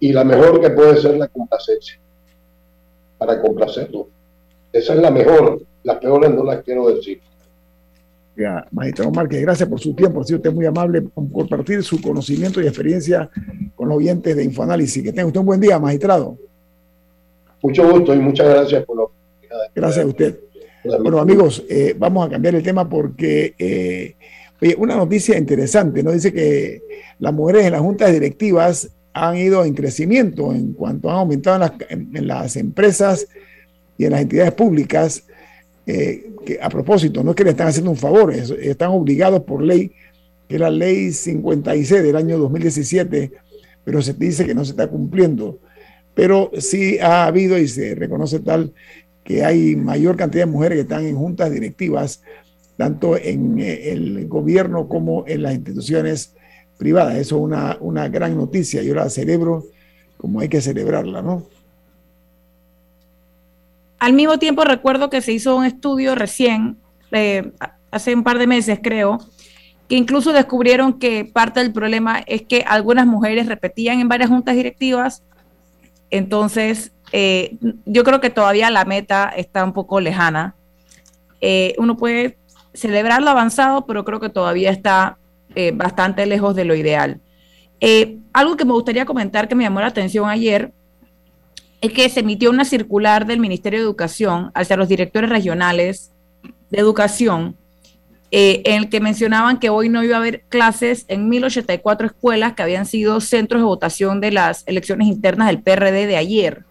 y 0.00 0.12
la 0.12 0.24
mejor 0.24 0.60
que 0.60 0.70
puede 0.70 0.96
ser 1.00 1.16
la 1.16 1.28
complacencia, 1.28 1.98
para 3.18 3.40
complacerlo. 3.40 4.08
Esa 4.72 4.94
es 4.94 5.00
la 5.00 5.10
mejor, 5.10 5.60
las 5.82 5.98
peores 5.98 6.30
no 6.30 6.44
las 6.44 6.62
quiero 6.62 6.88
decir. 6.88 7.20
Ya, 8.36 8.66
Maestro 8.70 9.10
Márquez, 9.10 9.42
gracias 9.42 9.68
por 9.68 9.80
su 9.80 9.94
tiempo, 9.94 10.20
ha 10.20 10.24
sido 10.24 10.36
usted 10.36 10.52
muy 10.52 10.64
amable 10.64 11.02
por 11.02 11.30
compartir 11.32 11.82
su 11.82 12.00
conocimiento 12.00 12.62
y 12.62 12.68
experiencia 12.68 13.28
con 13.74 13.88
los 13.88 13.98
oyentes 13.98 14.36
de 14.36 14.44
Infoanálisis. 14.44 15.02
Que 15.02 15.12
tenga 15.12 15.26
usted 15.26 15.40
un 15.40 15.46
buen 15.46 15.60
día, 15.60 15.78
magistrado. 15.78 16.38
Mucho 17.60 17.90
gusto 17.90 18.14
y 18.14 18.18
muchas 18.18 18.48
gracias 18.48 18.84
por 18.84 18.96
la 18.96 19.02
oportunidad. 19.04 19.58
Gracias 19.74 20.04
a 20.04 20.08
usted. 20.08 20.38
Bueno, 20.84 21.18
amigos, 21.18 21.64
eh, 21.68 21.94
vamos 21.98 22.26
a 22.26 22.30
cambiar 22.30 22.54
el 22.54 22.62
tema 22.62 22.88
porque 22.88 23.54
eh, 23.58 24.14
oye, 24.60 24.76
una 24.78 24.96
noticia 24.96 25.36
interesante, 25.36 26.02
¿no? 26.02 26.12
Dice 26.12 26.32
que 26.32 26.82
las 27.18 27.32
mujeres 27.32 27.66
en 27.66 27.72
las 27.72 27.80
juntas 27.80 28.12
directivas 28.12 28.90
han 29.12 29.36
ido 29.36 29.64
en 29.64 29.74
crecimiento 29.74 30.52
en 30.52 30.72
cuanto 30.72 31.10
han 31.10 31.16
aumentado 31.16 31.68
en 31.88 32.26
las, 32.26 32.56
empresas 32.56 33.26
y 33.96 34.04
en 34.04 34.12
las 34.12 34.22
entidades 34.22 34.52
públicas. 34.52 35.24
Eh, 35.86 36.30
que 36.44 36.58
a 36.60 36.68
propósito, 36.68 37.24
no 37.24 37.30
es 37.30 37.36
que 37.36 37.44
le 37.44 37.50
están 37.50 37.68
haciendo 37.68 37.90
un 37.90 37.96
favor, 37.96 38.32
es, 38.32 38.50
están 38.50 38.90
obligados 38.90 39.42
por 39.42 39.62
ley, 39.62 39.90
que 40.48 40.54
es 40.54 40.60
la 40.60 40.70
ley 40.70 41.12
56 41.12 42.02
del 42.02 42.16
año 42.16 42.38
2017, 42.38 43.32
pero 43.84 44.00
se 44.02 44.12
dice 44.12 44.46
que 44.46 44.54
no 44.54 44.64
se 44.64 44.72
está 44.72 44.86
cumpliendo. 44.86 45.58
Pero 46.14 46.50
sí 46.58 46.98
ha 46.98 47.26
habido 47.26 47.58
y 47.58 47.68
se 47.68 47.94
reconoce 47.94 48.40
tal 48.40 48.72
que 49.28 49.44
hay 49.44 49.76
mayor 49.76 50.16
cantidad 50.16 50.46
de 50.46 50.50
mujeres 50.50 50.76
que 50.76 50.82
están 50.82 51.04
en 51.04 51.14
juntas 51.14 51.50
directivas, 51.50 52.22
tanto 52.78 53.14
en 53.14 53.58
eh, 53.58 53.92
el 53.92 54.26
gobierno 54.26 54.88
como 54.88 55.24
en 55.26 55.42
las 55.42 55.52
instituciones 55.52 56.34
privadas. 56.78 57.16
Eso 57.18 57.36
es 57.36 57.42
una, 57.42 57.76
una 57.80 58.08
gran 58.08 58.34
noticia. 58.34 58.82
Yo 58.82 58.94
la 58.94 59.10
celebro 59.10 59.66
como 60.16 60.40
hay 60.40 60.48
que 60.48 60.62
celebrarla, 60.62 61.20
¿no? 61.20 61.46
Al 63.98 64.14
mismo 64.14 64.38
tiempo 64.38 64.64
recuerdo 64.64 65.10
que 65.10 65.20
se 65.20 65.32
hizo 65.32 65.56
un 65.56 65.66
estudio 65.66 66.14
recién, 66.14 66.78
eh, 67.12 67.52
hace 67.90 68.14
un 68.14 68.24
par 68.24 68.38
de 68.38 68.46
meses 68.46 68.80
creo, 68.82 69.18
que 69.90 69.96
incluso 69.96 70.32
descubrieron 70.32 70.98
que 70.98 71.26
parte 71.26 71.60
del 71.60 71.74
problema 71.74 72.20
es 72.26 72.42
que 72.42 72.64
algunas 72.66 73.06
mujeres 73.06 73.46
repetían 73.46 74.00
en 74.00 74.08
varias 74.08 74.30
juntas 74.30 74.54
directivas, 74.54 75.22
entonces 76.10 76.92
eh, 77.12 77.56
yo 77.84 78.04
creo 78.04 78.20
que 78.20 78.30
todavía 78.30 78.70
la 78.70 78.84
meta 78.84 79.32
está 79.36 79.64
un 79.64 79.72
poco 79.72 80.00
lejana. 80.00 80.54
Eh, 81.40 81.74
uno 81.78 81.96
puede 81.96 82.36
celebrar 82.74 83.22
lo 83.22 83.30
avanzado, 83.30 83.86
pero 83.86 84.04
creo 84.04 84.20
que 84.20 84.28
todavía 84.28 84.70
está 84.70 85.18
eh, 85.54 85.72
bastante 85.74 86.26
lejos 86.26 86.54
de 86.54 86.64
lo 86.64 86.74
ideal. 86.74 87.20
Eh, 87.80 88.18
algo 88.32 88.56
que 88.56 88.64
me 88.64 88.72
gustaría 88.72 89.04
comentar 89.04 89.48
que 89.48 89.54
me 89.54 89.64
llamó 89.64 89.80
la 89.80 89.86
atención 89.86 90.28
ayer 90.28 90.72
es 91.80 91.92
que 91.92 92.08
se 92.08 92.20
emitió 92.20 92.50
una 92.50 92.64
circular 92.64 93.24
del 93.24 93.40
Ministerio 93.40 93.78
de 93.78 93.84
Educación 93.84 94.50
hacia 94.54 94.76
los 94.76 94.88
directores 94.88 95.30
regionales 95.30 96.12
de 96.70 96.78
educación, 96.78 97.56
eh, 98.30 98.62
en 98.64 98.82
el 98.82 98.88
que 98.88 99.00
mencionaban 99.00 99.58
que 99.58 99.70
hoy 99.70 99.88
no 99.88 100.02
iba 100.02 100.16
a 100.16 100.18
haber 100.18 100.42
clases 100.48 101.04
en 101.08 101.28
1084 101.28 102.08
escuelas 102.08 102.52
que 102.52 102.62
habían 102.62 102.84
sido 102.84 103.20
centros 103.20 103.62
de 103.62 103.66
votación 103.66 104.20
de 104.20 104.32
las 104.32 104.64
elecciones 104.66 105.08
internas 105.08 105.46
del 105.48 105.62
PRD 105.62 106.06
de 106.06 106.16
ayer. 106.16 106.64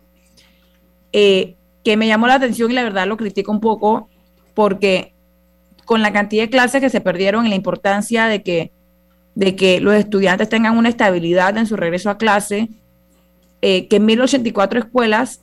Eh, 1.19 1.55
que 1.83 1.97
me 1.97 2.05
llamó 2.05 2.27
la 2.27 2.35
atención 2.35 2.69
y 2.69 2.75
la 2.75 2.83
verdad 2.83 3.07
lo 3.07 3.17
critico 3.17 3.51
un 3.51 3.59
poco 3.59 4.07
porque 4.53 5.15
con 5.83 6.03
la 6.03 6.13
cantidad 6.13 6.43
de 6.43 6.51
clases 6.51 6.79
que 6.79 6.91
se 6.91 7.01
perdieron 7.01 7.43
y 7.43 7.49
la 7.49 7.55
importancia 7.55 8.27
de 8.27 8.43
que, 8.43 8.71
de 9.33 9.55
que 9.55 9.79
los 9.79 9.95
estudiantes 9.95 10.47
tengan 10.47 10.77
una 10.77 10.89
estabilidad 10.89 11.57
en 11.57 11.65
su 11.65 11.75
regreso 11.75 12.11
a 12.11 12.19
clase, 12.19 12.69
eh, 13.63 13.87
que 13.87 13.95
en 13.95 14.05
1084 14.05 14.77
escuelas 14.77 15.41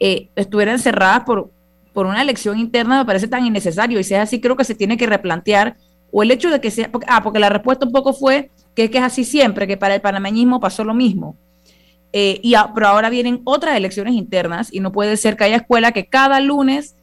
eh, 0.00 0.30
estuvieran 0.34 0.80
cerradas 0.80 1.22
por, 1.22 1.52
por 1.92 2.06
una 2.06 2.20
elección 2.20 2.58
interna 2.58 2.98
me 2.98 3.04
parece 3.04 3.28
tan 3.28 3.46
innecesario 3.46 4.00
y 4.00 4.02
si 4.04 4.14
es 4.14 4.20
así 4.20 4.40
creo 4.40 4.56
que 4.56 4.64
se 4.64 4.74
tiene 4.74 4.96
que 4.96 5.06
replantear 5.06 5.76
o 6.10 6.24
el 6.24 6.32
hecho 6.32 6.50
de 6.50 6.60
que 6.60 6.72
sea, 6.72 6.90
ah, 7.06 7.22
porque 7.22 7.38
la 7.38 7.50
respuesta 7.50 7.86
un 7.86 7.92
poco 7.92 8.14
fue 8.14 8.50
que 8.74 8.82
es 8.82 8.90
que 8.90 8.98
es 8.98 9.04
así 9.04 9.22
siempre, 9.22 9.68
que 9.68 9.76
para 9.76 9.94
el 9.94 10.00
panameñismo 10.00 10.58
pasó 10.58 10.82
lo 10.82 10.94
mismo. 10.94 11.36
Eh, 12.12 12.40
y 12.42 12.54
pero 12.74 12.88
ahora 12.88 13.08
vienen 13.08 13.40
otras 13.44 13.76
elecciones 13.76 14.14
internas 14.14 14.68
y 14.72 14.80
no 14.80 14.90
puede 14.90 15.16
ser 15.16 15.36
que 15.36 15.44
haya 15.44 15.56
escuela 15.56 15.92
que 15.92 16.06
cada 16.06 16.40
lunes 16.40 16.96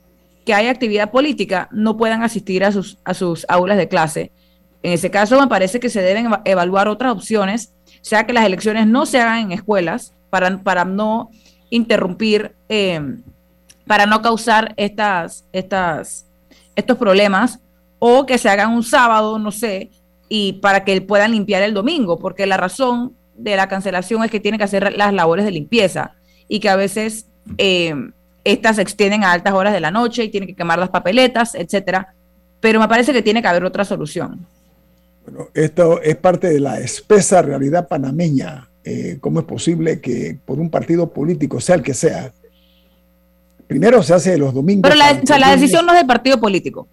que 0.45 0.53
haya 0.53 0.69
actividad 0.69 1.11
política 1.11 1.69
no 1.71 1.97
puedan 1.97 2.23
asistir 2.23 2.63
a 2.63 2.71
sus, 2.71 2.97
a 3.05 3.13
sus 3.13 3.45
aulas 3.49 3.77
de 3.77 3.87
clase. 3.87 4.31
En 4.83 4.93
ese 4.93 5.09
caso 5.09 5.39
me 5.39 5.47
parece 5.47 5.79
que 5.79 5.89
se 5.89 6.01
deben 6.01 6.29
evaluar 6.45 6.87
otras 6.87 7.11
opciones 7.11 7.73
sea 8.07 8.25
que 8.25 8.33
las 8.33 8.45
elecciones 8.45 8.87
no 8.87 9.05
se 9.05 9.19
hagan 9.19 9.39
en 9.39 9.51
escuelas 9.51 10.13
para, 10.29 10.57
para 10.59 10.85
no 10.85 11.29
interrumpir, 11.69 12.55
eh, 12.69 13.01
para 13.85 14.05
no 14.05 14.21
causar 14.21 14.73
estas, 14.77 15.45
estas, 15.51 16.25
estos 16.75 16.97
problemas, 16.97 17.59
o 17.99 18.25
que 18.25 18.37
se 18.37 18.49
hagan 18.49 18.71
un 18.71 18.83
sábado, 18.83 19.39
no 19.39 19.51
sé, 19.51 19.89
y 20.29 20.53
para 20.53 20.85
que 20.85 21.01
puedan 21.01 21.31
limpiar 21.31 21.63
el 21.63 21.73
domingo, 21.73 22.17
porque 22.17 22.45
la 22.45 22.55
razón 22.55 23.13
de 23.37 23.55
la 23.55 23.67
cancelación 23.67 24.23
es 24.23 24.31
que 24.31 24.39
tienen 24.39 24.57
que 24.57 24.63
hacer 24.63 24.93
las 24.97 25.13
labores 25.13 25.45
de 25.45 25.51
limpieza 25.51 26.15
y 26.47 26.59
que 26.59 26.69
a 26.69 26.75
veces 26.75 27.27
eh, 27.57 27.93
estas 28.43 28.77
se 28.77 28.81
extienden 28.81 29.23
a 29.23 29.31
altas 29.31 29.53
horas 29.53 29.73
de 29.73 29.79
la 29.79 29.91
noche 29.91 30.23
y 30.23 30.29
tienen 30.29 30.47
que 30.47 30.55
quemar 30.55 30.79
las 30.79 30.89
papeletas, 30.89 31.55
etcétera. 31.55 32.13
Pero 32.59 32.79
me 32.79 32.87
parece 32.87 33.13
que 33.13 33.21
tiene 33.21 33.41
que 33.41 33.47
haber 33.47 33.63
otra 33.63 33.85
solución. 33.85 34.45
Bueno, 35.25 35.49
esto 35.53 36.01
es 36.01 36.15
parte 36.15 36.49
de 36.49 36.59
la 36.59 36.79
espesa 36.79 37.41
realidad 37.41 37.87
panameña. 37.87 38.69
Eh, 38.83 39.17
¿Cómo 39.19 39.41
es 39.41 39.45
posible 39.45 39.99
que 39.99 40.37
por 40.45 40.59
un 40.59 40.69
partido 40.69 41.11
político, 41.11 41.59
sea 41.59 41.75
el 41.75 41.83
que 41.83 41.93
sea, 41.93 42.31
primero 43.67 44.01
se 44.01 44.13
hace 44.13 44.37
los 44.37 44.53
domingos? 44.53 44.89
Pero 44.89 44.95
la, 44.95 45.19
o 45.21 45.25
sea, 45.25 45.37
la 45.37 45.51
decisión 45.51 45.85
no 45.85 45.91
es 45.91 45.99
del 45.99 46.07
partido 46.07 46.39
político. 46.39 46.87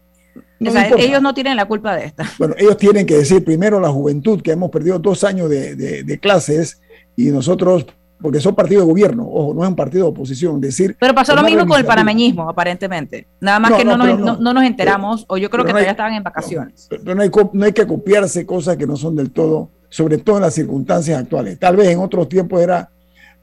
No 0.64 0.70
o 0.70 0.72
sea, 0.72 0.88
ellos 0.98 1.22
no 1.22 1.34
tienen 1.34 1.56
la 1.56 1.66
culpa 1.66 1.94
de 1.96 2.06
esta. 2.06 2.24
Bueno, 2.38 2.54
ellos 2.58 2.76
tienen 2.76 3.06
que 3.06 3.16
decir 3.16 3.44
primero 3.44 3.80
la 3.80 3.90
juventud, 3.90 4.42
que 4.42 4.52
hemos 4.52 4.70
perdido 4.70 4.98
dos 4.98 5.24
años 5.24 5.48
de, 5.48 5.76
de, 5.76 6.02
de 6.02 6.18
clases 6.18 6.80
y 7.16 7.26
nosotros 7.26 7.86
porque 8.24 8.40
son 8.40 8.54
partidos 8.54 8.84
de 8.84 8.90
gobierno, 8.90 9.28
ojo, 9.28 9.52
no 9.52 9.62
es 9.64 9.68
un 9.68 9.76
partido 9.76 10.06
de 10.06 10.10
oposición, 10.12 10.58
decir... 10.58 10.96
Pero 10.98 11.14
pasó 11.14 11.34
lo 11.34 11.42
mismo 11.42 11.66
con 11.66 11.78
el 11.78 11.84
panameñismo, 11.84 12.48
aparentemente. 12.48 13.26
Nada 13.38 13.58
más 13.58 13.72
no, 13.72 13.76
que 13.76 13.84
no, 13.84 13.96
no, 13.98 14.16
nos, 14.16 14.40
no, 14.40 14.54
nos 14.54 14.64
enteramos, 14.64 15.26
o 15.28 15.36
yo 15.36 15.50
creo 15.50 15.62
que 15.62 15.72
todavía 15.72 15.90
estaban 15.90 16.14
en 16.14 16.22
vacaciones. 16.22 16.88
pero 16.88 17.14
no 17.14 17.20
hay, 17.20 17.30
no 17.52 17.64
hay 17.66 17.72
que 17.72 17.86
copiarse 17.86 18.46
cosas 18.46 18.78
que 18.78 18.86
no 18.86 18.96
son 18.96 19.14
del 19.14 19.30
todo, 19.30 19.68
sobre 19.90 20.16
todo 20.16 20.36
en 20.36 20.42
las 20.42 20.54
circunstancias 20.54 21.20
actuales. 21.20 21.58
Tal 21.58 21.76
vez 21.76 21.88
en 21.88 21.98
otros 21.98 22.26
tiempos 22.26 22.62
era 22.62 22.88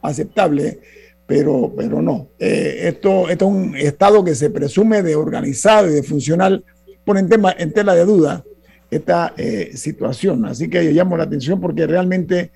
aceptable, 0.01 0.79
pero, 1.27 1.71
pero 1.77 2.01
no. 2.01 2.29
Eh, 2.39 2.79
esto, 2.87 3.29
esto 3.29 3.45
es 3.45 3.51
un 3.51 3.75
Estado 3.75 4.23
que 4.23 4.33
se 4.33 4.49
presume 4.49 5.03
de 5.03 5.15
organizado 5.15 5.89
y 5.91 5.93
de 5.93 6.01
funcional, 6.01 6.63
pone 7.05 7.21
en, 7.21 7.29
tema, 7.29 7.53
en 7.57 7.71
tela 7.71 7.95
de 7.95 8.05
duda 8.05 8.43
esta 8.89 9.33
eh, 9.37 9.71
situación. 9.75 10.45
Así 10.45 10.69
que 10.69 10.83
yo 10.83 10.91
llamo 10.91 11.17
la 11.17 11.23
atención 11.23 11.59
porque 11.61 11.87
realmente 11.87 12.51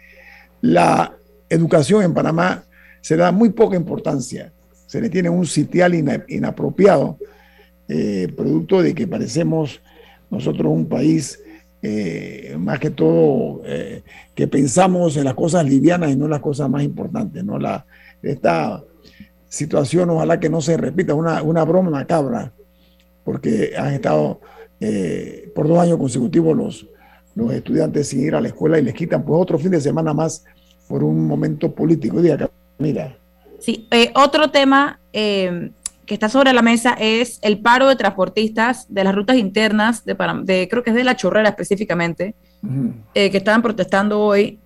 la 0.62 1.16
educación 1.50 2.04
en 2.04 2.14
Panamá 2.14 2.66
se 3.02 3.16
da 3.16 3.32
muy 3.32 3.50
poca 3.50 3.76
importancia. 3.76 4.52
Se 4.88 5.02
le 5.02 5.10
tiene 5.10 5.30
un 5.30 5.46
sitial 5.46 5.94
inapropiado, 6.28 7.18
eh, 7.88 8.32
producto 8.36 8.82
de 8.82 8.94
que 8.94 9.08
parecemos 9.08 9.82
nosotros 10.30 10.72
un 10.72 10.88
país 10.88 11.40
eh, 11.82 12.56
más 12.58 12.80
que 12.80 12.90
todo 12.90 13.62
que 14.34 14.48
pensamos 14.48 15.18
en 15.18 15.26
las 15.26 15.36
cosas 15.36 15.66
livianas 15.66 16.12
y 16.12 16.16
no 16.16 16.26
en 16.26 16.32
las 16.32 16.42
cosas 16.42 16.70
más 16.70 16.84
importantes. 16.84 17.44
¿no? 17.44 17.60
La, 17.60 17.86
esta 18.22 18.84
situación 19.48 20.10
ojalá 20.10 20.40
que 20.40 20.50
no 20.50 20.62
se 20.62 20.76
repita, 20.78 21.14
una, 21.14 21.42
una 21.44 21.64
broma 21.64 21.92
macabra, 21.92 22.52
porque 23.26 23.74
han 23.76 23.94
estado 23.94 24.40
eh, 24.80 25.52
por 25.54 25.68
dos 25.68 25.80
años 25.80 25.98
consecutivos 25.98 26.56
los, 26.56 26.88
los 27.34 27.52
estudiantes 27.52 28.08
sin 28.08 28.22
ir 28.22 28.36
a 28.36 28.42
la 28.42 28.48
escuela 28.50 28.80
y 28.80 28.84
les 28.84 28.94
quitan 28.94 29.26
pues 29.26 29.42
otro 29.42 29.60
fin 29.60 29.72
de 29.72 29.82
semana 29.82 30.14
más 30.14 30.46
por 30.88 31.04
un 31.04 31.28
momento 31.28 31.74
político. 31.74 32.22
Diga, 32.22 32.50
mira. 32.78 33.18
Sí, 33.60 33.88
eh, 33.92 34.12
otro 34.16 34.52
tema 34.52 35.00
eh, 35.12 35.72
que 36.06 36.14
está 36.14 36.30
sobre 36.30 36.54
la 36.54 36.62
mesa 36.62 36.96
es 37.00 37.40
el 37.42 37.60
paro 37.60 37.88
de 37.88 37.96
transportistas 37.96 38.86
de 38.94 39.04
las 39.04 39.16
rutas 39.16 39.38
internas 39.38 40.06
de, 40.06 40.16
de 40.44 40.68
creo 40.70 40.84
que 40.84 40.92
es 40.92 40.96
de 40.96 41.04
la 41.04 41.16
Chorrera 41.16 41.50
específicamente, 41.50 42.36
eh, 43.16 43.32
que 43.32 43.38
estaban 43.38 43.62
protestando 43.62 44.22
hoy. 44.22 44.60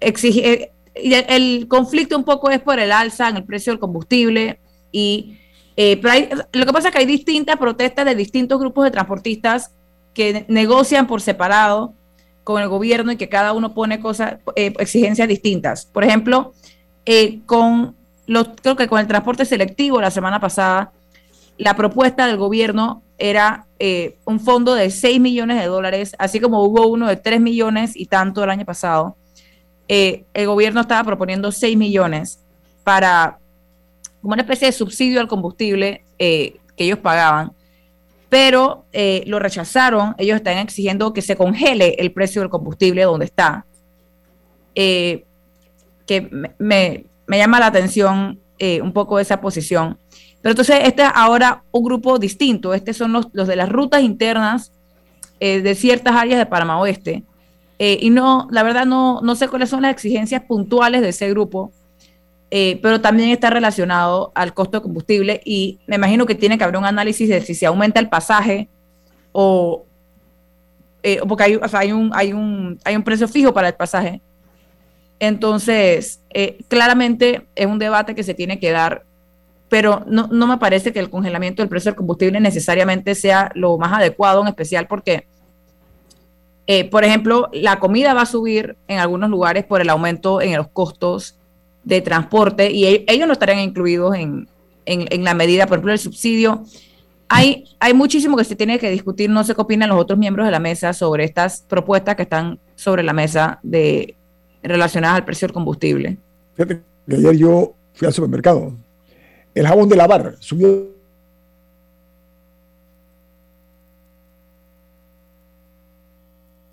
exige, 0.00 0.72
el 0.94 1.68
conflicto 1.68 2.16
un 2.16 2.24
poco 2.24 2.50
es 2.50 2.60
por 2.60 2.78
el 2.80 2.90
alza 2.90 3.28
en 3.28 3.36
el 3.36 3.44
precio 3.44 3.72
del 3.72 3.78
combustible 3.78 4.58
y 4.90 5.38
lo 5.76 6.66
que 6.66 6.72
pasa 6.72 6.88
es 6.88 6.92
que 6.92 7.00
hay 7.00 7.06
distintas 7.06 7.56
protestas 7.56 8.04
de 8.06 8.14
distintos 8.14 8.58
grupos 8.58 8.84
de 8.84 8.90
transportistas 8.90 9.72
que 10.14 10.46
negocian 10.48 11.06
por 11.06 11.20
separado 11.20 11.92
con 12.42 12.62
el 12.62 12.68
gobierno 12.68 13.12
y 13.12 13.16
que 13.16 13.28
cada 13.28 13.52
uno 13.52 13.74
pone 13.74 14.00
cosas, 14.00 14.36
eh, 14.54 14.72
exigencias 14.78 15.28
distintas. 15.28 15.84
Por 15.84 16.04
ejemplo, 16.04 16.54
eh, 17.04 17.40
con 17.44 17.94
los, 18.26 18.50
creo 18.62 18.76
que 18.76 18.88
con 18.88 19.00
el 19.00 19.06
transporte 19.06 19.44
selectivo 19.44 20.00
la 20.00 20.10
semana 20.10 20.40
pasada, 20.40 20.92
la 21.58 21.74
propuesta 21.74 22.26
del 22.26 22.36
gobierno 22.38 23.02
era 23.18 23.66
eh, 23.78 24.16
un 24.24 24.40
fondo 24.40 24.74
de 24.74 24.90
6 24.90 25.20
millones 25.20 25.60
de 25.60 25.66
dólares, 25.66 26.14
así 26.18 26.40
como 26.40 26.62
hubo 26.62 26.86
uno 26.86 27.08
de 27.08 27.16
3 27.16 27.40
millones 27.40 27.96
y 27.96 28.06
tanto 28.06 28.44
el 28.44 28.50
año 28.50 28.64
pasado. 28.64 29.16
el 29.88 30.46
gobierno 30.46 30.80
estaba 30.80 31.04
proponiendo 31.04 31.52
6 31.52 31.76
millones 31.76 32.38
para 32.84 33.38
como 34.26 34.34
una 34.34 34.42
especie 34.42 34.66
de 34.66 34.72
subsidio 34.72 35.20
al 35.20 35.28
combustible 35.28 36.02
que 36.18 36.58
ellos 36.76 36.98
pagaban 36.98 37.52
pero 38.28 38.84
eh, 38.92 39.22
lo 39.26 39.38
rechazaron. 39.38 40.14
Ellos 40.18 40.36
están 40.36 40.58
exigiendo 40.58 41.12
que 41.12 41.22
se 41.22 41.36
congele 41.36 41.96
el 41.98 42.12
precio 42.12 42.42
del 42.42 42.50
combustible 42.50 43.02
donde 43.02 43.26
está. 43.26 43.66
Eh, 44.74 45.24
que 46.06 46.28
me, 46.58 47.04
llama 47.28 47.60
la 47.60 47.66
atención 47.66 48.38
eh, 48.58 48.80
un 48.82 48.92
poco 48.92 49.18
esa 49.18 49.40
posición. 49.40 49.98
Pero 50.42 50.52
entonces, 50.52 50.80
este 50.84 51.02
es 51.02 51.08
ahora 51.14 51.62
un 51.72 51.84
grupo 51.84 52.18
distinto. 52.18 52.74
Estos 52.74 52.96
son 52.96 53.12
los, 53.12 53.28
los 53.32 53.48
de 53.48 53.56
las 53.56 53.68
rutas 53.68 54.02
internas 54.02 54.72
de 55.38 55.74
ciertas 55.74 56.14
áreas 56.14 56.38
de 56.38 56.46
Panamá 56.46 56.78
Oeste. 56.78 57.22
y 57.78 58.08
no, 58.08 58.48
la 58.50 58.62
verdad, 58.62 58.86
no, 58.86 59.20
no 59.20 59.36
sé 59.36 59.48
cuáles 59.48 59.68
son 59.68 59.82
las 59.82 59.92
exigencias 59.92 60.42
puntuales 60.42 61.02
de 61.02 61.10
ese 61.10 61.28
grupo 61.28 61.72
eh, 62.50 62.78
pero 62.80 63.00
también 63.00 63.30
está 63.30 63.50
relacionado 63.50 64.30
al 64.34 64.54
costo 64.54 64.78
de 64.78 64.82
combustible 64.82 65.40
y 65.44 65.80
me 65.88 65.96
imagino 65.96 66.26
que 66.26 66.36
tiene 66.36 66.56
que 66.56 66.64
haber 66.64 66.76
un 66.76 66.84
análisis 66.84 67.28
de 67.28 67.40
si 67.40 67.54
se 67.54 67.66
aumenta 67.66 67.98
el 67.98 68.08
pasaje 68.08 68.68
o 69.32 69.84
eh, 71.02 71.20
porque 71.26 71.44
hay, 71.44 71.92
un, 71.92 72.10
hay, 72.14 72.32
un, 72.32 72.78
hay 72.84 72.96
un 72.96 73.02
precio 73.02 73.28
fijo 73.28 73.52
para 73.52 73.68
el 73.68 73.74
pasaje. 73.74 74.20
Entonces, 75.18 76.20
eh, 76.30 76.58
claramente 76.68 77.46
es 77.54 77.66
un 77.66 77.78
debate 77.78 78.14
que 78.14 78.22
se 78.22 78.34
tiene 78.34 78.60
que 78.60 78.70
dar, 78.70 79.04
pero 79.68 80.04
no, 80.06 80.28
no 80.28 80.46
me 80.46 80.58
parece 80.58 80.92
que 80.92 80.98
el 81.00 81.10
congelamiento 81.10 81.62
del 81.62 81.68
precio 81.68 81.90
del 81.90 81.96
combustible 81.96 82.40
necesariamente 82.40 83.14
sea 83.14 83.50
lo 83.54 83.76
más 83.78 83.92
adecuado, 83.92 84.42
en 84.42 84.48
especial 84.48 84.86
porque, 84.86 85.26
por 86.90 87.04
ejemplo, 87.04 87.48
la 87.52 87.78
comida 87.78 88.14
va 88.14 88.22
a 88.22 88.26
subir 88.26 88.76
en 88.88 88.98
algunos 88.98 89.30
lugares 89.30 89.64
por 89.64 89.80
el 89.80 89.90
aumento 89.90 90.40
en 90.40 90.56
los 90.56 90.68
costos 90.68 91.35
de 91.86 92.00
transporte 92.00 92.72
y 92.72 93.04
ellos 93.06 93.26
no 93.28 93.32
estarían 93.32 93.60
incluidos 93.60 94.16
en, 94.16 94.48
la 95.24 95.34
medida, 95.34 95.66
por 95.66 95.76
ejemplo, 95.76 95.92
el 95.92 96.00
subsidio. 96.00 96.64
Hay, 97.28 97.64
hay 97.78 97.94
muchísimo 97.94 98.36
que 98.36 98.44
se 98.44 98.56
tiene 98.56 98.78
que 98.80 98.90
discutir, 98.90 99.30
no 99.30 99.44
sé 99.44 99.54
qué 99.54 99.60
opinan 99.60 99.88
los 99.88 99.98
otros 99.98 100.18
miembros 100.18 100.46
de 100.46 100.50
la 100.50 100.58
mesa 100.58 100.92
sobre 100.92 101.24
estas 101.24 101.60
propuestas 101.62 102.16
que 102.16 102.22
están 102.22 102.58
sobre 102.74 103.04
la 103.04 103.12
mesa 103.12 103.60
de 103.62 104.16
relacionadas 104.62 105.18
al 105.18 105.24
precio 105.24 105.46
del 105.46 105.54
combustible. 105.54 106.18
Fíjate 106.54 106.82
que 107.08 107.16
ayer 107.16 107.36
yo 107.36 107.72
fui 107.94 108.06
al 108.06 108.12
supermercado. 108.12 108.72
El 109.54 109.66
jabón 109.66 109.88
de 109.88 109.96
lavar 109.96 110.34
subió 110.40 110.88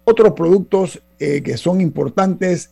otros 0.05 0.33
productos 0.33 0.99
eh, 1.19 1.43
que 1.43 1.55
son 1.55 1.81
importantes 1.81 2.71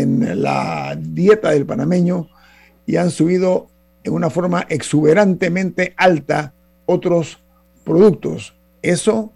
en 0.00 0.42
la 0.42 0.96
dieta 0.98 1.50
del 1.50 1.66
panameño 1.66 2.28
y 2.86 2.96
han 2.96 3.10
subido 3.10 3.68
en 4.04 4.12
una 4.12 4.30
forma 4.30 4.66
exuberantemente 4.68 5.94
alta 5.96 6.54
otros 6.86 7.38
productos. 7.84 8.54
Eso, 8.82 9.32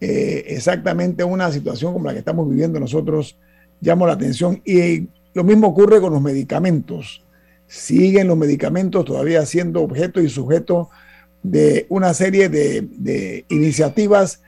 eh, 0.00 0.44
exactamente 0.48 1.24
una 1.24 1.50
situación 1.50 1.92
como 1.92 2.06
la 2.06 2.12
que 2.12 2.18
estamos 2.18 2.48
viviendo 2.48 2.80
nosotros, 2.80 3.38
llama 3.80 4.06
la 4.06 4.14
atención. 4.14 4.60
Y 4.64 5.08
lo 5.34 5.44
mismo 5.44 5.68
ocurre 5.68 6.00
con 6.00 6.12
los 6.12 6.22
medicamentos. 6.22 7.22
Siguen 7.66 8.28
los 8.28 8.36
medicamentos 8.36 9.04
todavía 9.04 9.46
siendo 9.46 9.82
objeto 9.82 10.20
y 10.20 10.28
sujeto 10.28 10.90
de 11.42 11.86
una 11.88 12.12
serie 12.12 12.48
de, 12.48 12.82
de 12.82 13.44
iniciativas 13.48 14.42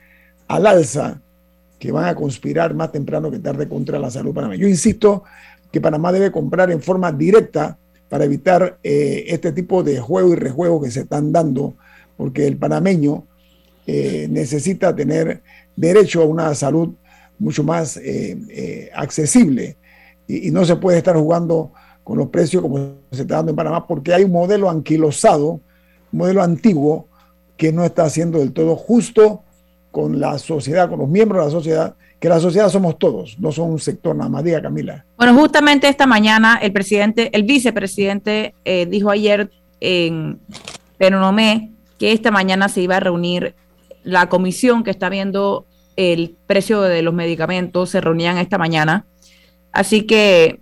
al 0.47 0.67
alza 0.67 1.21
que 1.85 1.91
van 1.91 2.05
a 2.05 2.15
conspirar 2.15 2.73
más 2.73 2.91
temprano 2.91 3.29
que 3.29 3.37
tarde 3.37 3.69
contra 3.69 3.99
la 3.99 4.09
salud 4.09 4.33
panameña. 4.33 4.63
Yo 4.63 4.67
insisto 4.67 5.23
que 5.71 5.79
Panamá 5.79 6.11
debe 6.11 6.31
comprar 6.31 6.71
en 6.71 6.81
forma 6.81 7.11
directa 7.11 7.77
para 8.09 8.25
evitar 8.25 8.79
eh, 8.81 9.25
este 9.27 9.51
tipo 9.51 9.83
de 9.83 9.99
juego 9.99 10.33
y 10.33 10.35
rejuego 10.35 10.81
que 10.81 10.89
se 10.89 11.01
están 11.01 11.31
dando, 11.31 11.75
porque 12.17 12.47
el 12.47 12.57
panameño 12.57 13.27
eh, 13.85 14.27
necesita 14.31 14.95
tener 14.95 15.43
derecho 15.75 16.23
a 16.23 16.25
una 16.25 16.55
salud 16.55 16.95
mucho 17.37 17.63
más 17.63 17.97
eh, 17.97 18.89
accesible 18.95 19.77
y, 20.25 20.47
y, 20.47 20.51
no 20.51 20.65
se 20.65 20.77
puede 20.77 20.97
estar 20.97 21.15
jugando 21.15 21.71
con 22.03 22.17
los 22.17 22.29
precios 22.29 22.63
como 22.63 22.95
se 23.11 23.21
está 23.21 23.35
dando 23.35 23.51
en 23.51 23.57
Panamá, 23.57 23.85
porque 23.85 24.11
hay 24.11 24.23
un 24.23 24.31
modelo 24.31 24.71
anquilosado, 24.71 25.59
un 26.11 26.19
modelo 26.19 26.41
antiguo 26.41 27.09
que 27.57 27.71
no 27.71 27.85
está 27.85 28.05
haciendo 28.05 28.39
del 28.39 28.53
todo 28.53 28.75
justo 28.75 29.44
con 29.95 30.19
la 30.19 30.37
sociedad, 30.39 30.89
con 30.89 30.99
los 30.99 31.07
miembros 31.07 31.39
de 31.39 31.45
la 31.45 31.51
sociedad, 31.51 31.95
que 32.19 32.27
la 32.27 32.41
sociedad 32.41 32.67
somos 32.67 32.99
todos, 32.99 33.39
no 33.39 33.53
son 33.53 33.71
un 33.71 33.79
sector 33.79 34.13
nada 34.13 34.29
más. 34.29 34.43
Diga, 34.43 34.61
Camila. 34.61 35.05
Bueno, 35.15 35.33
justamente 35.35 35.87
esta 35.87 36.05
mañana 36.05 36.59
el 36.61 36.73
presidente, 36.73 37.29
el 37.31 37.43
vicepresidente 37.43 38.53
eh, 38.65 38.87
dijo 38.87 39.09
ayer 39.09 39.49
en 39.79 40.37
Penonomé 40.97 41.71
que 41.97 42.11
esta 42.11 42.29
mañana 42.29 42.67
se 42.67 42.81
iba 42.81 42.97
a 42.97 42.99
reunir 42.99 43.55
la 44.03 44.27
comisión 44.27 44.83
que 44.83 44.91
está 44.91 45.07
viendo 45.07 45.65
el 45.95 46.35
precio 46.45 46.81
de 46.81 47.01
los 47.01 47.13
medicamentos, 47.13 47.91
se 47.91 48.01
reunían 48.01 48.37
esta 48.37 48.57
mañana. 48.57 49.05
Así 49.71 50.01
que 50.01 50.59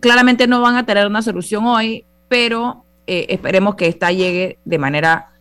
claramente 0.00 0.46
no 0.46 0.62
van 0.62 0.76
a 0.76 0.86
tener 0.86 1.06
una 1.06 1.20
solución 1.20 1.66
hoy, 1.66 2.06
pero 2.28 2.82
eh, 3.06 3.26
esperemos 3.28 3.74
que 3.74 3.88
esta 3.88 4.10
llegue 4.10 4.56
de 4.64 4.78
manera 4.78 5.32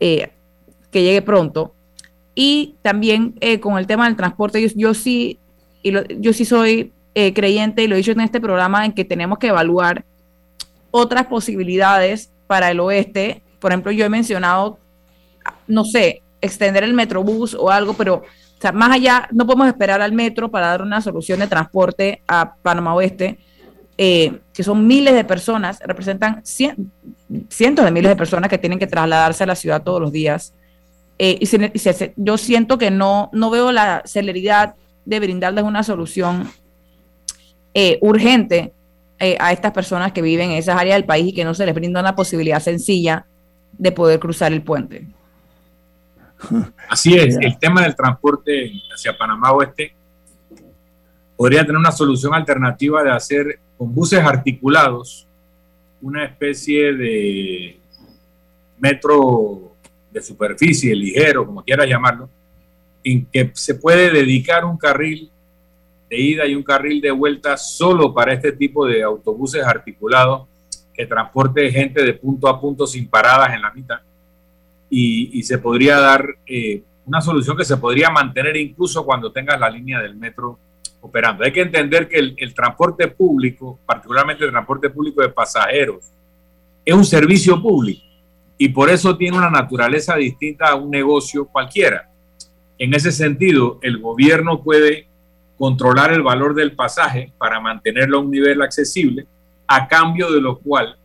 eh, 0.00 0.32
que 0.90 1.04
llegue 1.04 1.22
pronto. 1.22 1.74
Y 2.40 2.76
también 2.82 3.34
eh, 3.40 3.58
con 3.58 3.78
el 3.78 3.88
tema 3.88 4.04
del 4.04 4.14
transporte, 4.14 4.64
yo, 4.76 4.94
sí, 4.94 5.40
y 5.82 5.92
yo 6.20 6.32
sí 6.32 6.44
soy 6.44 6.92
eh, 7.16 7.34
creyente, 7.34 7.82
y 7.82 7.88
lo 7.88 7.96
he 7.96 7.98
dicho 7.98 8.12
en 8.12 8.20
este 8.20 8.40
programa, 8.40 8.84
en 8.84 8.92
que 8.92 9.04
tenemos 9.04 9.38
que 9.38 9.48
evaluar 9.48 10.04
otras 10.92 11.26
posibilidades 11.26 12.30
para 12.46 12.70
el 12.70 12.78
oeste. 12.78 13.42
Por 13.58 13.72
ejemplo, 13.72 13.90
yo 13.90 14.04
he 14.04 14.08
mencionado, 14.08 14.78
no 15.66 15.84
sé, 15.84 16.22
extender 16.40 16.84
el 16.84 16.94
metrobús 16.94 17.54
o 17.54 17.72
algo, 17.72 17.94
pero 17.94 18.22
más 18.72 18.92
allá, 18.92 19.28
no 19.32 19.44
podemos 19.44 19.66
esperar 19.66 20.00
al 20.00 20.12
metro 20.12 20.48
para 20.48 20.68
dar 20.68 20.82
una 20.82 21.00
solución 21.00 21.40
de 21.40 21.48
transporte 21.48 22.22
a 22.28 22.54
Panamá 22.62 22.94
Oeste, 22.94 23.40
eh, 23.96 24.38
que 24.54 24.62
son 24.62 24.86
miles 24.86 25.14
de 25.16 25.24
personas, 25.24 25.80
representan 25.84 26.42
cientos 26.44 27.84
de 27.84 27.90
miles 27.90 28.10
de 28.10 28.16
personas 28.16 28.48
que 28.48 28.58
tienen 28.58 28.78
que 28.78 28.86
trasladarse 28.86 29.42
a 29.42 29.48
la 29.48 29.56
ciudad 29.56 29.82
todos 29.82 30.00
los 30.00 30.12
días. 30.12 30.54
Eh, 31.18 31.38
y, 31.40 32.12
yo 32.16 32.38
siento 32.38 32.78
que 32.78 32.90
no, 32.90 33.28
no 33.32 33.50
veo 33.50 33.72
la 33.72 34.02
celeridad 34.04 34.76
de 35.04 35.20
brindarles 35.20 35.64
una 35.64 35.82
solución 35.82 36.48
eh, 37.74 37.98
urgente 38.00 38.72
eh, 39.18 39.36
a 39.40 39.52
estas 39.52 39.72
personas 39.72 40.12
que 40.12 40.22
viven 40.22 40.52
en 40.52 40.58
esas 40.58 40.78
áreas 40.78 40.96
del 40.96 41.04
país 41.04 41.28
y 41.28 41.32
que 41.32 41.44
no 41.44 41.54
se 41.54 41.66
les 41.66 41.74
brinda 41.74 42.00
una 42.00 42.14
posibilidad 42.14 42.60
sencilla 42.60 43.26
de 43.76 43.90
poder 43.90 44.20
cruzar 44.20 44.52
el 44.52 44.62
puente. 44.62 45.06
Así 46.88 47.16
es, 47.16 47.36
el 47.40 47.58
tema 47.58 47.82
del 47.82 47.96
transporte 47.96 48.70
hacia 48.94 49.16
Panamá 49.16 49.50
Oeste 49.52 49.92
podría 51.36 51.62
tener 51.62 51.76
una 51.76 51.90
solución 51.90 52.32
alternativa 52.34 53.02
de 53.02 53.10
hacer 53.10 53.58
con 53.76 53.92
buses 53.92 54.20
articulados 54.20 55.26
una 56.00 56.24
especie 56.24 56.92
de 56.92 57.80
metro 58.78 59.67
de 60.10 60.22
superficie, 60.22 60.94
ligero, 60.94 61.46
como 61.46 61.62
quieras 61.62 61.86
llamarlo, 61.86 62.28
en 63.04 63.26
que 63.26 63.50
se 63.54 63.74
puede 63.74 64.10
dedicar 64.10 64.64
un 64.64 64.76
carril 64.76 65.30
de 66.08 66.20
ida 66.20 66.46
y 66.46 66.54
un 66.54 66.62
carril 66.62 67.00
de 67.00 67.10
vuelta 67.10 67.56
solo 67.56 68.14
para 68.14 68.32
este 68.32 68.52
tipo 68.52 68.86
de 68.86 69.02
autobuses 69.02 69.62
articulados 69.62 70.48
que 70.94 71.06
transporte 71.06 71.70
gente 71.70 72.02
de 72.02 72.14
punto 72.14 72.48
a 72.48 72.60
punto 72.60 72.86
sin 72.86 73.08
paradas 73.08 73.54
en 73.54 73.62
la 73.62 73.72
mitad 73.72 74.00
y, 74.90 75.42
se 75.42 75.58
podría 75.58 75.98
dar 75.98 76.26
eh, 76.46 76.82
una 77.06 77.20
solución 77.20 77.56
que 77.56 77.64
se 77.64 77.76
podría 77.76 78.10
mantener 78.10 78.56
incluso 78.56 79.04
cuando 79.04 79.32
tengas 79.32 79.58
la 79.60 79.70
línea 79.70 80.00
del 80.00 80.16
metro 80.16 80.58
operando. 81.00 81.44
Hay 81.44 81.52
que 81.52 81.62
entender 81.62 82.08
que 82.08 82.18
el, 82.18 82.54
transporte 82.54 83.08
público, 83.08 83.78
particularmente 83.86 84.44
el 84.44 84.50
transporte 84.50 84.90
público 84.90 85.22
de 85.22 85.28
pasajeros, 85.28 86.10
es 86.84 86.94
un 86.94 87.04
servicio 87.04 87.60
público 87.60 88.07
y 88.58 88.70
por 88.70 88.90
eso 88.90 89.16
tiene 89.16 89.38
una 89.38 89.50
naturaleza 89.50 90.16
distinta 90.16 90.66
a 90.66 90.74
un 90.74 90.90
negocio 90.90 91.46
cualquiera. 91.46 92.10
En 92.76 92.92
ese 92.92 93.12
sentido, 93.12 93.78
el 93.82 93.98
gobierno 93.98 94.62
puede 94.62 95.06
controlar 95.56 96.12
el 96.12 96.22
valor 96.22 96.54
del 96.54 96.72
pasaje 96.72 97.32
para 97.38 97.60
mantenerlo 97.60 98.18
a 98.18 98.20
un 98.20 98.30
nivel 98.30 98.60
accesible, 98.60 99.26
a 99.66 99.86
cambio 99.86 100.30
de 100.32 100.40
lo 100.40 100.58
cual 100.58 100.96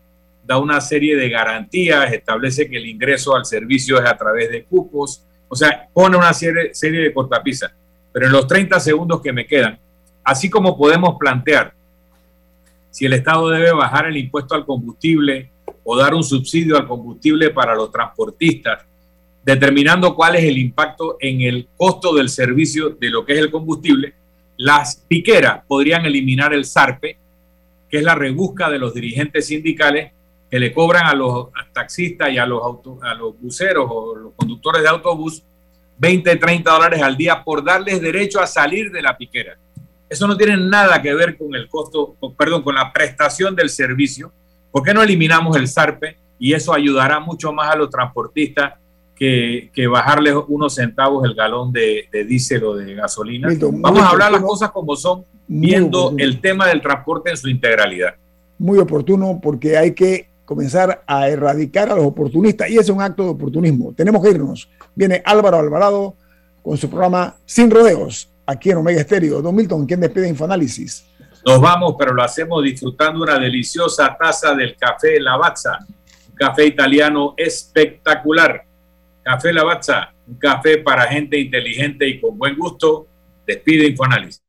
da 0.44 0.58
una 0.58 0.82
serie 0.82 1.16
de 1.16 1.30
garantías, 1.30 2.12
establece 2.12 2.70
que 2.70 2.78
el 2.78 2.88
ingreso 2.88 3.36
al 3.36 3.46
servicio 3.46 4.02
es 4.02 4.10
a 4.10 4.18
través 4.18 4.52
de 4.52 4.64
cupos, 4.66 5.24
o 5.48 5.56
sea, 5.56 5.88
pone 5.94 6.18
una 6.18 6.34
serie, 6.34 6.74
serie 6.74 7.02
de 7.02 7.14
cortapisas. 7.14 7.72
Pero 8.12 8.26
en 8.26 8.32
los 8.32 8.48
30 8.48 8.80
segundos 8.80 9.22
que 9.22 9.32
me 9.32 9.46
quedan, 9.46 9.80
así 10.24 10.50
como 10.50 10.78
podemos 10.78 11.18
plantear 11.20 11.74
si 12.90 13.06
el 13.06 13.14
Estado 13.14 13.50
debe 13.50 13.72
bajar 13.72 14.08
el 14.08 14.18
impuesto 14.18 14.54
al 14.54 14.66
combustible 14.66 15.50
o 15.84 15.98
dar 15.98 16.14
un 16.14 16.24
subsidio 16.24 16.78
al 16.78 16.88
combustible 16.88 17.50
para 17.50 17.76
los 17.76 17.92
transportistas, 17.92 18.84
determinando 19.44 20.16
cuál 20.16 20.36
es 20.36 20.44
el 20.46 20.58
impacto 20.58 21.18
en 21.20 21.42
el 21.42 21.68
costo 21.76 22.14
del 22.14 22.30
servicio 22.30 22.90
de 22.92 23.10
lo 23.10 23.26
que 23.26 23.34
es 23.34 23.40
el 23.40 23.52
combustible, 23.52 24.14
las 24.58 25.04
piqueras 25.08 25.64
podrían 25.68 26.06
eliminar 26.06 26.54
el 26.54 26.66
SARPE, 26.66 27.18
que 27.90 27.98
es 27.98 28.04
la 28.04 28.16
rebusca 28.16 28.70
de 28.70 28.80
los 28.80 28.94
dirigentes 28.94 29.48
sindicales 29.48 30.12
que 30.50 30.60
le 30.60 30.72
cobran 30.72 31.08
a 31.08 31.16
los 31.16 31.48
taxistas 31.74 32.32
y 32.32 32.38
a 32.38 32.46
los, 32.46 32.62
a 33.02 33.14
los 33.16 33.40
buceros 33.40 33.88
o 33.90 34.16
los 34.16 34.34
conductores 34.36 34.84
de 34.84 34.90
autobús 34.90 35.44
20, 35.98 36.36
30 36.36 36.72
dólares 36.72 37.02
al 37.02 37.18
día 37.18 37.44
por 37.44 37.64
darles 37.64 38.02
derecho 38.02 38.40
a 38.40 38.48
salir 38.48 38.92
de 38.92 39.02
la 39.02 39.18
piquera. 39.18 39.58
Eso 40.10 40.28
no 40.28 40.38
tiene 40.38 40.58
nada 40.58 41.02
que 41.02 41.14
ver 41.14 41.38
con 41.38 41.56
el 41.56 41.68
costo, 41.68 42.16
perdón, 42.38 42.62
con 42.62 42.76
la 42.76 42.92
prestación 42.92 43.56
del 43.56 43.70
servicio. 43.70 44.32
¿Por 44.74 44.82
qué 44.82 44.92
no 44.92 45.04
eliminamos 45.04 45.56
el 45.56 45.68
SARPE? 45.68 46.18
Y 46.40 46.54
eso 46.54 46.74
ayudará 46.74 47.20
mucho 47.20 47.54
más 47.54 47.72
a 47.72 47.78
los 47.78 47.92
transportistas 47.92 48.74
que, 49.16 49.70
que 49.72 49.86
bajarles 49.86 50.34
unos 50.48 50.74
centavos 50.74 51.24
el 51.26 51.36
galón 51.36 51.72
de, 51.72 52.10
de 52.12 52.26
diésel 52.26 52.64
o 52.64 52.76
de 52.76 52.96
gasolina. 52.96 53.50
Vamos 53.72 54.02
a 54.02 54.10
hablar 54.10 54.32
las 54.32 54.42
cosas 54.42 54.72
como 54.72 54.96
son, 54.96 55.26
viendo 55.48 56.16
el 56.18 56.42
tema 56.42 56.68
del 56.68 56.82
transporte 56.82 57.30
en 57.30 57.38
su 57.38 57.48
integralidad. 57.50 58.16
Muy 58.58 58.80
oportuno 58.80 59.40
porque 59.42 59.78
hay 59.78 59.94
que 59.94 60.28
comenzar 60.44 61.04
a 61.06 61.30
erradicar 61.30 61.92
a 61.92 61.96
los 61.96 62.06
oportunistas 62.06 62.68
y 62.72 62.78
es 62.80 62.90
un 62.90 63.00
acto 63.00 63.24
de 63.24 63.30
oportunismo. 63.30 63.94
Tenemos 63.94 64.24
que 64.24 64.32
irnos. 64.32 64.68
Viene 64.96 65.22
Álvaro 65.24 65.60
Alvarado 65.60 66.16
con 66.64 66.78
su 66.78 66.90
programa 66.90 67.36
Sin 67.46 67.70
Rodeos 67.70 68.28
aquí 68.48 68.72
en 68.72 68.78
Omega 68.78 69.02
Estéreo. 69.02 69.40
Don 69.40 69.56
Milton, 69.56 69.86
¿quién 69.86 70.00
despide 70.00 70.30
Infoanálisis? 70.30 71.06
Nos 71.46 71.60
vamos, 71.60 71.96
pero 72.00 72.14
lo 72.14 72.24
hacemos 72.24 72.64
disfrutando 72.64 73.24
una 73.24 73.38
deliciosa 73.38 74.16
taza 74.18 74.54
del 74.56 74.78
café 74.78 75.20
Lavazza, 75.20 75.78
un 76.30 76.36
café 76.36 76.66
italiano 76.66 77.34
espectacular. 77.36 78.66
Café 79.22 79.52
Lavazza, 79.52 80.14
un 80.28 80.38
café 80.38 80.78
para 80.78 81.04
gente 81.04 81.40
inteligente 81.40 82.08
y 82.08 82.22
con 82.22 82.38
buen 82.38 82.56
gusto. 82.56 83.08
Despide 83.46 83.88
Infoanálisis. 83.88 84.42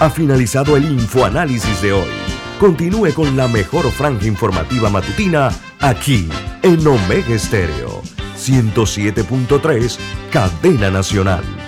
Ha 0.00 0.08
finalizado 0.08 0.76
el 0.76 0.84
Infoanálisis 0.84 1.82
de 1.82 1.92
hoy. 1.92 2.10
Continúe 2.58 3.12
con 3.14 3.36
la 3.36 3.48
mejor 3.48 3.90
franja 3.90 4.26
informativa 4.26 4.88
matutina 4.88 5.50
aquí 5.80 6.28
en 6.62 6.86
Omega 6.86 7.34
Estéreo 7.34 8.02
107.3, 8.36 9.98
Cadena 10.30 10.90
Nacional. 10.90 11.59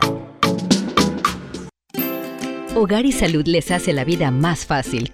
Hogar 2.75 3.05
y 3.05 3.13
Salud 3.13 3.47
les 3.47 3.71
hace 3.71 3.93
la 3.93 4.03
vida 4.03 4.29
más 4.29 4.65
fácil 4.65 5.13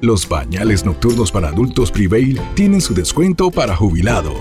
Los 0.00 0.26
pañales 0.26 0.84
nocturnos 0.84 1.32
para 1.32 1.48
adultos 1.48 1.90
Prevail 1.90 2.40
tienen 2.54 2.80
su 2.80 2.94
descuento 2.94 3.50
para 3.50 3.74
jubilado. 3.74 4.32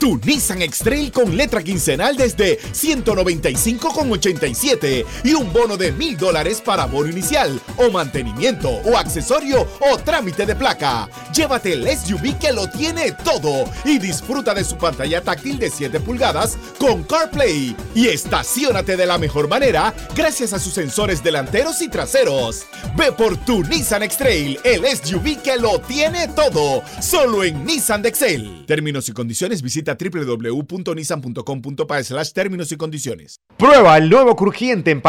Tu 0.00 0.18
Nissan 0.24 0.62
X-Trail 0.62 1.12
con 1.12 1.36
letra 1.36 1.62
quincenal 1.62 2.16
desde 2.16 2.58
195,87 2.58 5.04
y 5.24 5.34
un 5.34 5.52
bono 5.52 5.76
de 5.76 5.92
mil 5.92 6.16
dólares 6.16 6.62
para 6.64 6.86
bono 6.86 7.10
inicial 7.10 7.60
o 7.76 7.90
mantenimiento 7.90 8.70
o 8.70 8.96
accesorio 8.96 9.68
o 9.78 9.98
trámite 9.98 10.46
de 10.46 10.56
placa. 10.56 11.06
Llévate 11.34 11.74
el 11.74 11.86
SUV 11.86 12.38
que 12.38 12.50
lo 12.50 12.70
tiene 12.70 13.12
todo 13.12 13.70
y 13.84 13.98
disfruta 13.98 14.54
de 14.54 14.64
su 14.64 14.78
pantalla 14.78 15.20
táctil 15.20 15.58
de 15.58 15.68
7 15.68 16.00
pulgadas 16.00 16.56
con 16.78 17.02
CarPlay 17.02 17.76
y 17.94 18.08
estacionate 18.08 18.96
de 18.96 19.04
la 19.04 19.18
mejor 19.18 19.48
manera 19.48 19.92
gracias 20.16 20.54
a 20.54 20.58
sus 20.58 20.72
sensores 20.72 21.22
delanteros 21.22 21.82
y 21.82 21.90
traseros. 21.90 22.62
Ve 22.96 23.12
por 23.12 23.36
tu 23.36 23.62
Nissan 23.64 24.04
X-Trail, 24.04 24.60
el 24.64 24.86
SUV 24.86 25.42
que 25.42 25.58
lo 25.58 25.78
tiene 25.80 26.28
todo, 26.28 26.82
solo 27.02 27.44
en 27.44 27.66
Nissan 27.66 28.00
de 28.00 28.08
Excel. 28.08 28.64
Términos 28.66 29.06
y 29.10 29.12
condiciones 29.12 29.60
visita 29.60 29.89
www.nissan.com.pa 29.94 32.00
términos 32.32 32.72
y 32.72 32.76
condiciones. 32.76 33.40
Prueba 33.56 33.96
el 33.98 34.10
nuevo 34.10 34.34
crujiente 34.36 34.90
en 34.90 35.00